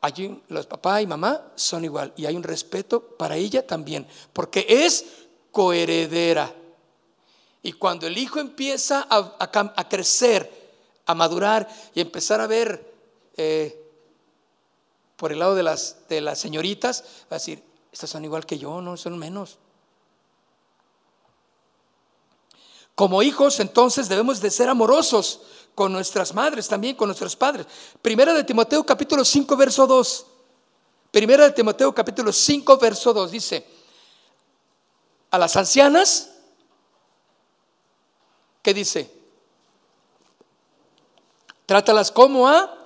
allí 0.00 0.42
los 0.48 0.66
papá 0.66 1.02
y 1.02 1.06
mamá 1.06 1.52
son 1.54 1.84
igual 1.84 2.14
y 2.16 2.24
hay 2.24 2.34
un 2.34 2.42
respeto 2.42 3.00
para 3.02 3.36
ella 3.36 3.66
también, 3.66 4.06
porque 4.32 4.64
es 4.66 5.04
coheredera. 5.52 6.52
Y 7.62 7.72
cuando 7.72 8.06
el 8.06 8.16
hijo 8.16 8.40
empieza 8.40 9.06
a, 9.08 9.88
crecer, 9.88 10.50
a 11.04 11.14
madurar 11.14 11.68
y 11.94 12.00
empezar 12.00 12.40
a 12.40 12.46
ver 12.46 12.90
eh, 13.36 13.78
por 15.16 15.30
el 15.30 15.38
lado 15.38 15.54
de 15.54 15.62
las, 15.62 15.98
de 16.08 16.22
las 16.22 16.38
señoritas, 16.38 17.02
va 17.24 17.36
a 17.36 17.38
decir, 17.38 17.62
estas 17.92 18.08
son 18.08 18.24
igual 18.24 18.46
que 18.46 18.58
yo, 18.58 18.80
no 18.80 18.96
son 18.96 19.18
menos. 19.18 19.58
Como 22.94 23.22
hijos, 23.22 23.58
entonces 23.58 24.08
debemos 24.08 24.40
de 24.40 24.50
ser 24.50 24.68
amorosos 24.68 25.40
con 25.74 25.92
nuestras 25.92 26.32
madres, 26.32 26.68
también 26.68 26.94
con 26.94 27.08
nuestros 27.08 27.34
padres. 27.34 27.66
Primera 28.00 28.32
de 28.32 28.44
Timoteo 28.44 28.84
capítulo 28.86 29.24
5, 29.24 29.56
verso 29.56 29.86
2. 29.86 30.26
Primera 31.10 31.44
de 31.44 31.52
Timoteo 31.52 31.92
capítulo 31.92 32.32
5, 32.32 32.78
verso 32.78 33.12
2 33.12 33.30
dice, 33.30 33.66
a 35.30 35.38
las 35.38 35.56
ancianas, 35.56 36.30
¿qué 38.62 38.72
dice? 38.72 39.10
Trátalas 41.66 42.12
como 42.12 42.48
a... 42.48 42.78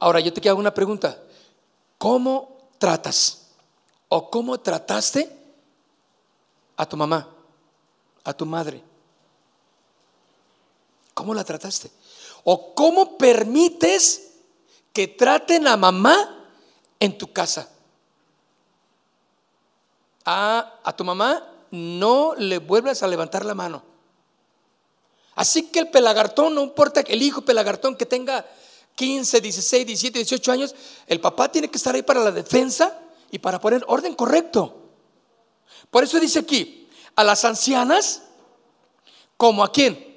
Ahora 0.00 0.20
yo 0.20 0.32
te 0.32 0.46
hago 0.48 0.58
una 0.58 0.74
pregunta. 0.74 1.22
¿Cómo 1.96 2.68
tratas? 2.78 3.46
¿O 4.08 4.30
cómo 4.30 4.60
trataste 4.60 5.34
a 6.76 6.86
tu 6.86 6.96
mamá? 6.96 7.33
A 8.24 8.32
tu 8.32 8.46
madre? 8.46 8.82
¿Cómo 11.12 11.34
la 11.34 11.44
trataste? 11.44 11.90
¿O 12.42 12.74
cómo 12.74 13.16
permites 13.16 14.32
que 14.92 15.08
traten 15.08 15.66
a 15.68 15.76
mamá 15.76 16.48
en 16.98 17.16
tu 17.16 17.32
casa? 17.32 17.68
A, 20.24 20.80
a 20.82 20.96
tu 20.96 21.04
mamá 21.04 21.46
no 21.70 22.34
le 22.36 22.58
vuelvas 22.58 23.02
a 23.02 23.06
levantar 23.06 23.44
la 23.44 23.54
mano. 23.54 23.82
Así 25.34 25.64
que 25.64 25.80
el 25.80 25.90
pelagartón, 25.90 26.54
no 26.54 26.62
importa 26.62 27.00
el 27.00 27.22
hijo 27.22 27.42
pelagartón 27.42 27.96
que 27.96 28.06
tenga 28.06 28.46
15, 28.94 29.40
16, 29.40 29.86
17, 29.86 30.18
18 30.20 30.52
años, 30.52 30.74
el 31.06 31.20
papá 31.20 31.50
tiene 31.50 31.68
que 31.68 31.76
estar 31.76 31.94
ahí 31.94 32.02
para 32.02 32.20
la 32.20 32.30
defensa 32.30 32.98
y 33.30 33.38
para 33.38 33.60
poner 33.60 33.84
orden 33.88 34.14
correcto. 34.14 34.82
Por 35.90 36.04
eso 36.04 36.20
dice 36.20 36.40
aquí, 36.40 36.83
a 37.16 37.24
las 37.24 37.44
ancianas 37.44 38.22
como 39.36 39.64
a 39.64 39.72
quién? 39.72 40.14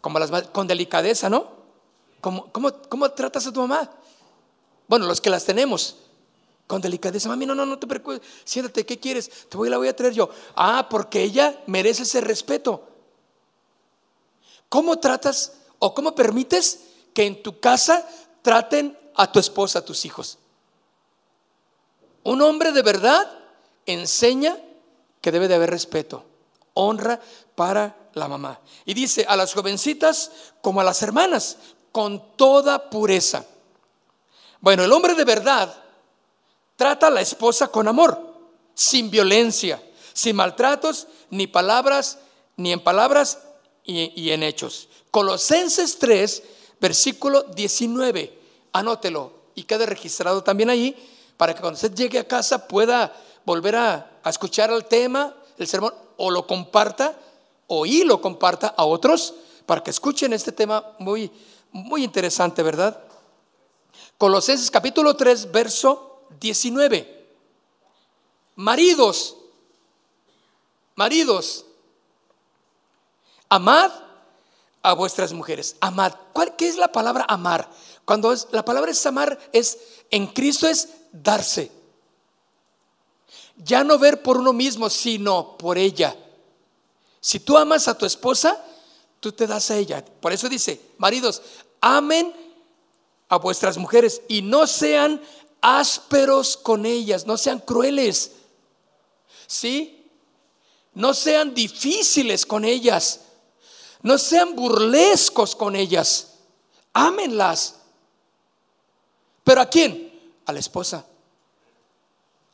Como 0.00 0.18
las 0.18 0.30
con 0.48 0.66
delicadeza, 0.66 1.28
¿no? 1.28 1.60
¿Cómo, 2.20 2.50
cómo, 2.52 3.10
tratas 3.12 3.46
a 3.46 3.52
tu 3.52 3.60
mamá? 3.60 3.90
Bueno, 4.86 5.06
los 5.06 5.20
que 5.20 5.30
las 5.30 5.44
tenemos, 5.44 5.96
con 6.66 6.80
delicadeza, 6.80 7.28
mami, 7.28 7.46
no, 7.46 7.54
no, 7.54 7.64
no 7.64 7.78
te 7.78 7.86
preocupes, 7.86 8.20
siéntate, 8.44 8.84
¿qué 8.84 8.98
quieres? 8.98 9.48
Te 9.48 9.56
voy, 9.56 9.70
la 9.70 9.78
voy 9.78 9.88
a 9.88 9.96
traer 9.96 10.12
yo. 10.12 10.30
Ah, 10.54 10.86
porque 10.90 11.22
ella 11.22 11.62
merece 11.66 12.02
ese 12.02 12.20
respeto. 12.20 12.86
¿Cómo 14.68 14.98
tratas 14.98 15.54
o 15.78 15.94
cómo 15.94 16.14
permites 16.14 16.80
que 17.14 17.26
en 17.26 17.42
tu 17.42 17.58
casa 17.58 18.06
traten 18.42 18.96
a 19.16 19.32
tu 19.32 19.38
esposa, 19.38 19.80
a 19.80 19.84
tus 19.84 20.04
hijos? 20.04 20.38
Un 22.22 22.42
hombre 22.42 22.72
de 22.72 22.82
verdad 22.82 23.39
enseña 23.86 24.56
que 25.20 25.32
debe 25.32 25.48
de 25.48 25.54
haber 25.54 25.70
respeto, 25.70 26.24
honra 26.74 27.20
para 27.54 27.96
la 28.14 28.28
mamá. 28.28 28.60
Y 28.84 28.94
dice 28.94 29.24
a 29.28 29.36
las 29.36 29.52
jovencitas 29.54 30.30
como 30.62 30.80
a 30.80 30.84
las 30.84 31.02
hermanas, 31.02 31.56
con 31.92 32.36
toda 32.36 32.90
pureza. 32.90 33.44
Bueno, 34.60 34.84
el 34.84 34.92
hombre 34.92 35.14
de 35.14 35.24
verdad 35.24 35.74
trata 36.76 37.08
a 37.08 37.10
la 37.10 37.20
esposa 37.20 37.68
con 37.68 37.88
amor, 37.88 38.18
sin 38.74 39.10
violencia, 39.10 39.82
sin 40.12 40.36
maltratos, 40.36 41.06
ni 41.30 41.46
palabras, 41.46 42.18
ni 42.56 42.72
en 42.72 42.80
palabras 42.80 43.38
y, 43.84 44.30
en 44.30 44.42
hechos. 44.42 44.88
Colosenses 45.10 45.98
3, 45.98 46.42
versículo 46.80 47.42
19. 47.42 48.38
Anótelo 48.72 49.32
y 49.54 49.64
quede 49.64 49.86
registrado 49.86 50.44
también 50.44 50.70
ahí 50.70 50.96
para 51.36 51.54
que 51.54 51.60
cuando 51.60 51.76
usted 51.76 51.94
llegue 51.94 52.18
a 52.18 52.28
casa 52.28 52.68
pueda 52.68 53.14
volver 53.44 53.76
a, 53.76 54.20
escuchar 54.24 54.70
el 54.70 54.84
tema, 54.84 55.34
el 55.58 55.66
sermón, 55.66 55.94
o 56.16 56.30
lo 56.30 56.46
comparta, 56.46 57.18
o 57.66 57.86
y 57.86 58.04
lo 58.04 58.20
comparta 58.20 58.74
a 58.76 58.84
otros 58.84 59.34
para 59.66 59.82
que 59.82 59.90
escuchen 59.90 60.32
este 60.32 60.52
tema 60.52 60.84
muy, 60.98 61.30
muy 61.72 62.04
interesante, 62.04 62.62
¿verdad? 62.62 63.02
Colosenses 64.18 64.70
capítulo 64.70 65.16
3, 65.16 65.50
verso 65.50 66.26
19. 66.40 67.28
Maridos, 68.56 69.36
maridos, 70.94 71.64
amad 73.48 73.90
a 74.82 74.92
vuestras 74.94 75.32
mujeres. 75.32 75.76
Amad. 75.80 76.12
¿Cuál, 76.32 76.56
¿Qué 76.56 76.68
es 76.68 76.76
la 76.76 76.92
palabra 76.92 77.24
amar? 77.28 77.70
Cuando 78.04 78.34
la 78.50 78.64
palabra 78.64 78.90
es 78.90 79.06
amar, 79.06 79.38
es 79.52 79.78
en 80.10 80.26
Cristo 80.26 80.66
es 80.66 80.88
darse. 81.12 81.70
Ya 83.64 83.84
no 83.84 83.98
ver 83.98 84.22
por 84.22 84.38
uno 84.38 84.52
mismo, 84.52 84.88
sino 84.88 85.56
por 85.58 85.78
ella. 85.78 86.16
Si 87.20 87.40
tú 87.40 87.58
amas 87.58 87.88
a 87.88 87.96
tu 87.96 88.06
esposa, 88.06 88.64
tú 89.20 89.32
te 89.32 89.46
das 89.46 89.70
a 89.70 89.76
ella. 89.76 90.04
Por 90.04 90.32
eso 90.32 90.48
dice, 90.48 90.80
maridos, 90.98 91.42
amen 91.80 92.34
a 93.28 93.36
vuestras 93.36 93.78
mujeres 93.78 94.22
y 94.28 94.42
no 94.42 94.66
sean 94.66 95.20
ásperos 95.60 96.56
con 96.56 96.86
ellas, 96.86 97.26
no 97.26 97.36
sean 97.36 97.58
crueles. 97.60 98.32
¿Sí? 99.46 100.08
No 100.94 101.12
sean 101.12 101.54
difíciles 101.54 102.46
con 102.46 102.64
ellas. 102.64 103.20
No 104.02 104.16
sean 104.16 104.56
burlescos 104.56 105.54
con 105.54 105.76
ellas. 105.76 106.34
Ámenlas. 106.92 107.76
¿Pero 109.44 109.60
a 109.60 109.66
quién? 109.66 110.10
A 110.46 110.52
la 110.52 110.58
esposa. 110.58 111.04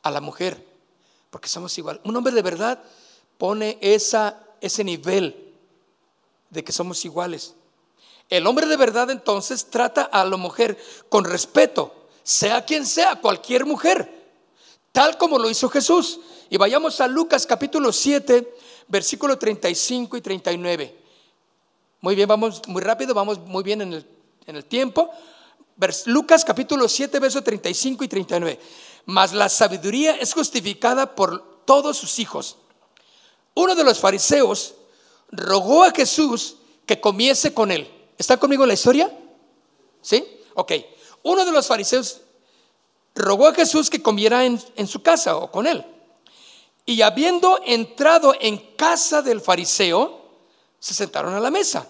A 0.03 0.11
la 0.11 0.21
mujer. 0.21 0.66
Porque 1.29 1.49
somos 1.49 1.77
igual. 1.77 1.99
Un 2.03 2.15
hombre 2.15 2.33
de 2.33 2.41
verdad 2.41 2.81
pone 3.37 3.77
ese 3.81 4.83
nivel 4.83 5.53
de 6.49 6.63
que 6.63 6.71
somos 6.71 7.03
iguales. 7.05 7.55
El 8.29 8.45
hombre 8.45 8.65
de 8.65 8.77
verdad 8.77 9.09
entonces 9.09 9.65
trata 9.65 10.03
a 10.03 10.25
la 10.25 10.37
mujer 10.37 10.77
con 11.09 11.23
respeto, 11.23 11.93
sea 12.23 12.65
quien 12.65 12.85
sea, 12.85 13.15
cualquier 13.15 13.65
mujer, 13.65 14.11
tal 14.91 15.17
como 15.17 15.39
lo 15.39 15.49
hizo 15.49 15.69
Jesús. 15.69 16.19
Y 16.49 16.57
vayamos 16.57 16.99
a 16.99 17.07
Lucas 17.07 17.45
capítulo 17.45 17.91
7, 17.91 18.55
versículo 18.87 19.37
35 19.37 20.17
y 20.17 20.21
39. 20.21 20.95
Muy 22.01 22.15
bien, 22.15 22.27
vamos 22.27 22.61
muy 22.67 22.81
rápido, 22.81 23.13
vamos 23.13 23.39
muy 23.39 23.63
bien 23.63 23.81
en 23.81 24.05
el, 24.45 24.65
tiempo. 24.65 25.09
Lucas 26.05 26.43
capítulo 26.43 26.87
7, 26.87 27.19
verso 27.19 27.41
35 27.41 28.03
y 28.03 28.07
39. 28.07 28.59
Mas 29.07 29.31
la 29.31 29.47
sabiduría 29.47 30.17
es 30.17 30.33
justificada 30.33 31.15
por 31.15 31.63
todos 31.63 31.95
sus 31.97 32.19
hijos. 32.19 32.57
Uno 33.53 33.73
de 33.73 33.85
los 33.85 33.99
fariseos 33.99 34.75
rogó 35.31 35.85
a 35.85 35.91
Jesús 35.91 36.57
que 36.85 36.99
comiese 36.99 37.53
con 37.53 37.71
él. 37.71 37.89
¿Está 38.17 38.35
conmigo 38.35 38.65
la 38.65 38.73
historia? 38.73 39.09
¿Sí? 40.01 40.25
Ok. 40.55 40.73
Uno 41.23 41.45
de 41.45 41.53
los 41.53 41.67
fariseos 41.67 42.19
rogó 43.15 43.47
a 43.47 43.53
Jesús 43.53 43.89
que 43.89 44.01
comiera 44.01 44.43
en, 44.43 44.61
en 44.75 44.87
su 44.87 45.01
casa 45.01 45.37
o 45.37 45.49
con 45.49 45.67
él. 45.67 45.85
Y 46.85 47.01
habiendo 47.01 47.61
entrado 47.65 48.35
en 48.41 48.57
casa 48.75 49.21
del 49.21 49.39
fariseo, 49.39 50.21
se 50.79 50.93
sentaron 50.93 51.33
a 51.33 51.39
la 51.39 51.49
mesa. 51.49 51.87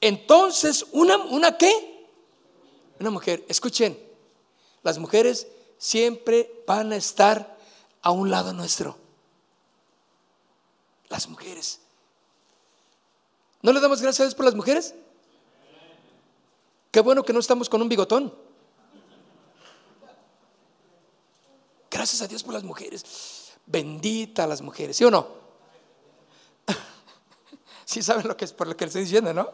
Entonces, 0.00 0.86
¿una, 0.92 1.18
una 1.18 1.58
qué? 1.58 2.08
Una 2.98 3.10
mujer. 3.10 3.44
Escuchen, 3.46 3.98
las 4.82 4.98
mujeres 4.98 5.48
siempre 5.78 6.62
van 6.66 6.92
a 6.92 6.96
estar 6.96 7.56
a 8.02 8.10
un 8.10 8.30
lado 8.30 8.52
nuestro. 8.52 8.96
Las 11.08 11.28
mujeres. 11.28 11.80
¿No 13.62 13.72
le 13.72 13.80
damos 13.80 14.00
gracias 14.00 14.20
a 14.20 14.24
Dios 14.24 14.34
por 14.34 14.44
las 14.44 14.54
mujeres? 14.54 14.94
Qué 16.90 17.00
bueno 17.00 17.24
que 17.24 17.32
no 17.32 17.40
estamos 17.40 17.68
con 17.68 17.82
un 17.82 17.88
bigotón. 17.88 18.34
Gracias 21.90 22.22
a 22.22 22.28
Dios 22.28 22.42
por 22.42 22.54
las 22.54 22.62
mujeres. 22.62 23.52
Bendita 23.66 24.46
las 24.46 24.62
mujeres, 24.62 24.96
¿sí 24.96 25.04
o 25.04 25.10
no? 25.10 25.26
Sí 27.84 28.02
saben 28.02 28.26
lo 28.26 28.36
que 28.36 28.44
es 28.44 28.52
por 28.52 28.66
lo 28.66 28.76
que 28.76 28.84
les 28.84 28.90
estoy 28.90 29.02
diciendo, 29.02 29.32
¿no? 29.32 29.52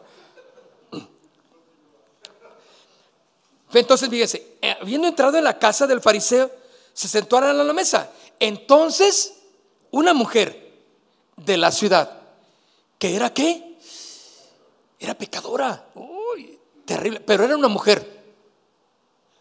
Entonces, 3.79 4.09
fíjese, 4.09 4.57
eh, 4.61 4.75
habiendo 4.79 5.07
entrado 5.07 5.37
en 5.37 5.43
la 5.43 5.57
casa 5.57 5.87
del 5.87 6.01
fariseo, 6.01 6.51
se 6.93 7.07
sentó 7.07 7.37
a 7.37 7.53
la 7.53 7.73
mesa. 7.73 8.09
Entonces, 8.39 9.33
una 9.91 10.13
mujer 10.13 10.71
de 11.37 11.57
la 11.57 11.71
ciudad, 11.71 12.19
que 12.99 13.15
era 13.15 13.33
qué? 13.33 13.77
Era 14.99 15.15
pecadora. 15.15 15.87
Uy, 15.95 16.59
terrible, 16.85 17.19
pero 17.19 17.43
era 17.43 17.57
una 17.57 17.67
mujer. 17.67 18.13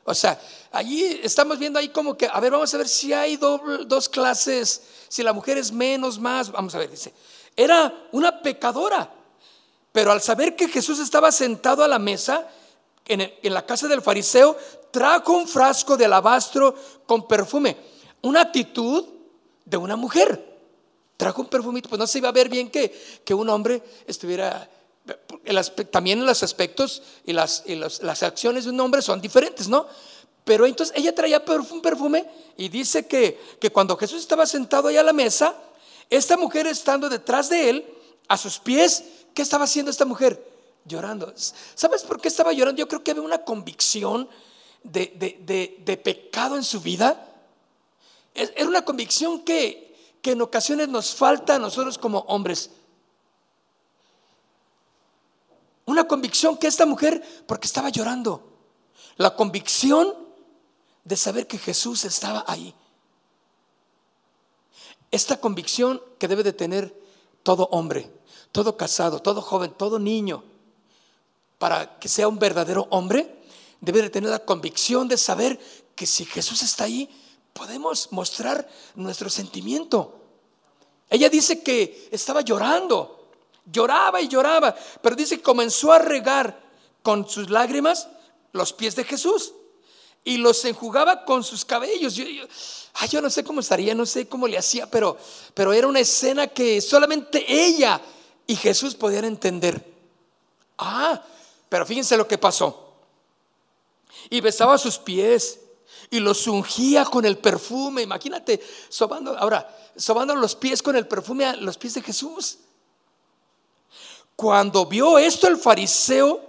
O 0.05 0.14
sea, 0.14 0.41
allí 0.72 1.20
estamos 1.22 1.59
viendo 1.59 1.78
ahí 1.78 1.91
como 1.91 2.16
que, 2.16 2.26
a 2.26 2.41
ver, 2.41 2.53
vamos 2.53 2.72
a 2.74 2.78
ver 2.78 2.89
si 2.89 3.12
hay 3.12 3.37
dos 3.37 4.09
clases, 4.09 4.83
si 5.09 5.22
la 5.22 5.33
mujer 5.33 5.59
es 5.59 5.70
menos, 5.70 6.18
más. 6.18 6.51
Vamos 6.51 6.74
a 6.74 6.78
ver, 6.78 6.91
dice, 6.91 7.12
era 7.57 8.09
una 8.12 8.43
pecadora. 8.43 9.12
Pero 9.93 10.11
al 10.11 10.22
saber 10.22 10.57
que 10.57 10.68
Jesús 10.68 10.99
estaba 10.99 11.30
sentado 11.30 11.85
a 11.85 11.89
la 11.89 11.99
mesa 11.99 12.49
en, 13.07 13.53
la 13.53 13.66
casa 13.66 13.88
del 13.88 14.03
fariseo, 14.03 14.57
trajo 14.90 15.32
un 15.32 15.48
frasco 15.48 15.96
de 15.96 16.05
alabastro 16.05 16.74
con 17.07 17.26
perfume. 17.26 17.76
Una 18.22 18.42
actitud 18.42 19.05
de 19.64 19.76
una 19.76 19.96
mujer. 19.96 20.53
Trajo 21.16 21.42
un 21.42 21.48
perfumito, 21.48 21.88
pues 21.88 21.98
no 21.98 22.07
se 22.07 22.18
iba 22.18 22.28
a 22.28 22.32
ver 22.32 22.48
bien 22.48 22.70
que, 22.70 23.20
que 23.24 23.34
un 23.34 23.48
hombre 23.48 23.82
estuviera... 24.07 24.68
también 25.90 26.24
los 26.24 26.42
aspectos 26.42 27.03
y, 27.24 27.32
las, 27.32 27.64
las 27.66 28.22
acciones 28.22 28.64
de 28.64 28.70
un 28.70 28.80
hombre 28.80 29.03
son 29.03 29.20
diferentes, 29.20 29.68
¿no? 29.68 29.86
Pero 30.44 30.66
entonces 30.66 30.96
ella 30.96 31.14
traía 31.14 31.42
un 31.46 31.82
perfume 31.82 32.26
y 32.57 32.68
dice 32.68 33.07
que, 33.07 33.40
que 33.61 33.70
cuando 33.70 33.96
Jesús 33.96 34.20
estaba 34.20 34.46
sentado 34.46 34.88
ahí 34.88 34.96
a 34.96 35.03
la 35.03 35.12
mesa, 35.12 35.55
esta 36.11 36.36
mujer 36.36 36.66
estando 36.66 37.09
detrás 37.09 37.48
de 37.48 37.70
él, 37.70 37.86
a 38.28 38.36
sus 38.36 38.59
pies, 38.59 39.05
¿qué 39.34 39.42
estaba 39.42 39.64
haciendo 39.64 39.90
esta 39.90 40.05
mujer? 40.05 40.51
Llorando. 40.85 41.33
¿Sabes 41.37 42.03
por 42.03 42.20
qué 42.20 42.28
estaba 42.28 42.53
llorando? 42.53 42.78
Yo 42.78 42.89
creo 42.89 43.05
que 43.05 43.12
había 43.12 43.22
una 43.22 43.45
convicción 43.45 44.28
de, 44.83 46.01
pecado 46.03 46.57
en 46.57 46.64
su 46.64 46.80
vida. 46.80 47.28
Era 48.35 48.66
una 48.66 48.85
convicción 48.85 49.41
que, 49.41 50.18
que 50.20 50.33
en 50.33 50.43
ocasiones 50.43 50.89
nos 50.89 51.14
falta 51.14 51.57
a 51.57 51.59
nosotros 51.59 51.99
como 51.99 52.20
hombres. 52.20 52.70
Una 55.85 56.05
convicción 56.05 56.57
que 56.57 56.66
esta 56.66 56.87
mujer, 56.87 57.22
porque 57.47 57.66
estaba 57.66 57.91
llorando. 57.91 58.43
La 59.16 59.37
convicción 59.37 60.16
de 61.05 61.16
saber 61.16 61.47
que 61.47 61.59
Jesús 61.59 62.05
estaba 62.05 62.45
ahí. 62.47 62.74
Esta 65.11 65.39
convicción 65.41 66.03
que 66.18 66.28
debe 66.28 66.43
de 66.43 66.53
tener 66.53 66.99
todo 67.43 67.68
hombre, 67.72 68.11
todo 68.51 68.76
casado, 68.76 69.20
todo 69.20 69.43
joven, 69.43 69.72
todo 69.76 69.99
niño, 69.99 70.45
para 71.62 71.96
que 72.00 72.08
sea 72.08 72.26
un 72.26 72.40
verdadero 72.40 72.88
hombre, 72.90 73.36
debe 73.80 74.02
de 74.02 74.10
tener 74.10 74.30
la 74.30 74.44
convicción 74.44 75.06
de 75.06 75.16
saber 75.16 75.60
que 75.94 76.06
si 76.06 76.24
Jesús 76.24 76.60
está 76.60 76.82
ahí, 76.82 77.08
podemos 77.52 78.08
mostrar 78.10 78.68
nuestro 78.96 79.30
sentimiento. 79.30 80.12
Ella 81.08 81.28
dice 81.28 81.62
que 81.62 82.08
estaba 82.10 82.40
llorando, 82.40 83.30
lloraba 83.64 84.20
y 84.20 84.26
lloraba, 84.26 84.74
pero 85.00 85.14
dice 85.14 85.36
que 85.36 85.42
comenzó 85.44 85.92
a 85.92 86.00
regar 86.00 86.60
con 87.00 87.28
sus 87.28 87.48
lágrimas 87.48 88.08
los 88.50 88.72
pies 88.72 88.96
de 88.96 89.04
Jesús 89.04 89.52
y 90.24 90.38
los 90.38 90.64
enjugaba 90.64 91.24
con 91.24 91.44
sus 91.44 91.64
cabellos. 91.64 92.16
Yo, 92.16 92.24
yo 93.08 93.22
no 93.22 93.30
sé 93.30 93.44
cómo 93.44 93.60
estaría, 93.60 93.94
no 93.94 94.04
sé 94.04 94.26
cómo 94.26 94.48
le 94.48 94.58
hacía, 94.58 94.90
pero, 94.90 95.16
pero 95.54 95.72
era 95.72 95.86
una 95.86 96.00
escena 96.00 96.48
que 96.48 96.80
solamente 96.80 97.44
ella 97.46 98.00
y 98.48 98.56
Jesús 98.56 98.96
podían 98.96 99.26
entender. 99.26 99.80
Ah, 100.76 101.22
pero 101.73 101.87
fíjense 101.87 102.18
lo 102.18 102.29
que 102.29 102.37
pasó. 102.37 102.99
Y 104.29 104.43
besaba 104.43 104.77
sus 104.77 104.99
pies 104.99 105.59
y 106.11 106.20
los 106.20 106.47
ungía 106.47 107.07
con 107.07 107.25
el 107.25 107.39
perfume. 107.39 108.03
Imagínate, 108.03 108.62
sobando, 108.91 109.35
ahora, 109.39 109.75
sobando 109.97 110.37
los 110.37 110.55
pies 110.55 110.83
con 110.83 110.97
el 110.97 111.09
perfume 111.09 111.47
a 111.47 111.57
los 111.57 111.79
pies 111.79 111.95
de 111.95 112.03
Jesús. 112.03 112.59
Cuando 114.37 114.85
vio 114.85 115.16
esto 115.16 115.49
el 115.49 115.57
fariseo 115.57 116.43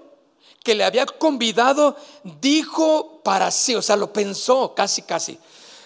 que 0.61 0.75
le 0.75 0.83
había 0.83 1.05
convidado, 1.05 1.95
dijo 2.41 3.21
para 3.23 3.49
sí, 3.49 3.75
o 3.75 3.81
sea, 3.81 3.95
lo 3.95 4.11
pensó 4.11 4.75
casi, 4.75 5.03
casi. 5.03 5.39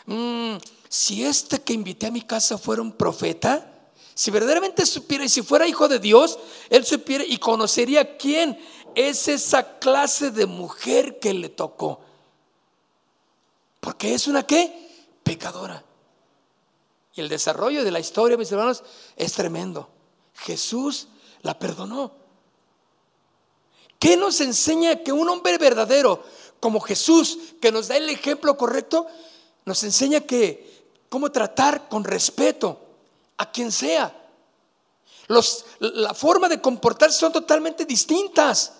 Mm, 0.07 0.55
si 0.89 1.23
este 1.23 1.61
que 1.61 1.73
invité 1.73 2.07
a 2.07 2.11
mi 2.11 2.23
casa 2.23 2.57
fuera 2.57 2.81
un 2.81 2.91
profeta, 2.91 3.71
si 4.17 4.31
verdaderamente 4.31 4.83
supiera 4.87 5.25
y 5.25 5.29
si 5.29 5.43
fuera 5.43 5.67
hijo 5.67 5.87
de 5.87 5.99
Dios, 5.99 6.39
él 6.71 6.83
supiera 6.83 7.23
y 7.23 7.37
conocería 7.37 8.17
quién 8.17 8.57
es 8.97 9.27
esa 9.27 9.77
clase 9.77 10.31
de 10.31 10.47
mujer 10.47 11.19
que 11.19 11.31
le 11.31 11.49
tocó. 11.49 11.99
Porque 13.79 14.15
es 14.15 14.27
una 14.27 14.41
qué? 14.41 14.89
Pecadora. 15.21 15.83
Y 17.13 17.21
el 17.21 17.29
desarrollo 17.29 17.83
de 17.83 17.91
la 17.91 17.99
historia, 17.99 18.37
mis 18.37 18.51
hermanos, 18.51 18.83
es 19.15 19.33
tremendo. 19.33 19.87
Jesús 20.33 21.09
la 21.43 21.59
perdonó. 21.59 22.11
¿Qué 23.99 24.17
nos 24.17 24.41
enseña 24.41 24.95
que 25.03 25.11
un 25.11 25.29
hombre 25.29 25.59
verdadero 25.59 26.23
como 26.59 26.79
Jesús, 26.79 27.37
que 27.61 27.71
nos 27.71 27.89
da 27.89 27.97
el 27.97 28.09
ejemplo 28.09 28.57
correcto, 28.57 29.05
nos 29.65 29.83
enseña 29.83 30.21
que 30.21 30.87
cómo 31.07 31.31
tratar 31.31 31.87
con 31.87 32.03
respeto 32.03 32.79
a 33.37 33.51
quien 33.51 33.71
sea? 33.71 34.27
Los, 35.27 35.65
la 35.77 36.15
forma 36.15 36.49
de 36.49 36.59
comportarse 36.59 37.19
son 37.19 37.31
totalmente 37.31 37.85
distintas 37.85 38.73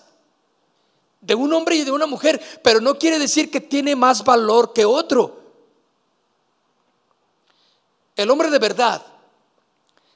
de 1.20 1.34
un 1.34 1.52
hombre 1.52 1.76
y 1.76 1.84
de 1.84 1.90
una 1.90 2.06
mujer, 2.06 2.40
pero 2.62 2.80
no 2.80 2.98
quiere 2.98 3.18
decir 3.18 3.50
que 3.50 3.60
tiene 3.60 3.96
más 3.96 4.24
valor 4.24 4.72
que 4.72 4.84
otro. 4.84 5.38
El 8.16 8.30
hombre 8.30 8.50
de 8.50 8.58
verdad 8.58 9.04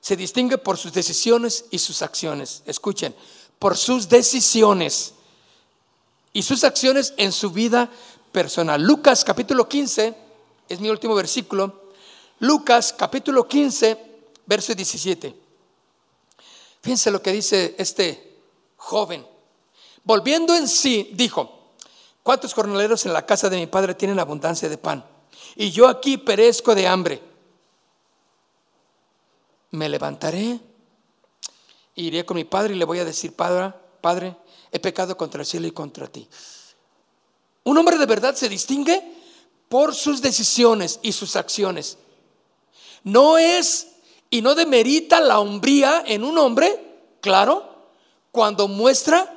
se 0.00 0.16
distingue 0.16 0.58
por 0.58 0.76
sus 0.76 0.92
decisiones 0.92 1.66
y 1.70 1.78
sus 1.78 2.02
acciones. 2.02 2.62
Escuchen, 2.66 3.14
por 3.58 3.76
sus 3.76 4.08
decisiones 4.08 5.14
y 6.32 6.42
sus 6.42 6.64
acciones 6.64 7.14
en 7.16 7.30
su 7.30 7.50
vida 7.50 7.88
personal. 8.32 8.82
Lucas 8.82 9.24
capítulo 9.24 9.68
15 9.68 10.14
es 10.68 10.80
mi 10.80 10.90
último 10.90 11.14
versículo. 11.14 11.82
Lucas 12.40 12.92
capítulo 12.96 13.46
15, 13.46 13.96
verso 14.46 14.74
17. 14.74 15.36
Fíjense 16.82 17.10
lo 17.12 17.22
que 17.22 17.30
dice 17.30 17.76
este 17.78 18.38
joven. 18.76 19.31
Volviendo 20.04 20.54
en 20.56 20.68
sí, 20.68 21.10
dijo, 21.14 21.74
¿cuántos 22.22 22.54
jornaleros 22.54 23.06
en 23.06 23.12
la 23.12 23.24
casa 23.24 23.48
de 23.48 23.58
mi 23.58 23.66
padre 23.66 23.94
tienen 23.94 24.18
abundancia 24.18 24.68
de 24.68 24.78
pan? 24.78 25.04
Y 25.56 25.70
yo 25.70 25.88
aquí 25.88 26.16
perezco 26.16 26.74
de 26.74 26.86
hambre 26.86 27.32
me 29.72 29.88
levantaré, 29.88 30.60
iré 31.94 32.24
con 32.24 32.36
mi 32.36 32.44
padre 32.44 32.74
y 32.74 32.78
le 32.78 32.84
voy 32.84 33.00
a 33.00 33.04
decir, 33.04 33.34
Padre, 33.34 33.74
Padre, 34.00 34.36
he 34.70 34.78
pecado 34.78 35.16
contra 35.16 35.40
el 35.40 35.46
cielo 35.46 35.66
y 35.66 35.72
contra 35.72 36.06
ti. 36.06 36.28
Un 37.64 37.78
hombre 37.78 37.96
de 37.96 38.06
verdad 38.06 38.34
se 38.34 38.48
distingue 38.48 39.02
por 39.68 39.94
sus 39.94 40.20
decisiones 40.20 41.00
y 41.02 41.12
sus 41.12 41.36
acciones. 41.36 41.98
No 43.04 43.38
es 43.38 43.88
y 44.28 44.42
no 44.42 44.54
demerita 44.54 45.20
la 45.20 45.38
hombría 45.38 46.04
en 46.06 46.24
un 46.24 46.36
hombre, 46.38 47.16
claro, 47.20 47.90
cuando 48.30 48.68
muestra 48.68 49.31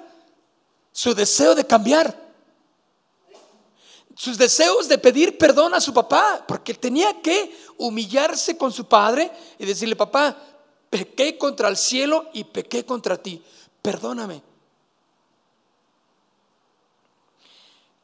su 0.95 1.13
deseo 1.13 1.53
de 1.55 1.67
cambiar. 1.67 2.17
Sus 4.15 4.37
deseos 4.37 4.87
de 4.87 4.97
pedir 4.97 5.37
perdón 5.37 5.73
a 5.73 5.81
su 5.81 5.93
papá, 5.93 6.45
porque 6.47 6.73
tenía 6.73 7.21
que 7.21 7.53
humillarse 7.77 8.57
con 8.57 8.71
su 8.71 8.85
padre 8.85 9.29
y 9.59 9.65
decirle, 9.65 9.97
papá, 9.97 10.37
pequé 10.89 11.37
contra 11.37 11.67
el 11.67 11.75
cielo 11.75 12.29
y 12.31 12.45
pequé 12.45 12.85
contra 12.85 13.21
ti, 13.21 13.43
perdóname. 13.81 14.41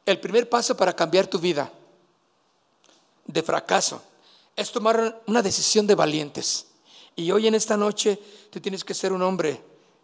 El 0.04 0.20
primer 0.20 0.50
paso 0.50 0.76
para 0.76 0.94
cambiar 0.94 1.26
tu 1.26 1.38
vida 1.38 1.72
de 3.24 3.42
fracaso 3.42 4.02
es 4.54 4.70
tomar 4.70 5.22
una 5.26 5.40
decisión 5.40 5.86
de 5.86 5.94
valientes. 5.94 6.66
Y 7.16 7.30
hoy 7.30 7.46
en 7.46 7.54
esta 7.54 7.78
noche 7.78 8.20
tú 8.50 8.60
tienes 8.60 8.84
que 8.84 8.92
ser 8.92 9.14
un 9.14 9.22
hombre 9.22 9.62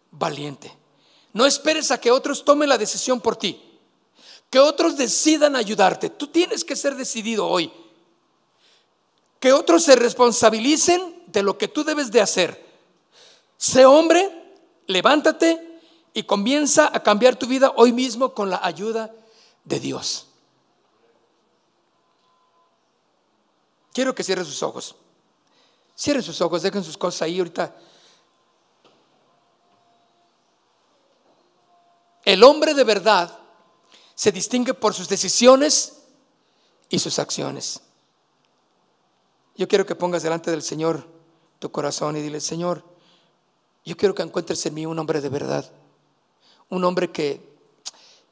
valiente. 0.09 0.78
No 1.33 1.45
esperes 1.45 1.91
a 1.91 1.99
que 1.99 2.11
otros 2.11 2.43
tomen 2.43 2.69
la 2.69 2.77
decisión 2.77 3.21
por 3.21 3.35
ti, 3.35 3.61
que 4.49 4.59
otros 4.59 4.97
decidan 4.97 5.55
ayudarte. 5.55 6.09
Tú 6.09 6.27
tienes 6.27 6.63
que 6.63 6.75
ser 6.75 6.95
decidido 6.95 7.47
hoy 7.47 7.71
que 9.39 9.53
otros 9.53 9.83
se 9.83 9.95
responsabilicen 9.95 11.23
de 11.27 11.43
lo 11.43 11.57
que 11.57 11.67
tú 11.67 11.83
debes 11.83 12.11
de 12.11 12.21
hacer. 12.21 12.67
Sé 13.57 13.85
hombre, 13.85 14.29
levántate 14.87 15.81
y 16.13 16.23
comienza 16.23 16.89
a 16.93 17.01
cambiar 17.01 17.37
tu 17.37 17.47
vida 17.47 17.71
hoy 17.75 17.93
mismo 17.93 18.33
con 18.33 18.49
la 18.49 18.59
ayuda 18.61 19.13
de 19.63 19.79
Dios. 19.79 20.27
Quiero 23.93 24.13
que 24.13 24.23
cierren 24.23 24.45
sus 24.45 24.61
ojos. 24.61 24.95
Cierren 25.97 26.23
sus 26.23 26.39
ojos, 26.41 26.61
dejen 26.61 26.83
sus 26.83 26.97
cosas 26.97 27.23
ahí 27.23 27.39
ahorita. 27.39 27.75
El 32.29 32.43
hombre 32.43 32.75
de 32.75 32.83
verdad 32.83 33.39
se 34.13 34.31
distingue 34.31 34.75
por 34.75 34.93
sus 34.93 35.09
decisiones 35.09 36.03
y 36.87 36.99
sus 36.99 37.17
acciones. 37.17 37.81
Yo 39.55 39.67
quiero 39.67 39.83
que 39.83 39.95
pongas 39.95 40.21
delante 40.21 40.51
del 40.51 40.61
Señor 40.61 41.07
tu 41.57 41.71
corazón 41.71 42.17
y 42.17 42.21
dile, 42.21 42.39
Señor, 42.39 42.83
yo 43.83 43.97
quiero 43.97 44.13
que 44.13 44.21
encuentres 44.21 44.63
en 44.67 44.75
mí 44.75 44.85
un 44.85 44.99
hombre 44.99 45.21
de 45.21 45.29
verdad, 45.29 45.71
un 46.69 46.83
hombre 46.83 47.09
que, 47.09 47.41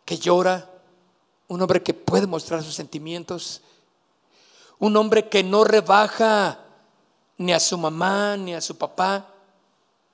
que 0.05 0.19
llora, 0.19 0.69
un 1.47 1.59
hombre 1.59 1.81
que 1.81 1.95
puede 1.95 2.27
mostrar 2.27 2.61
sus 2.61 2.75
sentimientos, 2.75 3.61
un 4.77 4.95
hombre 4.95 5.27
que 5.27 5.41
no 5.41 5.63
rebaja 5.63 6.59
ni 7.39 7.51
a 7.51 7.59
su 7.59 7.79
mamá, 7.79 8.37
ni 8.37 8.53
a 8.53 8.61
su 8.61 8.77
papá, 8.77 9.33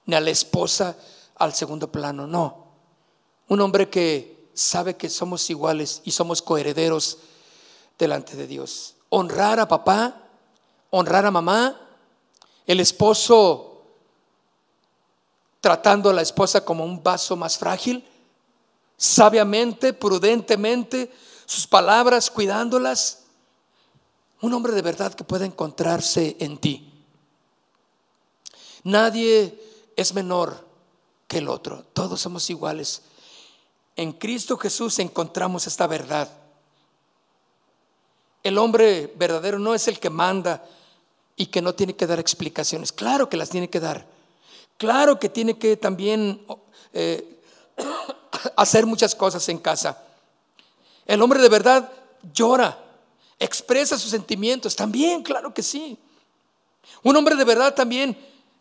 ni 0.05 0.15
a 0.15 0.21
la 0.21 0.29
esposa 0.29 0.95
al 1.35 1.53
segundo 1.53 1.91
plano, 1.91 2.25
no. 2.25 2.62
Un 3.47 3.61
hombre 3.61 3.89
que 3.89 4.49
sabe 4.53 4.95
que 4.95 5.09
somos 5.09 5.49
iguales 5.49 6.01
y 6.03 6.11
somos 6.11 6.41
coherederos 6.41 7.19
delante 7.97 8.35
de 8.35 8.47
Dios. 8.47 8.95
Honrar 9.09 9.59
a 9.59 9.67
papá 9.67 10.23
honrar 10.95 11.25
a 11.25 11.31
mamá, 11.31 11.75
el 12.67 12.79
esposo 12.79 13.81
tratando 15.59 16.11
a 16.11 16.13
la 16.13 16.21
esposa 16.21 16.63
como 16.63 16.85
un 16.85 17.01
vaso 17.01 17.35
más 17.35 17.57
frágil, 17.57 18.07
sabiamente, 18.95 19.93
prudentemente, 19.93 21.11
sus 21.47 21.65
palabras 21.65 22.29
cuidándolas. 22.29 23.23
Un 24.41 24.53
hombre 24.53 24.73
de 24.73 24.83
verdad 24.83 25.15
que 25.15 25.23
pueda 25.23 25.45
encontrarse 25.45 26.37
en 26.39 26.59
ti. 26.59 26.93
Nadie 28.83 29.59
es 29.95 30.13
menor 30.13 30.63
que 31.27 31.39
el 31.39 31.47
otro, 31.47 31.85
todos 31.93 32.21
somos 32.21 32.47
iguales. 32.51 33.01
En 33.95 34.13
Cristo 34.13 34.57
Jesús 34.57 34.99
encontramos 34.99 35.67
esta 35.67 35.87
verdad. 35.87 36.29
El 38.41 38.57
hombre 38.57 39.13
verdadero 39.15 39.59
no 39.59 39.73
es 39.73 39.87
el 39.87 39.99
que 39.99 40.09
manda, 40.09 40.63
y 41.35 41.47
que 41.47 41.61
no 41.61 41.73
tiene 41.73 41.95
que 41.95 42.07
dar 42.07 42.19
explicaciones. 42.19 42.91
Claro 42.91 43.29
que 43.29 43.37
las 43.37 43.49
tiene 43.49 43.69
que 43.69 43.79
dar. 43.79 44.05
Claro 44.77 45.19
que 45.19 45.29
tiene 45.29 45.57
que 45.57 45.77
también 45.77 46.45
eh, 46.93 47.39
hacer 48.55 48.85
muchas 48.85 49.15
cosas 49.15 49.47
en 49.49 49.57
casa. 49.57 50.01
El 51.05 51.21
hombre 51.21 51.41
de 51.41 51.49
verdad 51.49 51.91
llora, 52.33 52.79
expresa 53.39 53.97
sus 53.97 54.11
sentimientos. 54.11 54.75
También, 54.75 55.23
claro 55.23 55.53
que 55.53 55.63
sí. 55.63 55.97
Un 57.01 57.15
hombre 57.15 57.35
de 57.35 57.43
verdad 57.43 57.73
también 57.73 58.11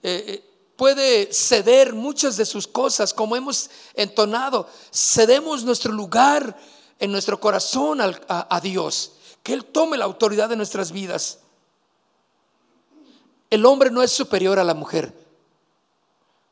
eh, 0.02 0.24
eh, 0.26 0.44
puede 0.76 1.32
ceder 1.32 1.92
muchas 1.94 2.36
de 2.36 2.46
sus 2.46 2.66
cosas, 2.66 3.14
como 3.14 3.36
hemos 3.36 3.70
entonado. 3.94 4.68
Cedemos 4.92 5.64
nuestro 5.64 5.92
lugar 5.92 6.56
en 6.98 7.12
nuestro 7.12 7.38
corazón 7.40 8.00
a 8.00 8.60
Dios. 8.60 9.12
Que 9.42 9.52
Él 9.52 9.64
tome 9.64 9.96
la 9.96 10.04
autoridad 10.04 10.48
de 10.48 10.56
nuestras 10.56 10.92
vidas. 10.92 11.40
El 13.50 13.66
hombre 13.66 13.90
no 13.90 14.02
es 14.02 14.10
superior 14.10 14.58
a 14.58 14.64
la 14.64 14.74
mujer. 14.74 15.12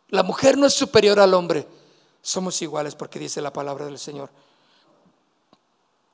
La 0.08 0.22
mujer 0.22 0.58
no 0.58 0.66
es 0.66 0.74
superior 0.74 1.20
al 1.20 1.34
hombre. 1.34 1.66
Somos 2.20 2.60
iguales 2.62 2.94
porque 2.94 3.18
dice 3.18 3.40
la 3.40 3.52
palabra 3.52 3.86
del 3.86 3.98
Señor. 3.98 4.28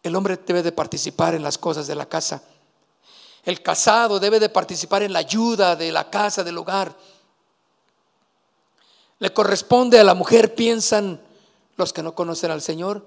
El 0.03 0.15
hombre 0.15 0.37
debe 0.37 0.63
de 0.63 0.71
participar 0.71 1.35
en 1.35 1.43
las 1.43 1.59
cosas 1.59 1.87
de 1.87 1.97
la 1.97 2.07
casa. 2.07 2.43
El 3.43 3.63
casado 3.63 4.21
debe 4.21 4.39
de 4.39 4.49
participar 4.49 5.03
en 5.03 5.13
la 5.13 5.21
ayuda 5.21 5.75
de 5.75 5.91
la 5.91 6.09
casa, 6.11 6.45
del 6.45 6.59
hogar. 6.59 6.95
Le 9.19 9.33
corresponde 9.33 9.99
a 9.99 10.05
la 10.05 10.15
mujer, 10.15 10.55
piensan 10.55 11.21
los 11.77 11.93
que 11.93 12.03
no 12.03 12.15
conocen 12.15 12.51
al 12.51 12.63
Señor, 12.63 13.07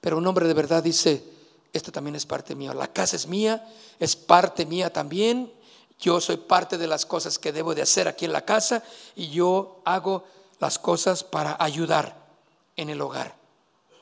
pero 0.00 0.18
un 0.18 0.26
hombre 0.26 0.46
de 0.46 0.54
verdad 0.54 0.82
dice, 0.82 1.24
esto 1.72 1.92
también 1.92 2.14
es 2.16 2.26
parte 2.26 2.54
mía, 2.54 2.72
la 2.74 2.92
casa 2.92 3.16
es 3.16 3.26
mía, 3.26 3.66
es 3.98 4.16
parte 4.16 4.66
mía 4.66 4.92
también, 4.92 5.52
yo 6.00 6.20
soy 6.20 6.36
parte 6.36 6.78
de 6.78 6.86
las 6.86 7.06
cosas 7.06 7.38
que 7.38 7.52
debo 7.52 7.74
de 7.74 7.82
hacer 7.82 8.08
aquí 8.08 8.24
en 8.24 8.32
la 8.32 8.44
casa 8.44 8.82
y 9.16 9.28
yo 9.30 9.80
hago 9.84 10.24
las 10.60 10.78
cosas 10.78 11.24
para 11.24 11.56
ayudar 11.58 12.16
en 12.76 12.90
el 12.90 13.00
hogar, 13.00 13.34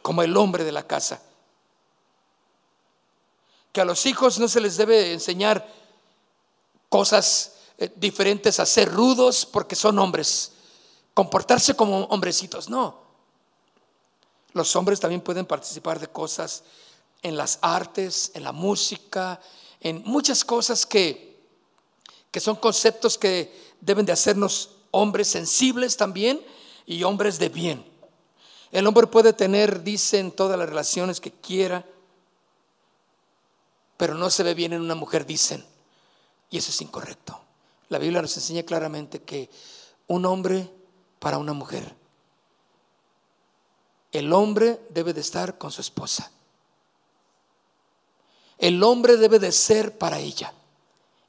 como 0.03 0.23
el 0.23 0.37
hombre 0.37 0.65
de 0.65 0.73
la 0.73 0.87
casa. 0.87 1.23
Que 3.73 3.81
a 3.81 3.85
los 3.85 4.05
hijos 4.07 4.39
no 4.39 4.49
se 4.49 4.61
les 4.61 4.77
debe 4.77 5.13
enseñar 5.13 5.67
cosas 6.89 7.55
eh, 7.79 7.91
diferentes 7.97 8.61
a 8.61 8.67
ser 8.67 8.93
rudos 8.93 9.47
porque 9.47 9.77
son 9.77 9.99
hombres, 9.99 10.53
comportarse 11.15 11.75
como 11.75 12.05
hombrecitos, 12.05 12.69
no. 12.69 13.03
Los 14.53 14.75
hombres 14.77 15.01
también 15.01 15.21
pueden 15.21 15.47
participar 15.47 15.99
de 15.99 16.09
cosas 16.09 16.65
en 17.23 17.37
las 17.37 17.59
artes, 17.63 18.33
en 18.35 18.45
la 18.45 18.53
música, 18.53 19.41
en 19.81 20.03
muchas 20.05 20.45
cosas 20.45 20.85
que, 20.85 21.41
que 22.31 22.41
son 22.41 22.57
conceptos 22.57 23.17
que 23.17 23.75
deben 23.81 24.07
de 24.07 24.13
hacernos 24.13 24.77
hombres 24.91 25.29
sensibles 25.29 25.97
también 25.97 26.45
y 26.87 27.03
hombres 27.03 27.39
de 27.39 27.49
bien. 27.49 27.85
El 28.71 28.87
hombre 28.87 29.07
puede 29.07 29.33
tener, 29.33 29.83
dicen, 29.83 30.33
todas 30.33 30.59
las 30.59 30.69
relaciones 30.69 31.21
que 31.21 31.31
quiera, 31.31 31.85
pero 33.97 34.15
no 34.15 34.31
se 34.31 34.43
ve 34.43 34.55
bien 34.55 34.73
en 34.73 34.81
una 34.81 34.95
mujer, 34.95 35.27
dicen. 35.27 35.65
Y 36.51 36.59
eso 36.59 36.71
es 36.71 36.81
incorrecto. 36.81 37.39
La 37.89 37.99
Biblia 37.99 38.23
nos 38.23 38.37
enseña 38.37 38.63
claramente 38.63 39.23
que 39.23 39.51
un 40.07 40.25
hombre 40.25 40.71
para 41.23 41.39
una 41.39 41.53
mujer. 41.53 41.95
El 44.11 44.33
hombre 44.33 44.81
debe 44.89 45.15
de 45.15 45.21
estar 45.21 45.57
con 45.57 45.71
su 45.71 45.81
esposa. 45.81 46.33
El 48.59 48.83
hombre 48.83 49.17
debe 49.17 49.39
de 49.39 49.53
ser 49.53 49.97
para 49.97 50.19
ella 50.19 50.53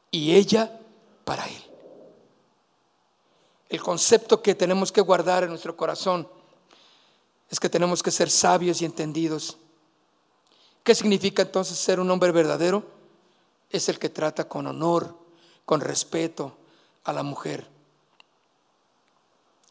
y 0.10 0.34
ella 0.34 0.80
para 1.24 1.46
él. 1.46 1.64
El 3.70 3.84
concepto 3.84 4.42
que 4.42 4.56
tenemos 4.56 4.92
que 4.92 5.02
guardar 5.02 5.44
en 5.44 5.50
nuestro 5.50 5.78
corazón 5.78 6.28
es 7.52 7.60
que 7.60 7.70
tenemos 7.70 8.02
que 8.02 8.10
ser 8.10 8.32
sabios 8.32 8.82
y 8.82 8.86
entendidos. 8.86 9.58
¿Qué 10.84 10.96
significa 10.96 11.44
entonces 11.44 11.78
ser 11.78 12.00
un 12.00 12.10
hombre 12.10 12.32
verdadero? 12.32 12.84
Es 13.70 13.90
el 13.90 14.00
que 14.00 14.10
trata 14.10 14.50
con 14.50 14.66
honor, 14.66 15.16
con 15.66 15.82
respeto 15.82 16.58
a 17.04 17.14
la 17.14 17.22
mujer. 17.22 17.73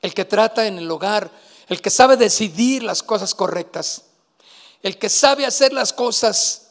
El 0.02 0.12
que 0.14 0.24
trata 0.24 0.66
en 0.66 0.78
el 0.78 0.90
hogar, 0.90 1.30
el 1.68 1.80
que 1.80 1.90
sabe 1.90 2.16
decidir 2.16 2.82
las 2.82 3.02
cosas 3.02 3.34
correctas, 3.34 4.02
el 4.82 4.98
que 4.98 5.08
sabe 5.08 5.46
hacer 5.46 5.72
las 5.72 5.92
cosas 5.92 6.62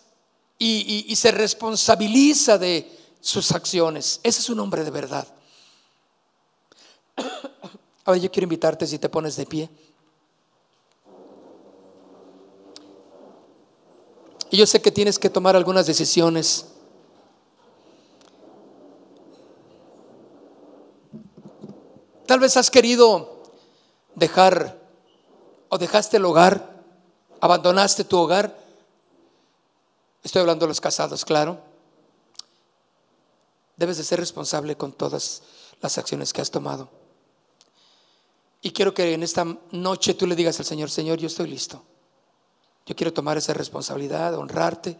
y, 0.60 1.16
se 1.16 1.32
responsabiliza 1.32 2.58
de 2.58 3.00
sus 3.20 3.52
acciones. 3.52 4.20
Ese 4.22 4.42
es 4.42 4.50
un 4.50 4.60
hombre 4.60 4.84
de 4.84 4.92
verdad. 4.92 5.28
Ahora 8.06 8.20
yo 8.20 8.30
quiero 8.30 8.44
invitarte 8.44 8.86
si 8.86 9.00
te 9.00 9.10
pones 9.10 9.36
de 9.38 9.46
pie. 9.46 9.70
Y 14.52 14.58
yo 14.58 14.68
sé 14.68 14.82
que 14.82 14.92
tienes 14.92 15.18
que 15.18 15.30
tomar 15.30 15.56
algunas 15.56 15.88
decisiones. 15.88 16.66
Tal 22.32 22.40
vez 22.40 22.56
has 22.56 22.72
querido 22.72 23.44
dejar 24.16 24.80
o 25.68 25.78
dejaste 25.78 26.16
el 26.16 26.24
hogar, 26.24 26.82
abandonaste 27.42 28.06
tu 28.06 28.18
hogar. 28.18 28.58
Estoy 30.24 30.40
hablando 30.40 30.66
de 30.66 30.70
los 30.70 30.80
casados, 30.80 31.26
claro. 31.26 31.60
Debes 33.76 33.98
de 33.98 34.06
ser 34.06 34.22
responsable 34.22 34.78
con 34.78 34.94
todas 34.94 35.42
las 35.82 35.98
acciones 35.98 36.32
que 36.32 36.40
has 36.40 36.50
tomado. 36.50 36.88
Y 38.62 38.72
quiero 38.72 38.94
que 38.94 39.14
en 39.14 39.24
esta 39.24 39.46
noche 39.72 40.14
tú 40.14 40.26
le 40.26 40.38
digas 40.38 40.58
al 40.58 40.66
Señor, 40.66 40.90
Señor, 40.90 41.20
yo 41.20 41.28
estoy 41.28 41.50
listo. 41.50 41.84
Yo 42.86 42.96
quiero 42.96 43.12
tomar 43.12 43.36
esa 43.36 43.54
responsabilidad, 43.54 44.36
honrarte 44.36 44.98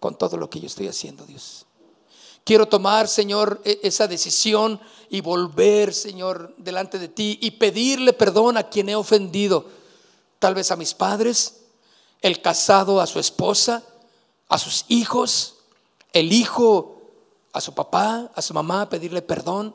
con 0.00 0.16
todo 0.16 0.38
lo 0.38 0.48
que 0.48 0.58
yo 0.58 0.68
estoy 0.68 0.88
haciendo, 0.88 1.26
Dios. 1.26 1.66
Quiero 2.44 2.66
tomar, 2.66 3.08
Señor, 3.08 3.60
e-, 3.64 3.80
esa 3.82 4.08
decisión 4.08 4.80
y 5.08 5.20
volver, 5.20 5.94
Señor, 5.94 6.54
delante 6.56 6.98
de 6.98 7.08
ti 7.08 7.38
y 7.40 7.52
pedirle 7.52 8.12
perdón 8.12 8.56
a 8.56 8.68
quien 8.68 8.88
he 8.88 8.96
ofendido. 8.96 9.66
Tal 10.38 10.54
vez 10.54 10.70
a 10.70 10.76
mis 10.76 10.94
padres, 10.94 11.60
el 12.20 12.40
casado 12.40 13.00
a 13.00 13.06
su 13.06 13.18
esposa, 13.18 13.82
a 14.48 14.58
sus 14.58 14.84
hijos, 14.88 15.56
el 16.12 16.32
hijo 16.32 16.98
a 17.52 17.60
su 17.60 17.74
papá, 17.74 18.30
a 18.34 18.42
su 18.42 18.54
mamá, 18.54 18.88
pedirle 18.88 19.22
perdón 19.22 19.74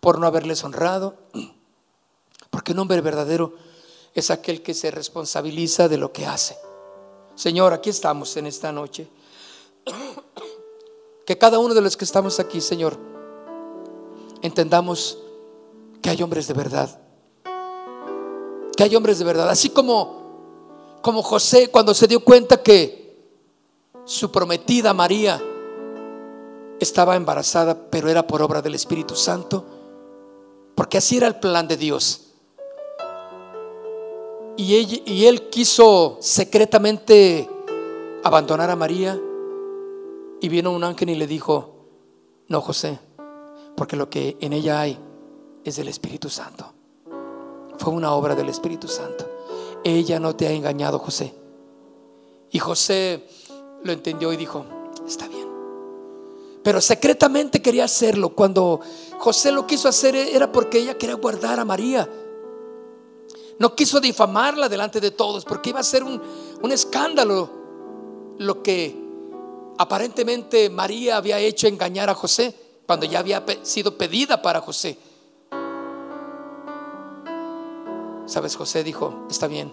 por 0.00 0.18
no 0.18 0.26
haberles 0.26 0.62
honrado. 0.64 1.16
Porque 2.50 2.72
un 2.72 2.78
hombre 2.78 3.00
verdadero 3.00 3.54
es 4.14 4.30
aquel 4.30 4.62
que 4.62 4.72
se 4.72 4.90
responsabiliza 4.90 5.88
de 5.88 5.98
lo 5.98 6.12
que 6.12 6.26
hace. 6.26 6.56
Señor, 7.34 7.72
aquí 7.72 7.90
estamos 7.90 8.36
en 8.36 8.46
esta 8.46 8.72
noche. 8.72 9.08
Que 11.28 11.36
cada 11.36 11.58
uno 11.58 11.74
de 11.74 11.82
los 11.82 11.94
que 11.94 12.06
estamos 12.06 12.40
aquí, 12.40 12.62
Señor, 12.62 12.96
entendamos 14.40 15.18
que 16.00 16.08
hay 16.08 16.22
hombres 16.22 16.48
de 16.48 16.54
verdad. 16.54 16.98
Que 18.74 18.84
hay 18.84 18.96
hombres 18.96 19.18
de 19.18 19.26
verdad. 19.26 19.50
Así 19.50 19.68
como, 19.68 20.96
como 21.02 21.22
José 21.22 21.68
cuando 21.68 21.92
se 21.92 22.06
dio 22.06 22.24
cuenta 22.24 22.62
que 22.62 23.28
su 24.06 24.32
prometida 24.32 24.94
María 24.94 25.38
estaba 26.80 27.14
embarazada, 27.14 27.76
pero 27.90 28.08
era 28.08 28.26
por 28.26 28.40
obra 28.40 28.62
del 28.62 28.76
Espíritu 28.76 29.14
Santo. 29.14 29.66
Porque 30.74 30.96
así 30.96 31.18
era 31.18 31.26
el 31.26 31.36
plan 31.40 31.68
de 31.68 31.76
Dios 31.76 32.28
y, 34.58 35.26
él, 35.26 35.50
quiso 35.50 36.18
secretamente 36.20 37.48
abandonar 38.24 38.70
a 38.70 38.76
María. 38.76 39.20
Y 40.40 40.48
vino 40.48 40.72
un 40.72 40.84
ángel 40.84 41.10
y 41.10 41.14
le 41.14 41.26
dijo, 41.26 41.86
no 42.48 42.60
José, 42.60 42.98
porque 43.76 43.96
lo 43.96 44.08
que 44.08 44.36
en 44.40 44.52
ella 44.52 44.80
hay 44.80 44.98
es 45.64 45.76
del 45.76 45.88
Espíritu 45.88 46.28
Santo. 46.28 46.72
Fue 47.78 47.92
una 47.92 48.12
obra 48.12 48.34
del 48.34 48.48
Espíritu 48.48 48.88
Santo. 48.88 49.28
Ella 49.84 50.18
no 50.18 50.34
te 50.34 50.46
ha 50.46 50.52
engañado, 50.52 50.98
José. 50.98 51.34
Y 52.50 52.58
José 52.58 53.28
lo 53.84 53.92
entendió 53.92 54.32
y 54.32 54.36
dijo, 54.36 54.64
está 55.06 55.28
bien. 55.28 55.48
Pero 56.62 56.80
secretamente 56.80 57.62
quería 57.62 57.84
hacerlo. 57.84 58.30
Cuando 58.30 58.80
José 59.18 59.52
lo 59.52 59.66
quiso 59.66 59.88
hacer 59.88 60.14
era 60.14 60.50
porque 60.50 60.78
ella 60.78 60.98
quería 60.98 61.14
guardar 61.14 61.60
a 61.60 61.64
María. 61.64 62.08
No 63.58 63.74
quiso 63.74 64.00
difamarla 64.00 64.68
delante 64.68 65.00
de 65.00 65.10
todos 65.10 65.44
porque 65.44 65.70
iba 65.70 65.80
a 65.80 65.84
ser 65.84 66.04
un, 66.04 66.20
escándalo 66.70 67.50
lo 68.38 68.62
que 68.62 69.07
aparentemente 69.78 70.68
María 70.68 71.16
había 71.16 71.38
hecho 71.38 71.66
engañar 71.66 72.10
a 72.10 72.14
José 72.14 72.54
cuando 72.86 73.06
ya 73.06 73.20
había 73.20 73.44
sido 73.62 73.96
pedida 73.96 74.42
para 74.42 74.60
José. 74.60 74.98
Sabes, 78.26 78.56
José 78.56 78.84
dijo, 78.84 79.26
está 79.30 79.46
bien, 79.46 79.72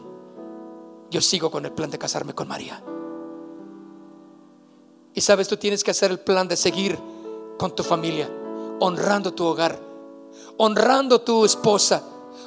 yo 1.10 1.22
sigo 1.22 1.52
con 1.52 1.66
el 1.66 1.74
plan 1.74 1.90
de 1.90 1.98
casarme 1.98 2.34
con 2.34 2.48
María. 2.48 2.82
Y 5.14 5.22
sabes, 5.22 5.48
tú 5.48 5.58
tienes 5.58 5.84
que 5.84 5.92
hacer 5.92 6.12
el 6.12 6.20
plan 6.20 6.48
de 6.48 6.56
seguir 6.56 6.98
con 7.58 7.76
tu 7.76 7.84
familia, 7.84 8.30
honrando 8.80 9.34
tu 9.34 9.46
hogar, 9.46 9.80
honrando 10.58 11.22
tu 11.22 11.46
esposa, 11.46 12.04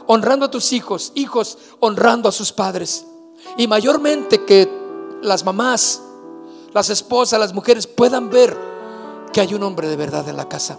honrando 0.07 0.47
a 0.47 0.51
tus 0.51 0.73
hijos, 0.73 1.13
hijos 1.15 1.59
honrando 1.81 2.29
a 2.29 2.33
sus 2.33 2.53
padres. 2.53 3.07
Y 3.57 3.67
mayormente 3.67 4.45
que 4.45 4.69
las 5.23 5.45
mamás, 5.45 6.03
las 6.73 6.91
esposas, 6.91 7.41
las 7.41 7.55
mujeres 7.55 7.87
puedan 7.87 8.31
ver 8.31 8.57
que 9.33 9.41
hay 9.41 9.55
un 9.55 9.63
hombre 9.63 9.89
de 9.89 9.97
verdad 9.97 10.29
en 10.29 10.37
la 10.37 10.49
casa. 10.49 10.79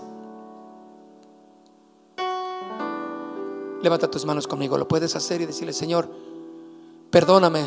Levanta 3.81 4.11
tus 4.11 4.25
manos 4.25 4.47
conmigo, 4.47 4.77
lo 4.77 4.87
puedes 4.87 5.15
hacer 5.15 5.41
y 5.41 5.45
decirle, 5.45 5.73
Señor, 5.73 6.09
perdóname, 7.09 7.65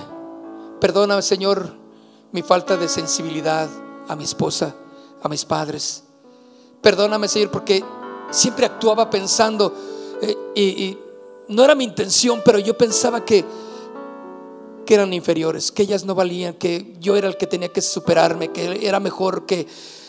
perdóname, 0.80 1.22
Señor, 1.22 1.72
mi 2.32 2.42
falta 2.42 2.76
de 2.76 2.88
sensibilidad 2.88 3.68
a 4.08 4.16
mi 4.16 4.24
esposa, 4.24 4.74
a 5.22 5.28
mis 5.28 5.44
padres. 5.44 6.04
Perdóname, 6.82 7.28
Señor, 7.28 7.50
porque 7.50 7.82
siempre 8.30 8.66
actuaba 8.66 9.08
pensando 9.08 9.74
eh, 10.20 10.36
y 10.54 10.98
no 11.48 11.64
era 11.64 11.74
mi 11.74 11.84
intención, 11.84 12.42
pero 12.44 12.58
yo 12.58 12.76
pensaba 12.76 13.24
que, 13.24 13.44
que 14.85 14.95
eran 14.95 15.12
inferiores, 15.12 15.70
que 15.70 15.83
ellas 15.83 16.05
no 16.05 16.14
valían, 16.14 16.55
que 16.55 16.95
yo 17.01 17.16
era 17.16 17.28
el 17.28 17.37
que 17.37 17.47
tenía 17.47 17.68
que 17.68 17.80
superarme, 17.80 18.53
que 18.53 18.87
era 18.87 19.01
mejor 19.01 19.47
que 19.47 19.66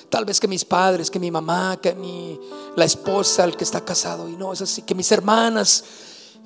tal 0.09 0.25
vez 0.25 0.39
que 0.39 0.47
mis 0.47 0.63
padres, 0.63 1.09
que 1.09 1.19
mi 1.19 1.31
mamá, 1.31 1.79
que 1.81 1.95
mi, 1.95 2.39
la 2.75 2.85
esposa, 2.85 3.43
el 3.45 3.57
que 3.57 3.63
está 3.63 3.83
casado. 3.83 4.29
Y 4.29 4.35
no 4.35 4.53
es 4.53 4.61
así, 4.61 4.83
que 4.83 4.93
mis 4.93 5.11
hermanas. 5.11 5.83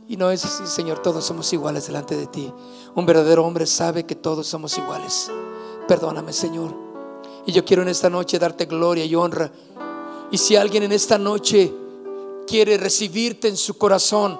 Y 0.09 0.15
no 0.15 0.31
es 0.31 0.45
así, 0.45 0.65
Señor, 0.67 1.01
todos 1.01 1.25
somos 1.25 1.51
iguales 1.51 1.87
delante 1.87 2.15
de 2.15 2.27
ti. 2.27 2.49
Un 2.95 3.05
verdadero 3.05 3.43
hombre 3.43 3.65
sabe 3.65 4.05
que 4.05 4.15
todos 4.15 4.47
somos 4.47 4.77
iguales. 4.77 5.29
Perdóname, 5.85 6.31
Señor. 6.31 6.73
Y 7.45 7.51
yo 7.51 7.65
quiero 7.65 7.81
en 7.81 7.89
esta 7.89 8.09
noche 8.09 8.39
darte 8.39 8.65
gloria 8.65 9.03
y 9.03 9.15
honra. 9.15 9.51
Y 10.31 10.37
si 10.37 10.55
alguien 10.55 10.83
en 10.83 10.93
esta 10.93 11.17
noche 11.17 11.73
quiere 12.47 12.77
recibirte 12.77 13.49
en 13.49 13.57
su 13.57 13.77
corazón, 13.77 14.39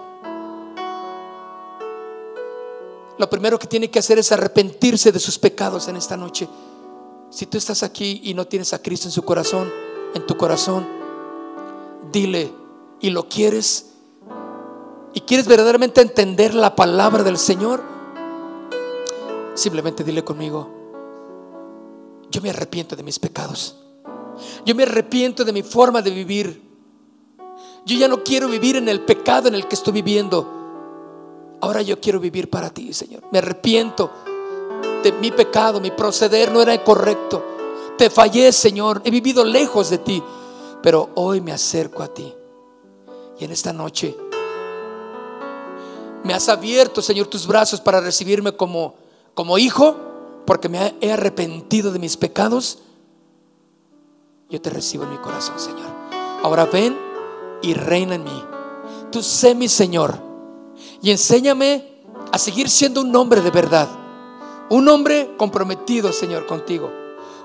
lo 3.18 3.30
primero 3.30 3.58
que 3.58 3.68
tiene 3.68 3.90
que 3.90 4.00
hacer 4.00 4.20
es 4.20 4.32
arrepentirse 4.32 5.12
de 5.12 5.20
sus 5.20 5.40
pecados 5.40 5.88
en 5.88 5.96
esta 5.96 6.18
noche. 6.18 6.48
Si 7.30 7.46
tú 7.46 7.58
estás 7.58 7.84
aquí 7.84 8.22
y 8.24 8.34
no 8.34 8.46
tienes 8.46 8.74
a 8.74 8.82
Cristo 8.82 9.08
en 9.08 9.12
su 9.12 9.24
corazón, 9.24 9.72
en 10.14 10.26
tu 10.26 10.38
corazón, 10.38 10.88
dile 12.12 12.52
y 13.00 13.10
lo 13.10 13.28
quieres 13.28 13.94
y 15.14 15.22
quieres 15.22 15.48
verdaderamente 15.48 16.02
entender 16.02 16.54
la 16.54 16.76
palabra 16.76 17.24
del 17.24 17.38
Señor, 17.38 17.84
simplemente 19.56 20.04
dile 20.04 20.24
conmigo, 20.24 20.70
yo 22.30 22.42
me 22.42 22.50
arrepiento 22.52 22.96
de 22.96 23.04
mis 23.04 23.18
pecados. 23.18 23.78
Yo 24.66 24.76
me 24.76 24.84
arrepiento 24.84 25.44
de 25.44 25.54
mi 25.54 25.64
forma 25.64 26.02
de 26.02 26.12
vivir. 26.12 26.62
Yo 27.86 27.98
ya 27.98 28.08
no 28.08 28.24
quiero 28.24 28.48
vivir 28.48 28.76
en 28.76 28.90
el 28.90 29.02
pecado 29.02 29.48
en 29.48 29.56
el 29.56 29.68
que 29.68 29.76
estoy 29.76 29.94
viviendo. 29.94 30.57
Ahora 31.62 31.82
yo 31.82 32.00
quiero 32.00 32.20
vivir 32.20 32.50
para 32.50 32.70
ti, 32.70 32.94
Señor. 32.94 33.24
Me 33.32 33.40
arrepiento 33.40 34.12
de 35.04 35.12
mi 35.14 35.32
pecado, 35.32 35.80
mi 35.80 35.92
proceder 35.92 36.52
no 36.52 36.62
era 36.62 36.84
correcto. 36.84 37.44
Te 37.98 38.10
fallé, 38.10 38.52
Señor. 38.52 39.02
He 39.04 39.12
vivido 39.12 39.44
lejos 39.44 39.90
de 39.90 39.98
ti. 39.98 40.24
Pero 40.84 41.10
hoy 41.16 41.42
me 41.42 41.52
acerco 41.52 42.04
a 42.04 42.08
ti. 42.14 42.34
Y 43.40 43.46
en 43.46 43.52
esta 43.52 43.74
noche 43.74 44.16
me 46.24 46.34
has 46.34 46.50
abierto, 46.50 47.02
Señor, 47.02 47.28
tus 47.28 47.48
brazos 47.48 47.80
para 47.80 48.02
recibirme 48.02 48.52
como, 48.52 48.96
como 49.34 49.58
hijo, 49.58 49.96
porque 50.46 50.70
me 50.70 50.96
he 51.02 51.12
arrepentido 51.12 51.92
de 51.92 52.00
mis 52.00 52.18
pecados. 52.18 52.80
Yo 54.50 54.62
te 54.62 54.70
recibo 54.70 55.06
en 55.06 55.12
mi 55.12 55.18
corazón, 55.18 55.60
Señor. 55.60 55.88
Ahora 56.44 56.66
ven 56.66 56.98
y 57.62 57.74
reina 57.74 58.16
en 58.16 58.24
mí. 58.24 58.44
Tú 59.12 59.24
sé 59.24 59.56
mi 59.56 59.68
Señor 59.68 60.27
y 61.02 61.12
enséñame 61.12 61.98
a 62.32 62.38
seguir 62.38 62.70
siendo 62.70 63.02
un 63.02 63.16
hombre 63.16 63.42
de 63.42 63.52
verdad. 63.52 63.88
Un 64.70 64.88
hombre 64.90 65.36
comprometido, 65.38 66.12
Señor, 66.12 66.46
contigo. 66.46 66.92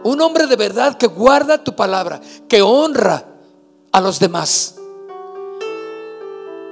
Un 0.03 0.21
hombre 0.21 0.47
de 0.47 0.57
verdad 0.57 0.97
que 0.99 1.07
guarda 1.07 1.63
tu 1.63 1.77
palabra, 1.77 2.21
que 2.49 2.63
honra 2.63 3.25
a 3.93 4.01
los 4.01 4.19
demás. 4.19 4.77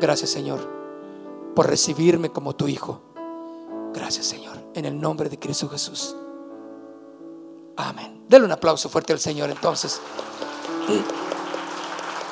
Gracias, 0.00 0.30
Señor, 0.30 0.60
por 1.54 1.68
recibirme 1.68 2.30
como 2.30 2.56
tu 2.56 2.66
hijo. 2.66 3.00
Gracias, 3.92 4.26
Señor, 4.26 4.56
en 4.74 4.84
el 4.84 5.00
nombre 5.00 5.28
de 5.28 5.38
Cristo 5.38 5.68
Jesús. 5.68 6.16
Amén. 7.76 8.24
Denle 8.28 8.46
un 8.46 8.52
aplauso 8.52 8.88
fuerte 8.88 9.12
al 9.12 9.20
Señor 9.20 9.50
entonces. 9.50 10.00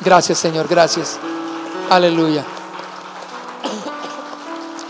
Gracias, 0.01 0.39
Señor, 0.39 0.67
gracias. 0.69 1.19
Aleluya. 1.91 2.45